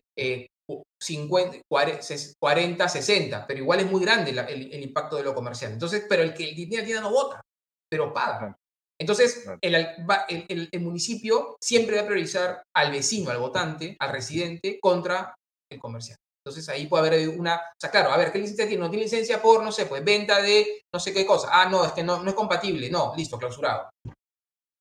50, 1.02 1.62
40, 1.68 2.90
60, 2.90 3.48
pero 3.48 3.60
igual 3.60 3.80
es 3.80 3.92
muy 3.92 4.02
grande 4.02 4.32
el, 4.32 4.84
impacto 4.84 5.16
de 5.16 5.24
lo 5.24 5.34
comercial. 5.34 5.72
Entonces, 5.72 6.06
pero 6.08 6.24
el 6.24 6.34
que 6.34 6.50
el 6.50 6.56
tiene 6.56 6.84
tienda 6.84 7.02
no 7.02 7.12
vota, 7.12 7.42
pero 7.90 8.14
paga. 8.14 8.56
Entonces, 9.00 9.48
el, 9.62 10.68
el, 10.72 10.80
municipio 10.80 11.58
siempre 11.60 11.96
va 11.96 12.04
a 12.04 12.06
priorizar 12.06 12.62
al 12.76 12.92
vecino, 12.92 13.32
al 13.32 13.40
votante, 13.40 13.98
al 14.00 14.12
residente, 14.12 14.80
contra 14.80 15.34
el 15.72 15.80
comercial. 15.80 16.18
Entonces 16.44 16.70
ahí 16.70 16.88
puede 16.88 17.08
haber 17.08 17.30
una, 17.30 17.56
o 17.56 17.80
sea, 17.80 17.92
claro, 17.92 18.12
a 18.12 18.18
ver, 18.18 18.32
¿qué 18.32 18.40
licencia 18.40 18.68
tiene? 18.68 18.84
No 18.84 18.90
tiene 18.90 19.06
licencia 19.06 19.42
por, 19.42 19.64
no 19.64 19.72
sé, 19.72 19.86
pues 19.86 20.04
venta 20.04 20.42
de 20.42 20.84
no 20.94 21.00
sé 21.00 21.14
qué 21.14 21.26
cosa. 21.26 21.50
Ah, 21.52 21.70
no, 21.70 21.86
es 21.86 21.92
que 21.92 22.04
no, 22.04 22.24
no 22.24 22.30
es 22.30 22.36
compatible. 22.36 22.90
No, 22.90 23.14
listo, 23.16 23.38
clausurado. 23.38 23.90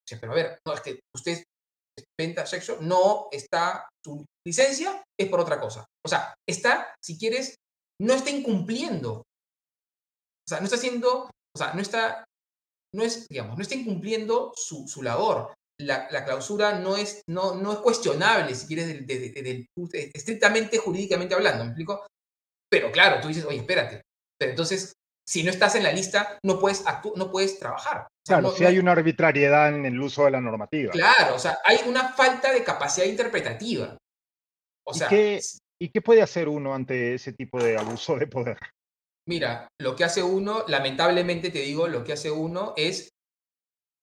Sí, 0.09 0.17
pero 0.21 0.33
a 0.33 0.35
ver, 0.35 0.59
no, 0.67 0.75
es 0.75 0.81
que 0.81 1.01
usted 1.15 1.45
venta 2.21 2.47
sexo, 2.47 2.79
no 2.81 3.29
está, 3.31 3.89
su 4.05 4.25
licencia 4.47 5.03
es 5.19 5.29
por 5.29 5.41
otra 5.41 5.61
cosa. 5.61 5.85
O 6.05 6.09
sea, 6.09 6.35
está, 6.49 6.95
si 7.03 7.19
quieres, 7.19 7.57
no 8.01 8.15
está 8.15 8.31
incumpliendo. 8.31 9.19
O 9.19 10.49
sea, 10.49 10.59
no 10.61 10.65
está 10.65 10.77
haciendo, 10.77 11.25
o 11.25 11.59
sea, 11.59 11.73
no 11.75 11.81
está, 11.81 12.25
no 12.95 13.03
es, 13.03 13.29
digamos, 13.29 13.57
no 13.57 13.63
está 13.63 13.75
incumpliendo 13.75 14.53
su, 14.55 14.87
su 14.89 15.03
labor 15.03 15.55
la, 15.81 16.25
clausura 16.25 16.79
no 16.79 16.97
es, 16.97 17.23
no, 17.29 17.55
no 17.55 17.73
es 17.73 17.79
cuestionable, 17.79 18.55
si 18.55 18.67
quieres, 18.67 19.05
estrictamente 20.15 20.79
jurídicamente 20.79 21.35
hablando, 21.35 21.65
¿me 21.65 21.71
explico? 21.71 22.07
Pero 22.71 22.93
claro, 22.93 23.21
tú 23.21 23.29
dices, 23.29 23.45
oye, 23.45 23.59
espérate, 23.59 24.03
pero 24.39 24.53
entonces, 24.53 24.93
si 25.31 25.45
no 25.45 25.51
estás 25.51 25.77
en 25.77 25.85
la 25.85 25.93
lista, 25.93 26.41
no 26.43 26.59
puedes, 26.59 26.83
no 27.15 27.31
puedes 27.31 27.61
trabajar. 27.61 28.09
claro, 28.27 28.51
si 28.51 28.65
hay 28.65 28.81
una 28.81 28.91
arbitrariedad 28.91 29.73
en 29.73 29.87
el 29.87 30.01
uso 30.01 30.25
de 30.25 30.33
la 30.33 30.41
normativa. 30.41 30.91
Claro, 30.91 31.37
o 31.37 31.39
sea, 31.39 31.61
hay 31.65 31.79
una 31.87 32.09
falta 32.09 32.53
de 32.53 32.65
capacidad 32.65 33.07
interpretativa. 33.07 33.97
O 34.85 34.93
sea, 34.93 35.07
¿Y 35.07 35.11
qué, 35.11 35.41
¿Y 35.81 35.89
qué 35.91 36.03
puede 36.03 36.21
hacer 36.21 36.49
uno 36.49 36.75
ante 36.75 37.15
ese 37.15 37.33
tipo 37.33 37.63
de 37.63 37.79
abuso 37.79 38.17
de 38.17 38.27
poder? 38.27 38.59
Mira, 39.29 39.69
lo 39.81 39.95
que 39.95 40.03
hace 40.03 40.21
uno, 40.21 40.65
lamentablemente 40.67 41.51
te 41.51 41.61
digo, 41.61 41.87
lo 41.87 42.03
que 42.03 42.15
hace 42.15 42.33
uno 42.33 42.75
es 42.77 43.11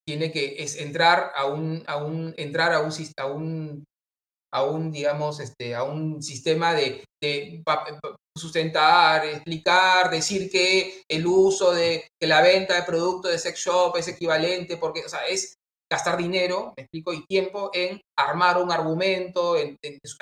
tiene 0.08 0.32
que 0.32 0.64
es 0.64 0.78
entrar 0.78 1.34
a 1.36 1.48
un, 1.48 1.84
a 1.88 1.98
un, 1.98 2.34
entrar 2.38 2.72
a 2.72 2.80
un, 2.80 2.94
a 3.18 3.26
un, 3.26 3.84
a 4.54 4.64
un 4.64 4.92
digamos, 4.92 5.40
este, 5.40 5.76
a 5.76 5.84
un 5.84 6.22
sistema 6.22 6.74
de, 6.74 7.04
de, 7.22 7.64
sustentar, 8.38 9.26
explicar, 9.26 10.10
decir 10.10 10.50
que 10.50 11.04
el 11.10 11.26
uso 11.26 11.72
de 11.72 12.08
la 12.22 12.42
venta 12.42 12.76
de 12.76 12.84
productos 12.84 13.32
de 13.32 13.40
sex 13.40 13.60
shop 13.60 13.98
es 13.98 14.08
equivalente, 14.08 14.78
porque, 14.78 15.04
o 15.06 15.10
sea, 15.10 15.26
es 15.28 15.56
gastar 15.92 16.18
dinero, 16.18 16.74
me 16.78 16.84
explico, 16.84 17.14
y 17.14 17.26
tiempo 17.26 17.72
en 17.74 18.02
armar 18.18 18.58
un 18.58 18.72
argumento, 18.72 19.58
en, 19.58 19.78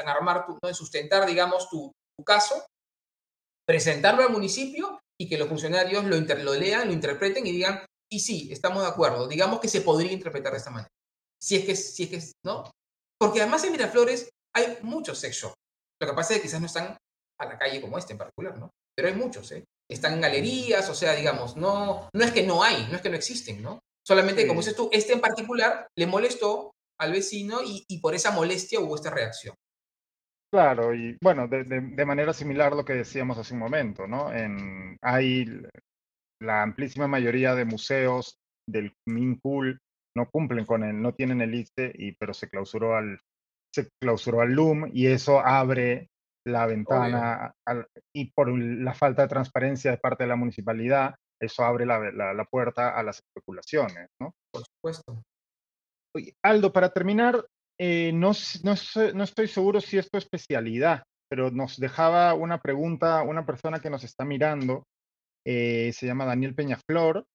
armar, 0.06 0.46
tu, 0.46 0.58
en 0.62 0.76
sustentar, 0.76 1.26
digamos, 1.26 1.70
tu, 1.70 1.92
caso, 2.26 2.66
presentarlo 3.68 4.24
al 4.24 4.32
municipio 4.32 5.00
y 5.20 5.28
que 5.28 5.38
los 5.38 5.50
funcionarios 5.50 6.06
lo, 6.06 6.18
lo 6.18 6.54
lean, 6.54 6.88
lo 6.88 6.94
interpreten 6.94 7.46
y 7.46 7.52
digan, 7.52 7.86
y 8.10 8.20
sí, 8.20 8.50
estamos 8.52 8.84
de 8.84 8.90
acuerdo. 8.90 9.28
Digamos 9.28 9.60
que 9.60 9.68
se 9.68 9.82
podría 9.82 10.12
interpretar 10.12 10.54
de 10.54 10.60
esta 10.60 10.70
manera. 10.70 10.90
Si 11.42 11.56
es 11.56 11.66
que, 11.66 11.76
si 11.76 12.04
es 12.04 12.10
que, 12.10 12.32
¿no? 12.46 12.72
Porque 13.20 13.42
además 13.42 13.64
en 13.64 13.72
Miraflores 13.72 14.30
hay 14.54 14.78
muchos 14.82 15.20
sex 15.20 15.36
shops. 15.36 15.56
Lo 16.02 16.08
que 16.08 16.14
pasa 16.14 16.34
es 16.34 16.40
que 16.40 16.48
quizás 16.48 16.60
no 16.60 16.68
están 16.68 16.98
a 17.40 17.46
la 17.46 17.58
calle 17.58 17.82
como 17.82 17.98
este 17.98 18.14
en 18.14 18.20
particular, 18.20 18.58
¿no? 18.58 18.72
Pero 18.96 19.08
hay 19.10 19.16
muchos, 19.16 19.52
¿eh? 19.52 19.64
Están 19.90 20.14
en 20.14 20.22
galerías, 20.22 20.90
o 20.90 20.96
sea, 20.96 21.14
digamos, 21.14 21.56
no, 21.56 22.10
no 22.14 22.24
es 22.24 22.32
que 22.32 22.44
no 22.44 22.64
hay, 22.64 22.88
no 22.90 22.96
es 22.96 23.02
que 23.02 23.10
no 23.10 23.16
existen, 23.16 23.62
¿no? 23.62 23.80
Solamente, 24.06 24.48
como 24.48 24.62
dices 24.62 24.76
tú, 24.76 24.90
este 24.92 25.14
en 25.14 25.22
particular 25.22 25.88
le 25.98 26.08
molestó 26.08 26.72
al 27.00 27.12
vecino 27.12 27.62
y, 27.64 27.84
y 27.88 28.00
por 28.00 28.16
esa 28.16 28.32
molestia 28.32 28.80
hubo 28.80 28.96
esta 28.96 29.10
reacción. 29.10 29.56
Claro, 30.56 30.94
y 30.94 31.18
bueno, 31.22 31.50
de, 31.50 32.06
manera 32.06 32.32
similar 32.32 32.72
a 32.72 32.76
lo 32.78 32.86
que 32.86 32.94
decíamos 32.94 33.38
hace 33.38 33.54
un 33.54 33.60
momento, 33.60 34.08
¿no? 34.08 34.32
En, 34.32 34.98
hay 35.02 35.46
la 36.42 36.64
amplísima 36.64 37.10
mayoría 37.10 37.56
de 37.56 37.66
museos 37.66 38.38
del 38.66 38.94
MINCUL 39.06 39.78
no 40.16 40.30
cumplen 40.30 40.66
con 40.66 40.84
él, 40.84 41.02
no 41.02 41.14
tienen 41.14 41.42
el 41.42 41.54
ICE, 41.54 41.92
y, 41.96 42.14
pero 42.14 42.34
se 42.34 42.50
clausuró 42.50 42.96
al, 42.96 43.20
se 43.74 43.90
clausuró 44.02 44.42
al 44.42 44.54
LUM 44.54 44.90
y 44.94 45.08
eso 45.08 45.40
abre 45.40 46.10
la 46.48 46.66
ventana 46.66 47.54
y 48.14 48.32
por 48.32 48.50
la 48.58 48.94
falta 48.94 49.24
de 49.24 49.28
transparencia 49.28 49.92
de 49.92 49.98
parte 49.98 50.24
de 50.24 50.30
la 50.30 50.36
municipalidad, 50.36 51.16
eso 51.42 51.64
abre 51.64 51.86
la, 51.86 52.00
la, 52.12 52.46
puerta 52.46 52.98
a 52.98 53.04
las 53.04 53.20
especulaciones, 53.20 54.08
¿no? 54.22 54.34
Por 54.54 54.64
supuesto. 54.64 55.24
Aldo, 56.44 56.72
para 56.72 56.90
terminar, 56.90 57.46
eh, 57.80 58.12
no, 58.14 58.32
no, 58.64 58.76
no, 59.14 59.24
estoy 59.24 59.48
seguro 59.48 59.82
si 59.82 59.98
es 59.98 60.10
tu 60.10 60.18
especialidad, 60.18 61.04
pero 61.30 61.52
nos 61.52 61.78
dejaba 61.78 62.34
una 62.36 62.62
pregunta 62.62 63.24
una 63.24 63.46
persona 63.46 63.80
que 63.80 63.90
nos 63.90 64.04
está 64.04 64.24
mirando, 64.24 64.86
eh, 65.46 65.92
se 65.94 66.06
llama 66.06 66.26
Daniel 66.26 66.56
Peñaflor, 66.56 67.26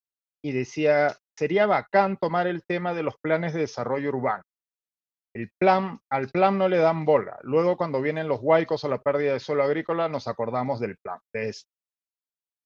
y 0.43 0.53
decía, 0.53 1.17
sería 1.41 1.65
bacán 1.65 2.19
tomar 2.19 2.47
el 2.47 2.63
tema 2.65 2.93
de 2.93 3.03
los 3.03 3.15
planes 3.17 3.55
de 3.55 3.61
desarrollo 3.61 4.11
urbano. 4.11 4.43
El 5.35 5.49
plan, 5.59 5.99
al 6.11 6.29
plan 6.29 6.59
no 6.59 6.69
le 6.69 6.77
dan 6.77 7.07
bola. 7.07 7.39
Luego 7.43 7.79
cuando 7.79 8.03
vienen 8.03 8.29
los 8.29 8.41
huaicos 8.43 8.85
o 8.85 8.89
la 8.89 9.01
pérdida 9.01 9.33
de 9.33 9.41
suelo 9.41 9.63
agrícola, 9.63 10.07
nos 10.11 10.29
acordamos 10.29 10.81
del 10.81 10.99
plan, 10.99 11.19
de 11.33 11.55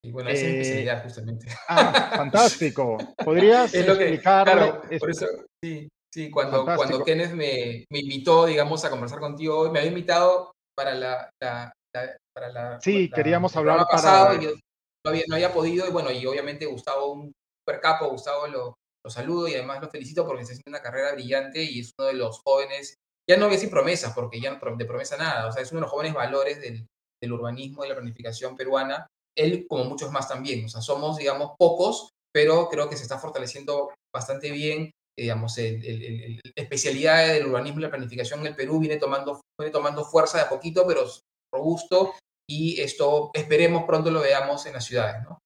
Y 0.04 0.10
bueno, 0.10 0.30
esa 0.30 0.46
es 0.46 0.52
mi 0.52 0.58
especialidad, 0.58 1.04
justamente. 1.04 1.46
Ah, 1.68 2.14
fantástico. 2.16 2.98
¿Podrías 3.24 3.72
explicar? 3.74 4.82
por 4.98 5.10
eso, 5.10 5.26
sí. 5.62 5.88
Sí, 6.12 6.30
cuando, 6.30 6.64
cuando 6.64 7.04
Kenneth 7.04 7.32
me, 7.32 7.84
me, 7.90 7.98
invitó, 8.00 8.46
digamos, 8.46 8.84
a 8.84 8.90
conversar 8.90 9.20
contigo, 9.20 9.70
me 9.70 9.78
había 9.80 9.90
invitado 9.90 10.52
para 10.76 10.94
la... 10.94 11.30
para 11.38 12.48
la 12.52 12.80
sí, 12.80 13.08
queríamos 13.10 13.54
hablar 13.56 13.78
para... 13.78 13.88
pasado 13.88 14.40
y 14.40 14.44
yo 14.44 14.50
no 14.50 15.10
había, 15.10 15.24
no 15.28 15.34
había 15.36 15.52
podido, 15.52 15.86
y 15.86 15.90
bueno, 15.90 16.10
y 16.10 16.24
obviamente 16.26 16.66
Gustavo, 16.66 17.12
un 17.12 17.32
super 17.64 17.80
capo, 17.80 18.10
Gustavo 18.10 18.46
lo, 18.46 18.74
lo 19.04 19.10
saludo 19.10 19.48
y 19.48 19.54
además 19.54 19.80
lo 19.80 19.90
felicito 19.90 20.26
porque 20.26 20.42
está 20.42 20.52
haciendo 20.52 20.76
una 20.76 20.82
carrera 20.82 21.12
brillante 21.12 21.62
y 21.62 21.80
es 21.80 21.92
uno 21.98 22.08
de 22.08 22.14
los 22.14 22.40
jóvenes, 22.44 22.96
ya 23.28 23.36
no 23.36 23.46
voy 23.46 23.54
a 23.54 23.56
decir 23.56 23.70
promesas, 23.70 24.12
porque 24.14 24.40
ya 24.40 24.52
no 24.52 24.76
de 24.76 24.84
promesa 24.84 25.16
nada, 25.16 25.48
o 25.48 25.52
sea, 25.52 25.62
es 25.62 25.70
uno 25.72 25.80
de 25.80 25.82
los 25.82 25.90
jóvenes 25.90 26.14
valores 26.14 26.60
del, 26.60 26.86
del 27.22 27.32
urbanismo 27.32 27.84
y 27.84 27.88
la 27.88 27.94
planificación 27.94 28.56
peruana, 28.56 29.06
él 29.36 29.66
como 29.68 29.84
muchos 29.84 30.10
más 30.10 30.28
también, 30.28 30.64
o 30.64 30.68
sea, 30.68 30.80
somos, 30.80 31.16
digamos, 31.16 31.52
pocos, 31.58 32.10
pero 32.32 32.68
creo 32.68 32.88
que 32.88 32.96
se 32.96 33.02
está 33.02 33.18
fortaleciendo 33.18 33.92
bastante 34.14 34.50
bien 34.50 34.90
digamos, 35.16 35.58
el, 35.58 36.40
especialidad 36.56 37.28
del 37.28 37.46
urbanismo 37.46 37.78
y 37.78 37.82
la 37.82 37.90
planificación 37.90 38.40
en 38.40 38.46
el 38.48 38.56
Perú 38.56 38.80
viene 38.80 38.96
tomando, 38.96 39.40
viene 39.58 39.72
tomando 39.72 40.04
fuerza 40.04 40.38
de 40.38 40.44
a 40.44 40.48
poquito, 40.48 40.84
pero 40.86 41.04
robusto, 41.52 42.14
y 42.48 42.80
esto 42.80 43.30
esperemos 43.32 43.84
pronto 43.84 44.10
lo 44.10 44.20
veamos 44.20 44.66
en 44.66 44.74
las 44.74 44.84
ciudades, 44.84 45.22
¿no? 45.22 45.38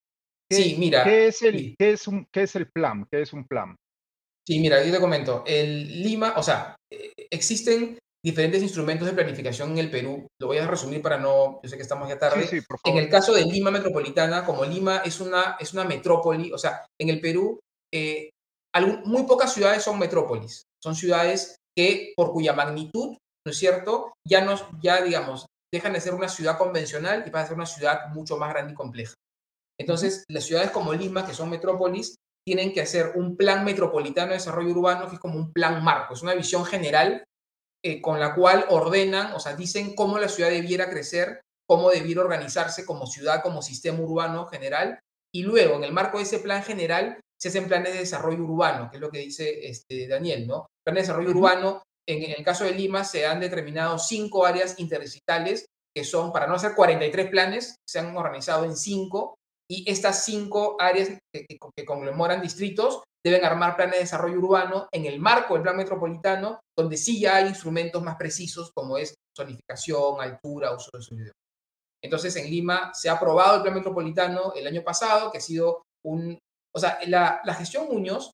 Sí, 0.51 0.77
mira. 0.79 1.05
¿qué 1.05 1.27
es, 1.27 1.43
el, 1.43 1.75
¿qué, 1.79 1.93
es 1.93 2.09
un, 2.09 2.27
¿Qué 2.33 2.43
es 2.43 2.57
el 2.57 2.71
plan? 2.71 3.07
¿Qué 3.11 3.23
es 3.23 3.33
un 3.33 3.47
plan? 3.47 3.77
Sí, 4.47 4.59
mira, 4.61 4.83
yo 4.83 4.93
te 4.93 5.01
comento. 5.01 5.45
El 5.47 6.03
Lima, 6.03 6.35
o 6.37 6.43
sea, 6.43 6.75
eh, 6.91 7.13
existen 7.31 7.99
diferentes 8.25 8.63
instrumentos 8.63 9.07
de 9.07 9.13
planificación 9.13 9.73
en 9.73 9.79
el 9.79 9.91
Perú. 9.91 10.27
Lo 10.41 10.49
voy 10.49 10.59
a 10.59 10.67
resumir 10.67 11.03
para 11.03 11.19
no, 11.19 11.61
yo 11.63 11.69
sé 11.69 11.77
que 11.77 11.83
estamos 11.83 12.09
ya 12.09 12.19
tarde. 12.19 12.47
Sí, 12.47 12.61
en 12.85 12.97
el 12.97 13.09
caso 13.09 13.35
de 13.35 13.45
Lima 13.45 13.71
Metropolitana, 13.71 14.45
como 14.45 14.65
Lima 14.65 15.03
es 15.05 15.21
una, 15.21 15.57
es 15.61 15.75
una 15.75 15.85
metrópoli, 15.85 16.51
o 16.53 16.59
sea, 16.59 16.87
en 16.99 17.11
el 17.11 17.21
Perú 17.21 17.61
eh, 17.93 18.31
muy 19.05 19.25
pocas 19.25 19.53
ciudades 19.53 19.83
son 19.83 19.99
metrópolis, 19.99 20.63
son 20.83 20.95
ciudades 20.95 21.57
que 21.77 22.13
por 22.17 22.33
cuya 22.33 22.53
magnitud, 22.53 23.17
¿no 23.47 23.51
es 23.51 23.59
cierto?, 23.59 24.13
ya, 24.27 24.45
nos, 24.45 24.65
ya 24.81 25.03
digamos, 25.03 25.47
dejan 25.73 25.93
de 25.93 26.01
ser 26.01 26.15
una 26.15 26.29
ciudad 26.29 26.59
convencional 26.59 27.25
y 27.27 27.31
pasan 27.31 27.45
a 27.45 27.47
ser 27.47 27.57
una 27.57 27.67
ciudad 27.67 28.09
mucho 28.15 28.37
más 28.37 28.51
grande 28.51 28.73
y 28.73 28.77
compleja. 28.77 29.15
Entonces, 29.81 30.25
las 30.29 30.45
ciudades 30.45 30.71
como 30.71 30.93
Lima, 30.93 31.27
que 31.27 31.35
son 31.35 31.51
metrópolis, 31.51 32.17
tienen 32.45 32.73
que 32.73 32.81
hacer 32.81 33.13
un 33.15 33.37
plan 33.37 33.65
metropolitano 33.65 34.29
de 34.29 34.35
desarrollo 34.35 34.71
urbano 34.71 35.09
que 35.09 35.15
es 35.15 35.21
como 35.21 35.37
un 35.37 35.53
plan 35.53 35.85
marco, 35.85 36.15
es 36.15 36.23
una 36.23 36.35
visión 36.35 36.65
general 36.65 37.25
eh, 37.85 38.01
con 38.01 38.19
la 38.19 38.35
cual 38.35 38.65
ordenan, 38.71 39.35
o 39.35 39.41
sea, 39.41 39.55
dicen 39.55 39.95
cómo 39.95 40.19
la 40.19 40.29
ciudad 40.29 40.51
debiera 40.51 40.89
crecer, 40.89 41.43
cómo 41.69 41.91
debiera 41.91 42.23
organizarse 42.23 42.85
como 42.87 43.07
ciudad, 43.07 43.43
como 43.43 43.63
sistema 43.63 44.01
urbano 44.01 44.47
general, 44.47 44.99
y 45.33 45.43
luego, 45.43 45.77
en 45.77 45.85
el 45.85 45.93
marco 45.93 46.19
de 46.19 46.25
ese 46.25 46.39
plan 46.39 46.63
general, 46.63 47.21
se 47.39 47.49
hacen 47.49 47.69
planes 47.69 47.93
de 47.93 48.01
desarrollo 48.01 48.43
urbano, 48.43 48.91
que 48.91 48.97
es 48.97 49.01
lo 49.01 49.11
que 49.11 49.19
dice 49.19 49.69
este, 49.69 50.09
Daniel, 50.09 50.47
¿no? 50.47 50.67
Planes 50.85 51.03
de 51.03 51.07
desarrollo 51.07 51.31
urbano, 51.31 51.83
en, 52.09 52.23
el 52.23 52.45
caso 52.45 52.65
de 52.65 52.73
Lima 52.73 53.05
se 53.05 53.27
han 53.27 53.41
determinado 53.41 53.99
cinco 53.99 54.47
áreas 54.47 54.79
interdigitales, 54.79 55.67
que 55.95 56.05
son, 56.05 56.33
para 56.33 56.47
no 56.47 56.55
hacer 56.55 56.75
43 56.75 57.29
planes, 57.29 57.77
se 57.87 57.99
han 57.99 58.17
organizado 58.17 58.65
en 58.65 58.75
cinco, 58.75 59.37
y 59.71 59.91
estas 59.91 60.25
cinco 60.25 60.77
áreas 60.79 61.11
que, 61.33 61.47
que, 61.47 61.85
conglomeran 61.85 62.41
distritos 62.41 63.03
deben 63.25 63.45
armar 63.45 63.77
planes 63.77 63.97
de 63.97 64.01
desarrollo 64.01 64.39
urbano 64.39 64.89
en 64.93 65.05
el 65.05 65.21
marco 65.21 65.55
del 65.55 65.63
plan 65.63 65.77
metropolitano, 65.77 66.61
donde 66.77 66.97
sí 66.97 67.21
ya 67.21 67.37
hay 67.37 67.49
instrumentos 67.49 68.03
más 68.03 68.17
precisos 68.17 68.71
como 68.75 68.97
es 68.97 69.15
zonificación, 69.37 70.21
altura, 70.21 70.75
uso 70.75 70.91
de 70.93 71.03
suelo. 71.03 71.33
Entonces, 72.03 72.35
en 72.37 72.49
Lima 72.51 72.93
se 72.95 73.09
ha 73.09 73.15
aprobado 73.15 73.57
el 73.57 73.63
plan 73.63 73.75
metropolitano 73.75 74.53
el 74.55 74.67
año 74.67 74.83
pasado, 74.83 75.31
que 75.31 75.39
ha 75.39 75.43
sido 75.43 75.83
un, 76.05 76.39
o 76.75 76.79
sea, 76.79 76.99
la, 77.07 77.43
gestión 77.55 77.89
Muñoz, 77.89 78.31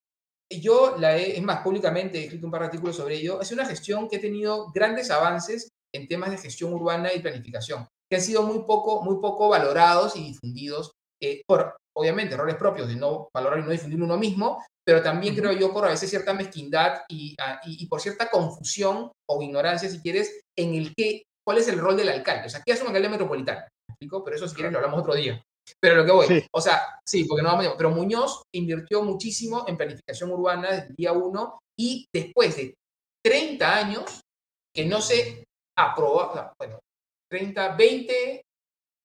yo 0.50 0.96
la 0.98 1.16
he, 1.16 1.36
es 1.36 1.42
más, 1.42 1.62
públicamente 1.62 2.18
he 2.18 2.24
escrito 2.24 2.46
un 2.46 2.52
par 2.52 2.60
de 2.60 2.66
artículos 2.66 2.96
sobre 2.96 3.16
ello, 3.16 3.40
es 3.40 3.50
una 3.50 3.64
gestión 3.64 4.08
que 4.08 4.16
ha 4.16 4.20
tenido 4.20 4.70
grandes 4.72 5.10
avances 5.10 5.68
en 5.94 6.06
temas 6.06 6.30
de 6.30 6.38
gestión 6.38 6.72
urbana 6.74 7.12
y 7.12 7.20
planificación, 7.20 7.88
que 8.10 8.16
han 8.16 8.22
sido 8.22 8.42
muy 8.42 8.64
poco, 8.64 9.02
muy 9.02 9.20
poco 9.20 9.48
valorados 9.48 10.16
y 10.16 10.24
difundidos 10.24 10.92
eh, 11.24 11.42
por, 11.46 11.76
obviamente, 11.96 12.34
errores 12.34 12.56
propios 12.56 12.88
de 12.88 12.96
no 12.96 13.28
valorar 13.34 13.60
y 13.60 13.62
no 13.62 13.70
difundir 13.70 14.02
uno 14.02 14.16
mismo, 14.16 14.62
pero 14.86 15.02
también 15.02 15.34
creo 15.34 15.52
yo 15.52 15.72
por 15.72 15.86
a 15.86 15.90
veces 15.90 16.10
cierta 16.10 16.34
mezquindad 16.34 17.02
ah, 17.02 17.06
y, 17.08 17.34
y, 17.64 17.86
por 17.86 18.00
cierta 18.00 18.30
confusión 18.30 19.10
o 19.28 19.42
ignorancia, 19.42 19.88
si 19.88 20.00
quieres, 20.00 20.40
en 20.56 20.74
el 20.74 20.94
que, 20.94 21.22
cuál 21.46 21.58
es 21.58 21.68
el 21.68 21.78
rol 21.78 21.96
del 21.96 22.10
alcalde. 22.10 22.46
O 22.46 22.50
sea, 22.50 22.62
¿qué 22.64 22.72
hace 22.72 22.82
un 22.82 22.88
alcalde 22.88 23.08
metropolitano? 23.08 23.66
Pero 23.98 24.36
eso, 24.36 24.48
si 24.48 24.54
quieres, 24.54 24.72
lo 24.72 24.78
hablamos 24.78 25.00
otro 25.00 25.14
día. 25.14 25.42
Pero 25.80 25.96
lo 25.96 26.04
que 26.04 26.12
voy, 26.12 26.44
o 26.52 26.60
sea, 26.60 27.00
sí, 27.06 27.24
porque 27.24 27.42
no 27.42 27.48
vamos 27.48 27.66
a 27.66 27.76
pero 27.76 27.90
Muñoz 27.90 28.42
invirtió 28.54 29.02
muchísimo 29.02 29.64
en 29.66 29.78
planificación 29.78 30.30
urbana 30.30 30.70
desde 30.70 30.88
el 30.88 30.94
día 30.94 31.12
uno 31.12 31.58
y 31.78 32.06
después 32.14 32.56
de 32.56 32.74
30 33.24 33.76
años 33.76 34.20
que 34.74 34.84
no 34.84 35.00
se 35.00 35.44
aprobó, 35.78 36.32
bueno, 36.58 36.80
30, 37.30 37.76
20, 37.76 38.42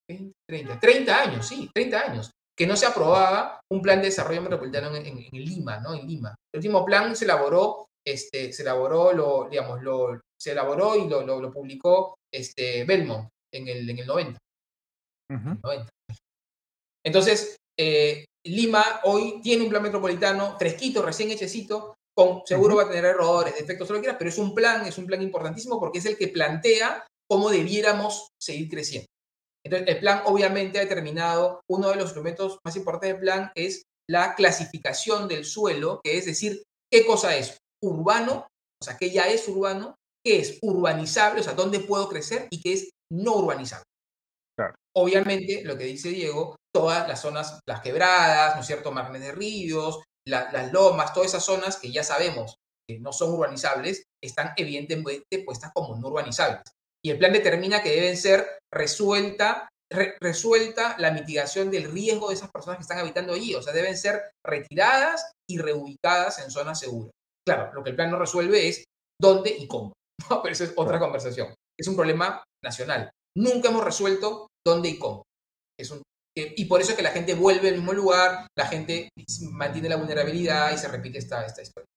20, 0.10 0.34
30, 0.48 0.80
30 0.80 1.22
años, 1.22 1.48
sí, 1.48 1.70
30 1.74 2.00
años, 2.00 2.32
que 2.58 2.66
no 2.66 2.76
se 2.76 2.86
aprobaba 2.86 3.62
un 3.72 3.82
plan 3.82 4.00
de 4.00 4.08
desarrollo 4.08 4.42
metropolitano 4.42 4.94
en, 4.96 5.06
en, 5.06 5.30
Lima, 5.32 5.80
¿no? 5.80 5.94
En 5.94 6.08
Lima. 6.08 6.36
El 6.54 6.60
último 6.60 6.84
plan 6.84 7.16
se 7.16 7.26
elaboró, 7.26 7.88
este, 8.06 8.52
se 8.52 8.64
elaboró, 8.64 9.14
lo, 9.14 9.48
digamos, 9.50 9.82
lo, 9.82 10.20
se 10.38 10.52
elaboró 10.52 10.96
y 10.96 11.08
lo, 11.08 11.22
lo, 11.26 11.52
publicó 11.52 12.16
este, 12.34 12.84
Belmont 12.86 13.30
en 13.54 13.68
el, 13.68 13.90
en 13.90 14.00
el 14.00 14.08
90. 14.08 14.40
90. 15.64 15.90
Entonces, 17.06 17.56
eh, 17.80 18.26
Lima 18.46 18.84
hoy 19.04 19.40
tiene 19.42 19.64
un 19.64 19.70
plan 19.70 19.84
metropolitano 19.84 20.58
fresquito, 20.58 21.02
recién 21.02 21.30
hechecito, 21.32 21.96
con, 22.16 22.42
seguro 22.46 22.76
va 22.76 22.84
a 22.84 22.88
tener 22.90 23.06
errores, 23.06 23.56
defectos, 23.56 23.90
lo 23.90 23.96
que 23.96 24.02
quieras, 24.02 24.18
pero 24.18 24.30
es 24.30 24.38
un 24.38 24.54
plan, 24.54 24.86
es 24.86 24.98
un 24.98 25.06
plan 25.06 25.22
importantísimo 25.22 25.80
porque 25.80 26.00
es 26.00 26.06
el 26.06 26.18
que 26.18 26.28
plantea 26.28 27.06
cómo 27.30 27.50
debiéramos 27.50 28.30
seguir 28.42 28.70
creciendo. 28.70 29.08
Entonces, 29.70 29.96
el 29.96 30.00
plan 30.00 30.24
obviamente 30.26 30.80
ha 30.80 30.82
determinado, 30.82 31.62
uno 31.70 31.90
de 31.90 31.96
los 31.98 32.06
instrumentos 32.06 32.58
más 32.66 32.76
importantes 32.76 33.12
del 33.12 33.20
plan 33.20 33.52
es 33.54 33.84
la 34.10 34.34
clasificación 34.34 35.28
del 35.28 35.46
suelo, 35.46 36.02
que 36.04 36.18
es 36.18 36.26
decir, 36.26 36.64
qué 36.92 37.06
cosa 37.06 37.36
es 37.36 37.60
urbano, 37.84 38.48
o 38.82 38.84
sea, 38.84 38.98
qué 38.98 39.12
ya 39.12 39.28
es 39.28 39.48
urbano, 39.48 39.96
qué 40.26 40.40
es 40.40 40.58
urbanizable, 40.64 41.42
o 41.42 41.44
sea, 41.44 41.54
dónde 41.54 41.82
puedo 41.82 42.10
crecer 42.10 42.48
y 42.50 42.62
qué 42.62 42.74
es 42.74 42.90
no 43.12 43.36
urbanizable. 43.36 43.84
Obviamente, 44.98 45.62
lo 45.64 45.78
que 45.78 45.84
dice 45.84 46.10
Diego, 46.10 46.56
todas 46.76 47.08
las 47.08 47.22
zonas, 47.22 47.60
las 47.68 47.82
quebradas, 47.82 48.56
¿no 48.56 48.62
es 48.62 48.68
cierto?, 48.68 48.92
márgenes 48.92 49.22
de 49.22 49.32
ríos, 49.34 50.02
las 50.28 50.74
lomas, 50.74 51.14
todas 51.14 51.30
esas 51.30 51.46
zonas 51.46 51.78
que 51.78 51.92
ya 51.92 52.04
sabemos 52.04 52.56
que 52.90 53.00
no 53.00 53.14
son 53.14 53.34
urbanizables, 53.34 54.02
están 54.22 54.52
evidentemente 54.58 55.44
puestas 55.46 55.72
como 55.76 55.96
no 55.96 56.08
urbanizables. 56.08 56.64
Y 57.04 57.12
el 57.12 57.18
plan 57.18 57.34
determina 57.34 57.82
que 57.82 57.92
deben 57.92 58.18
ser 58.18 58.60
resuelta, 58.74 59.70
resuelta 60.20 60.96
la 61.00 61.12
mitigación 61.12 61.72
del 61.72 61.92
riesgo 61.92 62.30
de 62.30 62.36
esas 62.36 62.52
personas 62.52 62.78
que 62.78 62.84
están 62.84 63.00
habitando 63.00 63.34
allí, 63.34 63.56
o 63.56 63.62
sea, 63.62 63.74
deben 63.74 63.98
ser 63.98 64.32
retiradas 64.46 65.32
y 65.50 65.58
reubicadas 65.58 66.40
en 66.40 66.52
zonas 66.52 66.80
seguras. 66.80 67.12
Claro, 67.48 67.74
lo 67.74 67.84
que 67.84 67.92
el 67.92 67.96
plan 67.96 68.12
no 68.12 68.20
resuelve 68.20 68.68
es 68.68 68.84
dónde 69.20 69.56
y 69.58 69.68
cómo, 69.68 69.94
pero 70.44 70.52
eso 70.52 70.64
es 70.66 70.74
otra 70.76 71.00
conversación. 71.00 71.54
Es 71.80 71.88
un 71.88 71.96
problema 71.96 72.44
nacional. 72.64 73.10
Nunca 73.38 73.70
hemos 73.70 73.84
resuelto 73.84 74.48
dónde 74.66 74.90
y 74.90 75.00
cómo. 75.00 75.24
Es 75.80 75.92
un, 75.92 76.02
y 76.36 76.66
por 76.66 76.82
eso 76.82 76.92
es 76.92 76.98
que 76.98 77.04
la 77.04 77.12
gente 77.12 77.34
vuelve 77.34 77.70
al 77.70 77.76
mismo 77.76 77.94
lugar, 77.94 78.48
la 78.58 78.68
gente 78.68 79.10
mantiene 79.52 79.90
la 79.90 79.96
vulnerabilidad 79.96 80.74
y 80.74 80.78
se 80.78 80.88
repite 80.88 81.18
esta, 81.18 81.46
esta 81.46 81.62
historia. 81.62 81.88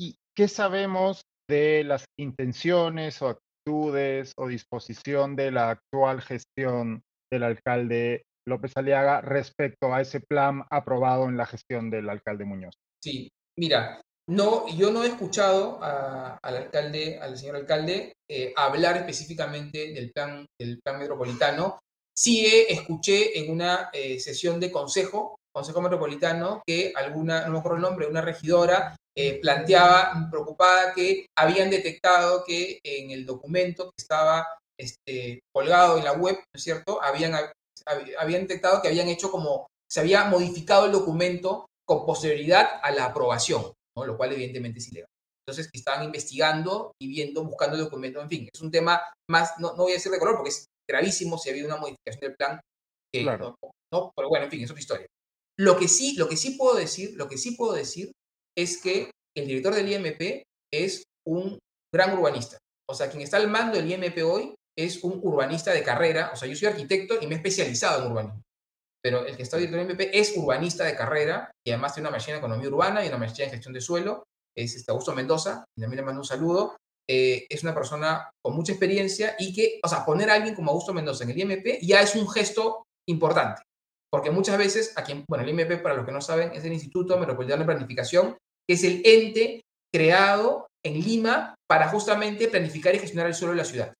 ¿Y 0.00 0.14
qué 0.36 0.48
sabemos 0.48 1.22
de 1.50 1.84
las 1.84 2.04
intenciones 2.18 3.20
o 3.22 3.38
actitudes 3.68 4.32
o 4.36 4.48
disposición 4.48 5.36
de 5.36 5.50
la 5.50 5.70
actual 5.70 6.22
gestión 6.22 7.02
del 7.30 7.42
alcalde 7.42 8.24
López 8.46 8.72
Aliaga 8.76 9.20
respecto 9.20 9.92
a 9.92 10.00
ese 10.00 10.20
plan 10.20 10.64
aprobado 10.70 11.28
en 11.28 11.36
la 11.36 11.44
gestión 11.44 11.90
del 11.90 12.08
alcalde 12.08 12.46
Muñoz. 12.46 12.74
Sí, 13.02 13.28
mira, 13.58 14.00
no, 14.30 14.66
yo 14.68 14.90
no 14.90 15.04
he 15.04 15.08
escuchado 15.08 15.78
al 15.82 16.56
alcalde, 16.56 17.18
al 17.18 17.36
señor 17.36 17.56
alcalde, 17.56 18.14
eh, 18.28 18.52
hablar 18.56 18.96
específicamente 18.96 19.92
del 19.92 20.10
plan, 20.12 20.46
del 20.58 20.80
plan 20.82 20.98
metropolitano. 20.98 21.78
Sí 22.16 22.46
escuché 22.68 23.38
en 23.38 23.52
una 23.52 23.90
eh, 23.92 24.18
sesión 24.18 24.58
de 24.58 24.72
consejo, 24.72 25.36
consejo 25.54 25.80
metropolitano, 25.82 26.62
que 26.66 26.92
alguna, 26.96 27.46
no 27.46 27.52
me 27.52 27.58
acuerdo 27.58 27.76
el 27.76 27.82
nombre, 27.82 28.06
una 28.06 28.22
regidora 28.22 28.96
eh, 29.20 29.40
planteaba 29.40 30.28
preocupada 30.30 30.94
que 30.94 31.26
habían 31.36 31.70
detectado 31.70 32.44
que 32.46 32.78
en 32.84 33.10
el 33.10 33.26
documento 33.26 33.86
que 33.86 34.00
estaba 34.02 34.46
este, 34.78 35.40
colgado 35.52 35.98
en 35.98 36.04
la 36.04 36.12
web, 36.12 36.36
¿no 36.36 36.56
es 36.56 36.62
cierto? 36.62 37.02
Habían, 37.02 37.34
habían 38.16 38.42
detectado 38.42 38.80
que 38.80 38.86
habían 38.86 39.08
hecho 39.08 39.32
como, 39.32 39.66
se 39.90 39.98
había 39.98 40.22
modificado 40.26 40.86
el 40.86 40.92
documento 40.92 41.66
con 41.84 42.06
posterioridad 42.06 42.78
a 42.80 42.92
la 42.92 43.06
aprobación, 43.06 43.72
¿no? 43.96 44.06
lo 44.06 44.16
cual 44.16 44.34
evidentemente 44.34 44.78
es 44.78 44.86
ilegal. 44.86 45.08
Entonces, 45.44 45.68
que 45.68 45.78
estaban 45.78 46.04
investigando 46.04 46.92
y 47.02 47.08
viendo, 47.08 47.42
buscando 47.42 47.74
el 47.74 47.82
documento, 47.82 48.20
en 48.20 48.28
fin, 48.28 48.48
es 48.54 48.60
un 48.60 48.70
tema 48.70 49.02
más, 49.28 49.58
no, 49.58 49.70
no 49.70 49.82
voy 49.82 49.92
a 49.92 49.94
decir 49.96 50.12
de 50.12 50.20
color 50.20 50.36
porque 50.36 50.50
es 50.50 50.66
gravísimo 50.88 51.38
si 51.38 51.48
ha 51.48 51.52
habido 51.52 51.66
una 51.66 51.78
modificación 51.78 52.20
del 52.20 52.36
plan, 52.36 52.60
claro. 53.12 53.56
no, 53.92 54.12
pero 54.14 54.28
bueno, 54.28 54.44
en 54.44 54.50
fin, 54.52 54.62
es 54.62 54.70
otra 54.70 54.80
historia. 54.80 55.06
Lo 55.58 55.76
que 55.76 55.88
sí, 55.88 56.14
lo 56.14 56.28
que 56.28 56.36
sí 56.36 56.52
puedo 56.52 56.76
decir, 56.76 57.14
lo 57.16 57.26
que 57.26 57.36
sí 57.36 57.56
puedo 57.56 57.72
decir 57.72 58.12
es 58.58 58.82
que 58.82 59.10
el 59.36 59.46
director 59.46 59.72
del 59.72 59.90
IMP 59.90 60.42
es 60.72 61.04
un 61.24 61.58
gran 61.94 62.18
urbanista. 62.18 62.58
O 62.90 62.94
sea, 62.94 63.08
quien 63.08 63.22
está 63.22 63.36
al 63.36 63.48
mando 63.48 63.76
del 63.76 63.90
IMP 63.90 64.18
hoy 64.24 64.54
es 64.76 65.04
un 65.04 65.20
urbanista 65.22 65.72
de 65.72 65.84
carrera. 65.84 66.30
O 66.32 66.36
sea, 66.36 66.48
yo 66.48 66.56
soy 66.56 66.68
arquitecto 66.68 67.18
y 67.20 67.26
me 67.26 67.34
he 67.34 67.36
especializado 67.36 68.04
en 68.04 68.10
urbanismo. 68.10 68.42
Pero 69.00 69.24
el 69.24 69.36
que 69.36 69.44
está 69.44 69.58
director 69.58 69.86
del 69.86 69.90
IMP 69.90 70.10
es 70.12 70.36
urbanista 70.36 70.84
de 70.84 70.96
carrera 70.96 71.52
y 71.64 71.70
además 71.70 71.94
tiene 71.94 72.08
una 72.08 72.12
maestría 72.12 72.34
en 72.34 72.40
economía 72.40 72.68
urbana 72.68 73.04
y 73.04 73.08
una 73.08 73.18
maestría 73.18 73.46
en 73.46 73.52
gestión 73.52 73.74
de 73.74 73.80
suelo. 73.80 74.24
Es 74.56 74.74
este 74.74 74.90
Augusto 74.90 75.14
Mendoza, 75.14 75.64
y 75.76 75.80
también 75.80 76.00
le 76.00 76.06
mando 76.06 76.20
un 76.22 76.26
saludo. 76.26 76.76
Eh, 77.08 77.46
es 77.48 77.62
una 77.62 77.74
persona 77.74 78.28
con 78.42 78.56
mucha 78.56 78.72
experiencia 78.72 79.36
y 79.38 79.54
que, 79.54 79.78
o 79.84 79.88
sea, 79.88 80.04
poner 80.04 80.30
a 80.30 80.34
alguien 80.34 80.56
como 80.56 80.72
Augusto 80.72 80.92
Mendoza 80.92 81.22
en 81.22 81.30
el 81.30 81.38
IMP 81.38 81.78
ya 81.80 82.00
es 82.02 82.16
un 82.16 82.28
gesto 82.28 82.82
importante. 83.08 83.62
Porque 84.10 84.30
muchas 84.30 84.58
veces, 84.58 84.94
aquí, 84.96 85.24
bueno, 85.28 85.44
el 85.44 85.50
IMP, 85.50 85.80
para 85.80 85.94
los 85.94 86.04
que 86.04 86.12
no 86.12 86.20
saben, 86.20 86.50
es 86.54 86.64
el 86.64 86.72
Instituto 86.72 87.18
Metropolitano 87.18 87.60
de 87.60 87.66
Planificación, 87.66 88.36
que 88.68 88.74
es 88.74 88.84
el 88.84 89.02
ente 89.04 89.62
creado 89.92 90.66
en 90.84 91.00
Lima 91.00 91.54
para 91.68 91.88
justamente 91.88 92.48
planificar 92.48 92.94
y 92.94 92.98
gestionar 92.98 93.26
el 93.26 93.34
suelo 93.34 93.52
de 93.52 93.58
la 93.58 93.64
ciudad. 93.64 93.94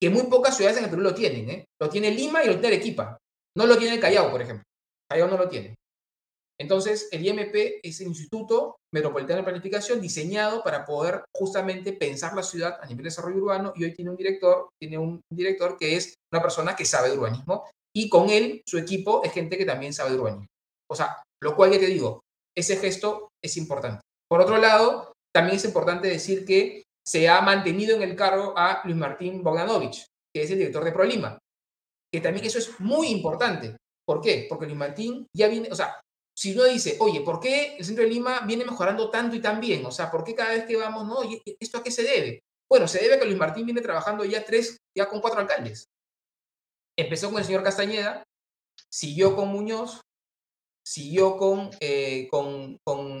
Que 0.00 0.10
muy 0.10 0.24
pocas 0.24 0.56
ciudades 0.56 0.78
en 0.78 0.84
el 0.84 0.90
Perú 0.90 1.02
lo 1.02 1.14
tienen. 1.14 1.50
¿eh? 1.50 1.64
Lo 1.80 1.88
tiene 1.88 2.10
Lima 2.10 2.42
y 2.42 2.46
lo 2.46 2.54
tiene 2.54 2.68
Arequipa. 2.68 3.18
No 3.56 3.66
lo 3.66 3.76
tiene 3.76 3.94
el 3.94 4.00
Callao, 4.00 4.30
por 4.30 4.42
ejemplo. 4.42 4.64
Callao 5.08 5.28
no 5.28 5.36
lo 5.36 5.48
tiene. 5.48 5.74
Entonces, 6.58 7.08
el 7.10 7.26
IMP 7.26 7.80
es 7.82 8.00
el 8.00 8.08
Instituto 8.08 8.76
Metropolitano 8.94 9.38
de 9.38 9.44
Planificación 9.44 10.00
diseñado 10.00 10.62
para 10.62 10.84
poder 10.84 11.24
justamente 11.34 11.92
pensar 11.92 12.34
la 12.34 12.42
ciudad 12.42 12.78
a 12.80 12.86
nivel 12.86 13.04
de 13.04 13.08
desarrollo 13.08 13.42
urbano 13.42 13.72
y 13.74 13.84
hoy 13.84 13.94
tiene 13.94 14.10
un 14.10 14.16
director, 14.16 14.68
tiene 14.80 14.98
un 14.98 15.20
director 15.32 15.76
que 15.76 15.96
es 15.96 16.14
una 16.32 16.42
persona 16.42 16.76
que 16.76 16.84
sabe 16.84 17.10
de 17.10 17.18
urbanismo 17.18 17.64
y 17.94 18.08
con 18.08 18.30
él, 18.30 18.62
su 18.66 18.78
equipo, 18.78 19.22
es 19.24 19.32
gente 19.32 19.58
que 19.58 19.64
también 19.64 19.92
sabe 19.92 20.10
de 20.10 20.18
urbanismo. 20.18 20.46
O 20.90 20.94
sea, 20.94 21.22
lo 21.42 21.56
cual 21.56 21.72
ya 21.72 21.80
te 21.80 21.86
digo, 21.86 22.20
ese 22.56 22.76
gesto 22.76 23.30
es 23.42 23.56
importante. 23.56 24.00
Por 24.28 24.40
otro 24.40 24.58
lado, 24.58 25.12
también 25.34 25.56
es 25.56 25.64
importante 25.64 26.08
decir 26.08 26.44
que 26.44 26.84
se 27.06 27.28
ha 27.28 27.40
mantenido 27.40 27.96
en 27.96 28.02
el 28.02 28.16
cargo 28.16 28.54
a 28.56 28.82
Luis 28.84 28.96
Martín 28.96 29.42
Bogdanovich, 29.42 30.06
que 30.34 30.42
es 30.42 30.50
el 30.50 30.58
director 30.58 30.84
de 30.84 30.92
ProLima, 30.92 31.38
que 32.12 32.20
también 32.20 32.46
eso 32.46 32.58
es 32.58 32.78
muy 32.80 33.08
importante. 33.08 33.76
¿Por 34.06 34.20
qué? 34.20 34.46
Porque 34.48 34.66
Luis 34.66 34.78
Martín 34.78 35.26
ya 35.34 35.48
viene, 35.48 35.68
o 35.70 35.74
sea, 35.74 36.00
si 36.36 36.52
uno 36.52 36.64
dice, 36.64 36.96
oye, 37.00 37.20
¿por 37.20 37.40
qué 37.40 37.76
el 37.76 37.84
centro 37.84 38.04
de 38.04 38.10
Lima 38.10 38.40
viene 38.40 38.64
mejorando 38.64 39.10
tanto 39.10 39.36
y 39.36 39.40
tan 39.40 39.60
bien? 39.60 39.84
O 39.84 39.90
sea, 39.90 40.10
¿por 40.10 40.24
qué 40.24 40.34
cada 40.34 40.50
vez 40.50 40.64
que 40.64 40.76
vamos, 40.76 41.06
no, 41.06 41.18
¿esto 41.60 41.78
a 41.78 41.82
qué 41.82 41.90
se 41.90 42.02
debe? 42.02 42.40
Bueno, 42.70 42.88
se 42.88 43.00
debe 43.00 43.14
a 43.14 43.18
que 43.18 43.26
Luis 43.26 43.38
Martín 43.38 43.66
viene 43.66 43.82
trabajando 43.82 44.24
ya 44.24 44.44
tres, 44.44 44.78
ya 44.96 45.08
con 45.08 45.20
cuatro 45.20 45.40
alcaldes. 45.40 45.84
Empezó 46.98 47.30
con 47.30 47.38
el 47.38 47.44
señor 47.44 47.62
Castañeda, 47.62 48.22
siguió 48.90 49.36
con 49.36 49.48
Muñoz, 49.48 50.00
siguió 50.86 51.36
con, 51.36 51.70
eh, 51.80 52.28
con, 52.30 52.78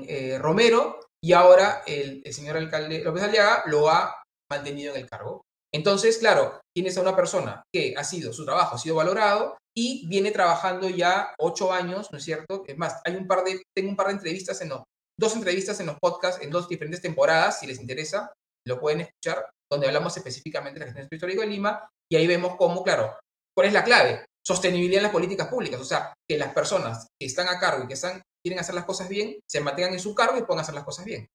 eh, 0.08 0.38
Romero 0.38 1.00
y 1.22 1.32
ahora 1.32 1.82
el, 1.86 2.22
señor 2.32 2.56
alcalde 2.56 3.02
López 3.04 3.22
Aliaga 3.22 3.62
lo 3.66 3.88
ha 3.88 4.22
mantenido 4.50 4.94
en 4.94 5.02
el 5.02 5.08
cargo. 5.08 5.42
Entonces, 5.74 6.18
claro, 6.18 6.60
tienes 6.74 6.98
a 6.98 7.00
una 7.00 7.16
persona 7.16 7.62
que 7.72 7.94
ha 7.96 8.04
sido, 8.04 8.32
su 8.32 8.44
trabajo 8.44 8.74
ha 8.74 8.78
sido 8.78 8.96
valorado 8.96 9.56
y 9.74 10.06
viene 10.08 10.30
trabajando 10.30 10.88
ya 10.90 11.34
ocho 11.38 11.72
años, 11.72 12.12
¿no 12.12 12.18
es 12.18 12.24
cierto? 12.24 12.62
Es 12.66 12.76
más, 12.76 13.00
hay 13.04 13.16
un 13.16 13.26
par 13.26 13.44
de, 13.44 13.62
tengo 13.74 13.88
un 13.88 13.96
par 13.96 14.08
de 14.08 14.14
entrevistas 14.14 14.60
en 14.60 14.70
dos 15.18 15.34
entrevistas 15.34 15.80
en 15.80 15.86
los 15.86 15.98
podcasts 15.98 16.42
en 16.42 16.50
dos 16.50 16.68
diferentes 16.68 17.00
temporadas, 17.00 17.60
si 17.60 17.66
les 17.66 17.80
interesa, 17.80 18.32
lo 18.66 18.80
pueden 18.80 19.02
escuchar, 19.02 19.50
donde 19.70 19.86
hablamos 19.86 20.16
específicamente 20.16 20.78
de 20.78 20.86
la 20.86 20.92
gestión 20.92 21.08
histórica 21.10 21.40
de 21.40 21.46
Lima 21.46 21.88
y 22.10 22.16
ahí 22.16 22.26
vemos 22.26 22.56
cómo, 22.56 22.82
claro, 22.82 23.18
¿cuál 23.56 23.68
es 23.68 23.72
la 23.72 23.84
clave? 23.84 24.26
Sostenibilidad 24.44 24.98
en 24.98 25.04
las 25.04 25.12
políticas 25.12 25.48
públicas, 25.48 25.80
o 25.80 25.84
sea, 25.84 26.12
que 26.28 26.36
las 26.36 26.52
personas 26.52 27.06
que 27.18 27.26
están 27.26 27.48
a 27.48 27.58
cargo 27.58 27.84
y 27.84 27.88
que 27.88 27.94
están, 27.94 28.22
quieren 28.44 28.58
hacer 28.58 28.74
las 28.74 28.84
cosas 28.84 29.08
bien, 29.08 29.38
se 29.48 29.60
mantengan 29.60 29.92
en 29.92 30.00
su 30.00 30.14
cargo 30.14 30.38
y 30.38 30.42
puedan 30.42 30.62
hacer 30.62 30.74
las 30.74 30.84
cosas 30.84 31.04
bien. 31.04 31.26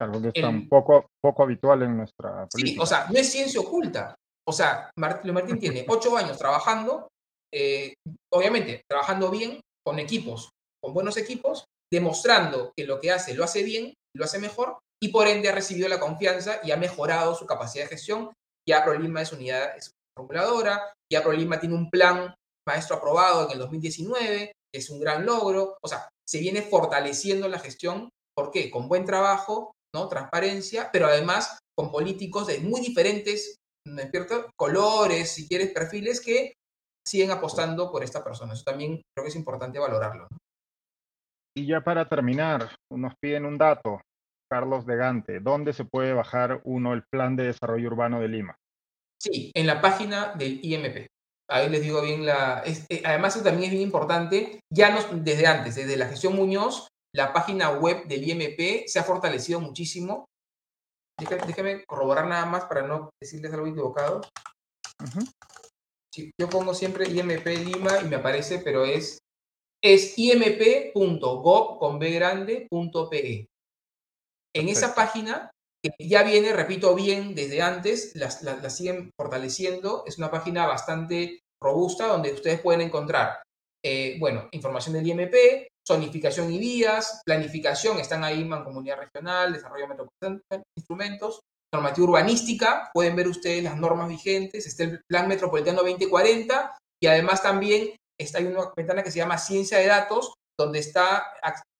Algo 0.00 0.20
que 0.20 0.28
es 0.28 0.34
tan 0.34 0.68
poco, 0.68 1.06
poco 1.22 1.42
habitual 1.42 1.82
en 1.82 1.96
nuestra 1.96 2.46
política. 2.46 2.74
Sí, 2.74 2.78
o 2.78 2.86
sea, 2.86 3.06
no 3.10 3.18
es 3.18 3.30
ciencia 3.30 3.60
oculta. 3.60 4.14
O 4.48 4.52
sea, 4.52 4.90
Martín, 4.98 5.32
Martín 5.32 5.58
tiene 5.58 5.84
ocho 5.88 6.16
años 6.16 6.38
trabajando, 6.38 7.08
eh, 7.52 7.94
obviamente, 8.32 8.82
trabajando 8.88 9.30
bien, 9.30 9.60
con 9.84 9.98
equipos, 9.98 10.50
con 10.82 10.92
buenos 10.92 11.16
equipos, 11.16 11.64
demostrando 11.92 12.72
que 12.76 12.84
lo 12.84 13.00
que 13.00 13.10
hace 13.10 13.34
lo 13.34 13.44
hace 13.44 13.62
bien, 13.62 13.94
lo 14.14 14.24
hace 14.24 14.38
mejor, 14.38 14.78
y 15.02 15.08
por 15.08 15.26
ende 15.26 15.48
ha 15.48 15.54
recibido 15.54 15.88
la 15.88 16.00
confianza 16.00 16.60
y 16.62 16.70
ha 16.70 16.76
mejorado 16.76 17.34
su 17.34 17.46
capacidad 17.46 17.84
de 17.84 17.90
gestión. 17.90 18.32
Ya 18.68 18.84
Prolima 18.84 19.22
es 19.22 19.32
unidad, 19.32 19.76
es 19.76 19.92
formuladora, 20.16 20.92
ya 21.12 21.22
ProLima 21.22 21.60
tiene 21.60 21.74
un 21.74 21.90
plan 21.90 22.34
maestro 22.66 22.96
aprobado 22.96 23.46
en 23.46 23.52
el 23.52 23.58
2019, 23.58 24.52
es 24.74 24.90
un 24.90 25.00
gran 25.00 25.24
logro, 25.24 25.76
o 25.82 25.88
sea, 25.88 26.08
se 26.28 26.40
viene 26.40 26.62
fortaleciendo 26.62 27.48
la 27.48 27.58
gestión, 27.58 28.10
¿por 28.34 28.50
qué? 28.50 28.70
Con 28.70 28.88
buen 28.88 29.04
trabajo, 29.04 29.72
¿no? 29.94 30.08
Transparencia, 30.08 30.90
pero 30.92 31.06
además 31.06 31.58
con 31.76 31.90
políticos 31.90 32.46
de 32.46 32.58
muy 32.60 32.80
diferentes 32.80 33.56
colores, 34.56 35.30
si 35.32 35.46
quieres, 35.46 35.70
perfiles 35.70 36.20
que 36.20 36.54
siguen 37.06 37.30
apostando 37.30 37.92
por 37.92 38.02
esta 38.02 38.24
persona. 38.24 38.54
Eso 38.54 38.64
también 38.64 39.00
creo 39.14 39.24
que 39.24 39.28
es 39.28 39.36
importante 39.36 39.78
valorarlo. 39.78 40.26
Y 41.56 41.66
ya 41.66 41.80
para 41.80 42.08
terminar, 42.08 42.74
nos 42.90 43.14
piden 43.22 43.46
un 43.46 43.56
dato, 43.56 44.00
Carlos 44.50 44.84
de 44.86 44.96
Gante, 44.96 45.40
¿dónde 45.40 45.72
se 45.72 45.84
puede 45.84 46.12
bajar 46.12 46.60
uno 46.64 46.92
el 46.92 47.04
Plan 47.10 47.36
de 47.36 47.44
Desarrollo 47.44 47.88
Urbano 47.88 48.20
de 48.20 48.28
Lima? 48.28 48.56
Sí, 49.20 49.50
en 49.54 49.66
la 49.66 49.80
página 49.80 50.34
del 50.34 50.60
IMP. 50.62 51.06
Ahí 51.48 51.68
les 51.68 51.82
digo 51.82 52.02
bien 52.02 52.26
la... 52.26 52.62
Eh, 52.66 53.02
además, 53.04 53.36
eso 53.36 53.44
también 53.44 53.64
es 53.64 53.70
bien 53.70 53.82
importante. 53.82 54.60
Ya 54.72 54.90
nos, 54.90 55.06
desde 55.24 55.46
antes, 55.46 55.76
desde 55.76 55.96
la 55.96 56.08
gestión 56.08 56.34
Muñoz, 56.34 56.88
la 57.14 57.32
página 57.32 57.70
web 57.70 58.06
del 58.06 58.28
IMP 58.28 58.86
se 58.86 58.98
ha 58.98 59.04
fortalecido 59.04 59.60
muchísimo. 59.60 60.26
Déjame, 61.18 61.84
corroborar 61.86 62.26
nada 62.26 62.44
más 62.46 62.64
para 62.64 62.82
no 62.82 63.10
decirles 63.22 63.52
algo 63.52 63.68
equivocado. 63.68 64.20
yo 66.38 66.48
pongo 66.50 66.74
siempre 66.74 67.08
IMP 67.08 67.46
Lima 67.46 68.00
y 68.02 68.04
me 68.06 68.16
aparece, 68.16 68.58
pero 68.58 68.84
es, 68.84 69.18
es 69.82 70.18
imp.gov.pe. 70.18 70.96
En 74.54 74.68
esa 74.68 74.94
página 74.94 75.50
ya 75.98 76.22
viene, 76.22 76.52
repito 76.52 76.94
bien, 76.94 77.34
desde 77.34 77.62
antes, 77.62 78.14
las, 78.14 78.42
siguen 78.74 79.10
fortaleciendo. 79.18 80.04
Es 80.06 80.18
una 80.18 80.30
página 80.30 80.66
bastante 80.66 81.40
robusta 81.62 82.06
donde 82.06 82.32
ustedes 82.32 82.60
pueden 82.60 82.82
encontrar, 82.82 83.42
eh, 83.84 84.16
bueno, 84.18 84.48
información 84.52 84.94
del 84.94 85.06
IMP, 85.06 85.34
zonificación 85.86 86.52
y 86.52 86.58
vías, 86.58 87.20
planificación, 87.24 87.98
están 87.98 88.24
ahí 88.24 88.44
mancomunidad 88.44 88.98
regional, 88.98 89.52
desarrollo 89.52 89.88
metropolitano, 89.88 90.40
instrumentos, 90.76 91.40
normativa 91.72 92.08
urbanística, 92.08 92.90
pueden 92.92 93.16
ver 93.16 93.28
ustedes 93.28 93.62
las 93.62 93.76
normas 93.76 94.08
vigentes, 94.08 94.66
está 94.66 94.84
el 94.84 95.00
Plan 95.08 95.28
Metropolitano 95.28 95.82
2040 95.82 96.76
y 97.02 97.06
además 97.06 97.42
también 97.42 97.96
está 98.18 98.38
hay 98.38 98.46
una 98.46 98.72
ventana 98.76 99.02
que 99.02 99.10
se 99.10 99.18
llama 99.18 99.38
Ciencia 99.38 99.78
de 99.78 99.86
Datos, 99.86 100.34
donde 100.58 100.78
está, 100.78 101.26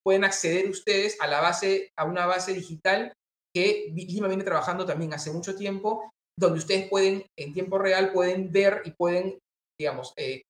pueden 0.04 0.24
acceder 0.24 0.68
ustedes 0.68 1.16
a 1.20 1.26
la 1.26 1.40
base, 1.40 1.90
a 1.98 2.04
una 2.04 2.26
base 2.26 2.52
digital 2.52 3.12
que 3.56 3.90
Lima 3.94 4.28
viene 4.28 4.44
trabajando 4.44 4.84
también 4.84 5.14
hace 5.14 5.30
mucho 5.30 5.56
tiempo, 5.56 6.10
donde 6.38 6.58
ustedes 6.58 6.90
pueden, 6.90 7.24
en 7.38 7.54
tiempo 7.54 7.78
real, 7.78 8.12
pueden 8.12 8.52
ver 8.52 8.82
y 8.84 8.90
pueden, 8.90 9.38
digamos, 9.80 10.12
eh, 10.18 10.42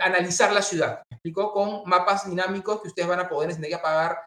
analizar 0.00 0.52
la 0.52 0.62
ciudad. 0.62 1.02
¿Me 1.10 1.16
explico? 1.16 1.50
Con 1.52 1.82
mapas 1.84 2.30
dinámicos 2.30 2.80
que 2.80 2.86
ustedes 2.86 3.08
van 3.08 3.18
a 3.18 3.28
poder 3.28 3.50
entender 3.50 3.72
y 3.72 3.74
apagar 3.74 4.18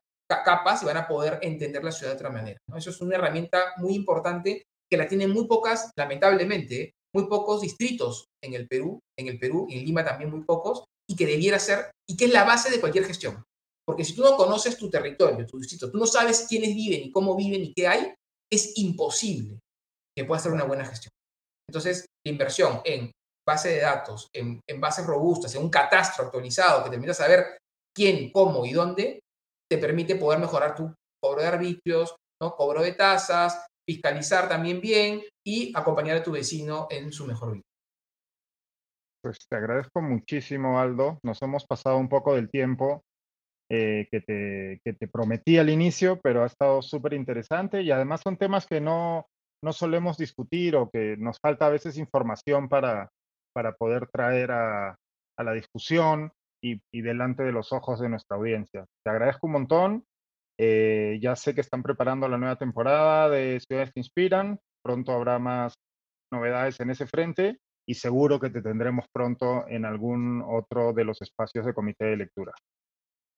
capas 0.44 0.84
y 0.84 0.88
van 0.88 0.98
a 0.98 1.08
poder 1.08 1.40
entender 1.42 1.82
la 1.86 1.92
ciudad 1.94 2.12
de 2.12 2.18
otra 2.18 2.30
manera. 2.30 2.60
Eso 2.76 2.90
es 2.90 3.00
una 3.00 3.16
herramienta 3.16 3.76
muy 3.78 3.96
importante 3.96 4.64
que 4.92 4.98
la 4.98 5.08
tienen 5.08 5.32
muy 5.32 5.48
pocas, 5.48 5.90
lamentablemente, 5.98 6.92
muy 7.16 7.30
pocos 7.30 7.62
distritos 7.62 8.26
en 8.44 8.56
el 8.56 8.68
Perú, 8.68 9.00
en 9.18 9.30
el 9.30 9.40
Perú 9.40 9.68
en 9.70 9.86
Lima 9.86 10.04
también 10.04 10.32
muy 10.32 10.44
pocos, 10.44 10.84
y 11.10 11.16
que 11.16 11.26
debiera 11.26 11.60
ser, 11.60 11.92
y 12.10 12.18
que 12.18 12.26
es 12.26 12.34
la 12.34 12.44
base 12.44 12.70
de 12.70 12.82
cualquier 12.82 13.06
gestión. 13.06 13.42
Porque 13.88 14.04
si 14.04 14.14
tú 14.14 14.22
no 14.22 14.36
conoces 14.36 14.78
tu 14.78 14.90
territorio, 14.90 15.48
tu 15.48 15.60
distrito, 15.60 15.90
tú 15.90 15.98
no 15.98 16.06
sabes 16.06 16.46
quiénes 16.50 16.76
viven 16.76 17.04
y 17.04 17.12
cómo 17.12 17.38
viven 17.38 17.64
y 17.64 17.74
qué 17.74 17.88
hay, 17.88 18.14
es 18.52 18.78
imposible 18.78 19.60
que 20.16 20.26
puedas 20.26 20.42
hacer 20.42 20.52
una 20.52 20.66
buena 20.66 20.86
gestión. 20.86 21.12
Entonces, 21.70 22.06
la 22.26 22.32
inversión 22.32 22.82
en 22.84 23.12
base 23.48 23.70
de 23.70 23.80
datos, 23.80 24.30
en, 24.34 24.62
bases 24.80 25.06
robustas, 25.06 25.56
en 25.56 25.64
un 25.64 25.70
catastro 25.70 26.26
actualizado 26.26 26.80
que 26.80 26.90
te 26.90 26.96
permita 26.96 27.14
saber 27.14 27.58
quién, 27.96 28.32
cómo 28.34 28.66
y 28.66 28.74
dónde, 28.74 29.22
te 29.70 29.78
permite 29.78 30.18
poder 30.18 30.40
mejorar 30.40 30.76
tu 30.76 30.94
cobro 31.24 31.42
de 31.42 31.48
arbitrios, 31.48 32.16
¿no? 32.42 32.56
cobro 32.56 32.82
de 32.82 32.92
tasas, 32.92 33.66
fiscalizar 33.90 34.50
también 34.50 34.82
bien 34.82 35.24
y 35.46 35.72
acompañar 35.78 36.18
a 36.18 36.24
tu 36.24 36.32
vecino 36.32 36.88
en 36.90 37.14
su 37.14 37.26
mejor 37.26 37.54
vida. 37.54 37.64
Pues 39.24 39.40
te 39.50 39.58
agradezco 39.58 40.02
muchísimo, 40.02 40.80
Aldo. 40.80 41.20
Nos 41.24 41.42
hemos 41.42 41.66
pasado 41.66 41.98
un 41.98 42.10
poco 42.10 42.36
del 42.36 42.50
tiempo 42.50 43.04
eh, 43.70 44.08
que, 44.10 44.22
te, 44.22 44.82
que 44.84 44.94
te 44.94 45.08
prometí 45.08 45.58
al 45.58 45.70
inicio, 45.70 46.20
pero 46.22 46.44
ha 46.44 46.48
estado 46.48 46.82
súper 46.82 47.14
interesante 47.14 47.82
y 47.82 47.92
además 47.92 48.22
son 48.22 48.38
temas 48.38 48.66
que 48.66 48.80
no, 48.80 49.28
no 49.64 49.74
solemos 49.74 50.18
discutir 50.18 50.76
o 50.76 50.90
que 50.90 51.18
nos 51.18 51.40
falta 51.40 51.66
a 51.66 51.70
veces 51.70 51.98
información 51.98 52.70
para, 52.70 53.10
para 53.54 53.74
poder 53.74 54.08
traer 54.08 54.52
a, 54.52 54.96
a 55.38 55.44
la 55.44 55.54
discusión 55.54 56.32
y, 56.64 56.82
y, 56.94 57.02
delante 57.02 57.44
de 57.44 57.52
los 57.52 57.72
ojos 57.74 58.00
de 58.00 58.10
nuestra 58.10 58.38
audiencia. 58.38 58.86
Te 59.04 59.12
agradezco 59.12 59.48
un 59.48 59.54
montón. 59.54 60.04
Eh, 60.60 61.20
ya 61.22 61.36
sé 61.36 61.54
que 61.54 61.62
están 61.62 61.84
preparando 61.84 62.28
la 62.28 62.38
nueva 62.38 62.56
temporada 62.56 63.30
de 63.30 63.60
Ciudades 63.60 63.92
que 63.94 64.00
Inspiran. 64.00 64.60
Pronto 64.84 65.12
habrá 65.12 65.38
más 65.40 65.74
novedades 66.32 66.80
en 66.80 66.90
ese 66.90 67.06
frente 67.06 67.60
y 67.88 67.94
seguro 67.94 68.40
que 68.40 68.50
te 68.50 68.62
tendremos 68.62 69.06
pronto 69.14 69.68
en 69.68 69.86
algún 69.86 70.44
otro 70.46 70.94
de 70.94 71.06
los 71.06 71.22
espacios 71.22 71.66
de 71.66 71.74
comité 71.74 72.06
de 72.06 72.18
lectura. 72.18 72.54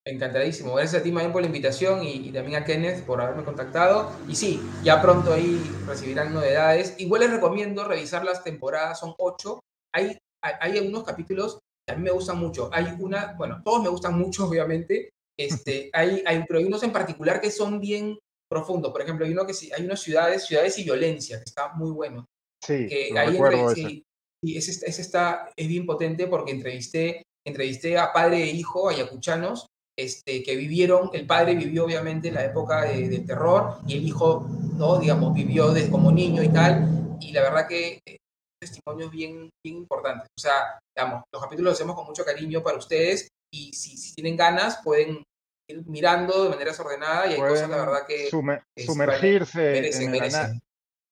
Encantadísimo. 0.06 0.74
Gracias 0.76 1.02
a 1.02 1.04
ti, 1.04 1.12
Mayen, 1.12 1.32
por 1.32 1.42
la 1.42 1.48
invitación 1.48 2.04
y, 2.04 2.32
también 2.32 2.62
a 2.62 2.66
Kenneth 2.66 3.04
por 3.06 3.22
haberme 3.22 3.44
contactado. 3.44 4.12
Y 4.28 4.36
sí, 4.36 4.62
ya 4.84 5.02
pronto 5.02 5.34
ahí 5.34 5.62
recibirán 5.86 6.34
novedades. 6.34 6.96
Igual 6.98 7.22
les 7.22 7.32
recomiendo 7.32 7.84
revisar 7.84 8.24
las 8.26 8.44
temporadas, 8.44 9.00
son 9.00 9.14
ocho. 9.18 9.60
Hay, 9.94 10.18
hay, 10.42 10.78
algunos 10.78 11.04
capítulos 11.04 11.60
que 11.86 11.94
a 11.94 11.98
mí 11.98 12.04
me 12.04 12.12
gustan 12.12 12.38
mucho. 12.38 12.70
Hay 12.74 12.96
una, 13.00 13.36
bueno, 13.38 13.62
todos 13.64 13.84
me 13.84 13.90
gustan 13.90 14.18
mucho, 14.18 14.46
obviamente. 14.50 15.10
Este, 15.38 15.90
hay, 15.94 16.24
hay, 16.26 16.44
pero 16.48 16.60
hay 16.60 16.66
unos 16.66 16.84
en 16.84 16.92
particular 16.92 17.40
que 17.42 17.52
son 17.52 17.80
bien 17.80 18.18
profundos. 18.50 18.92
Por 18.92 19.02
ejemplo, 19.02 19.26
hay 19.26 19.34
uno 19.34 19.46
que 19.46 19.54
sí, 19.54 19.70
hay 19.76 19.86
unas 19.86 20.00
ciudades, 20.00 20.46
ciudades 20.46 20.78
y 20.80 20.84
violencia, 20.84 21.38
que 21.38 21.46
está 21.46 21.74
muy 21.74 21.92
bueno. 21.92 22.26
Sí, 22.66 22.88
que 22.88 23.18
ahí 23.18 23.32
recuerdo 23.32 23.72
ese. 23.72 24.04
Sí, 24.42 24.56
ese, 24.56 25.02
está, 25.02 25.52
es 25.56 25.68
bien 25.68 25.86
potente 25.86 26.26
porque 26.28 26.52
entrevisté, 26.52 27.24
entrevisté 27.46 27.98
a 27.98 28.14
padre 28.14 28.44
e 28.44 28.52
hijo 28.52 28.88
ayacuchanos 28.88 29.68
este, 30.04 30.42
que 30.44 30.56
vivieron, 30.56 31.10
el 31.14 31.26
padre 31.26 31.56
vivió 31.56 31.86
obviamente 31.86 32.32
la 32.32 32.46
época 32.46 32.84
del 32.84 33.26
terror 33.26 33.80
y 33.86 33.98
el 33.98 34.06
hijo, 34.06 34.48
¿no? 34.76 34.98
digamos, 34.98 35.34
vivió 35.34 35.72
desde 35.72 35.92
como 35.92 36.12
niño 36.12 36.42
y 36.42 36.50
tal, 36.50 37.18
y 37.20 37.32
la 37.34 37.42
verdad 37.42 37.68
que 37.68 38.00
eh, 38.06 38.18
testimonios 38.62 39.12
bien, 39.12 39.50
bien 39.64 39.78
importantes. 39.78 40.28
O 40.38 40.42
sea, 40.42 40.80
digamos, 40.96 41.24
los 41.34 41.44
capítulos 41.44 41.72
los 41.72 41.80
hacemos 41.80 41.96
con 41.96 42.06
mucho 42.06 42.24
cariño 42.24 42.64
para 42.64 42.78
ustedes 42.78 43.28
y 43.54 43.74
si, 43.74 43.98
si 43.98 44.16
tienen 44.16 44.38
ganas 44.38 44.80
pueden 44.84 45.24
ir 45.70 45.84
mirando 45.86 46.44
de 46.44 46.50
manera 46.50 46.72
desordenada 46.72 47.28
y 47.28 47.34
hay 47.34 47.40
cosas, 47.40 47.70
la 47.70 47.78
verdad, 47.78 48.08
que... 48.08 48.30
sumergirse 48.78 49.90
en, 49.90 50.62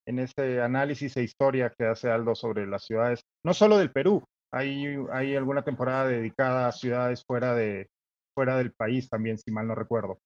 en 0.07 0.19
ese 0.19 0.61
análisis 0.61 1.17
e 1.17 1.23
historia 1.23 1.73
que 1.77 1.85
hace 1.85 2.09
Aldo 2.09 2.35
sobre 2.35 2.65
las 2.65 2.85
ciudades, 2.85 3.19
no 3.45 3.53
solo 3.53 3.77
del 3.77 3.91
Perú, 3.91 4.23
hay, 4.53 4.97
hay 5.11 5.35
alguna 5.35 5.63
temporada 5.63 6.07
dedicada 6.07 6.69
a 6.69 6.71
ciudades 6.71 7.23
fuera 7.27 7.53
de, 7.53 7.87
fuera 8.37 8.55
del 8.55 8.71
país 8.71 9.09
también, 9.09 9.35
si 9.39 9.49
mal 9.49 9.67
no 9.67 9.73
recuerdo. 9.73 10.19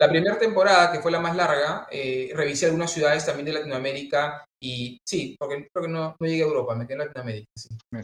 La 0.00 0.08
primera 0.08 0.36
temporada, 0.36 0.90
que 0.90 0.98
fue 0.98 1.12
la 1.12 1.20
más 1.20 1.36
larga, 1.36 1.86
eh, 1.92 2.32
revisé 2.34 2.66
algunas 2.66 2.90
ciudades 2.90 3.24
también 3.24 3.46
de 3.46 3.52
Latinoamérica 3.52 4.44
y 4.60 4.98
sí, 5.08 5.36
porque 5.38 5.68
creo 5.72 5.86
que 5.86 5.92
no, 5.92 6.16
no 6.18 6.26
llegué 6.26 6.42
a 6.42 6.46
Europa, 6.46 6.74
me 6.74 6.86
quedé 6.88 6.94
en 6.94 7.06
Latinoamérica. 7.06 7.46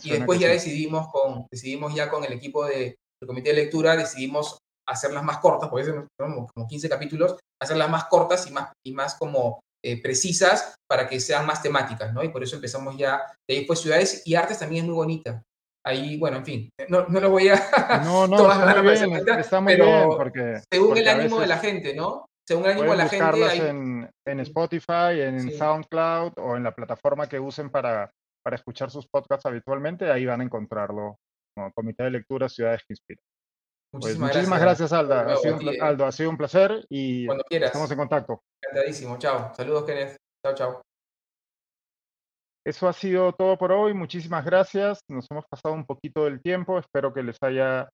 Y 0.05 0.11
después 0.11 0.39
ya 0.39 0.49
decidimos, 0.49 1.09
con, 1.09 1.49
decidimos 1.51 1.93
ya 1.93 2.09
con 2.09 2.23
el 2.23 2.35
equipo 2.35 2.65
de, 2.67 2.95
del 3.21 3.27
comité 3.27 3.49
de 3.49 3.57
lectura, 3.57 3.97
decidimos 3.97 4.59
hacerlas 4.89 5.25
más 5.25 5.39
cortas, 5.39 5.69
porque 5.69 5.87
son 5.87 6.07
como 6.55 6.69
15 6.69 6.89
capítulos, 6.89 7.37
hacerlas 7.61 7.91
más 7.91 8.05
cortas 8.05 8.47
y 8.47 8.53
más, 8.53 8.73
y 8.87 8.93
más 8.93 9.17
como 9.17 9.59
eh, 9.85 10.01
precisas 10.01 10.77
para 10.89 11.09
que 11.09 11.19
sean 11.19 11.47
más 11.47 11.63
temáticas, 11.63 12.15
¿no? 12.15 12.23
Y 12.23 12.29
por 12.29 12.45
eso 12.45 12.55
empezamos 12.55 12.97
ya, 12.97 13.23
de 13.49 13.57
ahí 13.57 13.65
pues 13.65 13.81
ciudades 13.81 14.23
y 14.25 14.37
artes 14.37 14.61
también 14.61 14.85
es 14.85 14.87
muy 14.87 14.95
bonita 14.95 15.43
ahí, 15.85 16.19
bueno, 16.19 16.39
en 16.39 16.45
fin, 16.45 16.71
no, 16.89 17.07
no 17.09 17.21
lo 17.21 17.31
voy 17.31 17.49
a 17.49 17.55
no, 18.05 18.27
no, 18.27 18.51
está 18.53 18.83
muy 18.83 18.93
bien, 18.93 19.39
está 19.39 19.61
muy 19.61 19.77
bien 19.77 20.09
porque, 20.17 20.61
según 20.71 20.97
el 20.99 21.09
ánimo 21.09 21.41
de 21.41 21.47
la 21.47 21.59
gente, 21.59 21.95
¿no? 21.95 22.27
Según 22.47 22.65
el 22.65 22.73
ánimo 22.73 22.93
de 22.93 22.97
la 22.97 23.09
gente. 23.09 23.45
Hay... 23.45 23.61
En, 23.61 24.11
en 24.27 24.41
Spotify, 24.41 25.21
en 25.21 25.53
SoundCloud 25.53 26.33
o 26.39 26.57
en 26.57 26.63
la 26.63 26.75
plataforma 26.75 27.29
que 27.29 27.39
usen 27.39 27.71
para, 27.71 28.11
para 28.43 28.57
escuchar 28.57 28.91
sus 28.91 29.07
podcasts 29.07 29.45
habitualmente, 29.45 30.11
ahí 30.11 30.25
van 30.25 30.41
a 30.41 30.45
encontrarlo 30.45 31.19
como 31.55 31.73
Comité 31.73 32.05
de 32.05 32.11
Lectura 32.13 32.49
Ciudades 32.49 32.81
que 32.87 32.95
Inspiran. 32.95 33.23
Pues 33.91 34.05
muchísimas, 34.05 34.35
muchísimas 34.35 34.61
gracias, 34.61 34.93
Alda. 34.93 35.33
ha 35.33 35.37
sido 35.37 35.57
un, 35.57 35.83
Aldo, 35.83 36.07
ha 36.07 36.13
sido 36.13 36.31
un 36.31 36.37
placer 36.37 36.85
y 36.91 37.27
estamos 37.51 37.91
en 37.91 37.97
contacto. 37.97 38.43
Encantadísimo. 38.63 39.19
Chao. 39.19 39.55
Saludos, 39.55 39.85
Kenneth. 39.85 40.17
Chao, 40.45 40.55
chao. 40.55 40.88
Eso 42.69 42.87
ha 42.87 42.93
sido 42.93 43.33
todo 43.33 43.57
por 43.57 43.73
hoy. 43.73 43.95
Muchísimas 43.95 44.45
gracias. 44.45 45.01
Nos 45.09 45.27
hemos 45.31 45.47
pasado 45.47 45.75
un 45.75 45.87
poquito 45.87 46.27
del 46.27 46.43
tiempo. 46.43 46.79
Espero 46.79 47.15
que 47.15 47.23
les 47.23 47.43
haya 47.43 47.89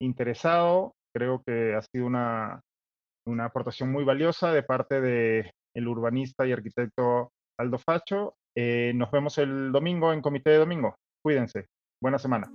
interesado. 0.00 0.94
Creo 1.14 1.42
que 1.44 1.74
ha 1.74 1.82
sido 1.82 2.06
una, 2.06 2.62
una 3.26 3.44
aportación 3.44 3.92
muy 3.92 4.02
valiosa 4.02 4.50
de 4.50 4.62
parte 4.62 5.02
del 5.02 5.50
el 5.74 5.88
urbanista 5.88 6.46
y 6.46 6.52
arquitecto 6.52 7.32
Aldo 7.60 7.76
Facho. 7.78 8.36
Eh, 8.56 8.92
nos 8.94 9.10
vemos 9.10 9.36
el 9.36 9.70
domingo 9.70 10.10
en 10.10 10.22
Comité 10.22 10.52
de 10.52 10.58
Domingo. 10.58 10.96
Cuídense. 11.22 11.66
Buena 12.00 12.18
semana. 12.18 12.50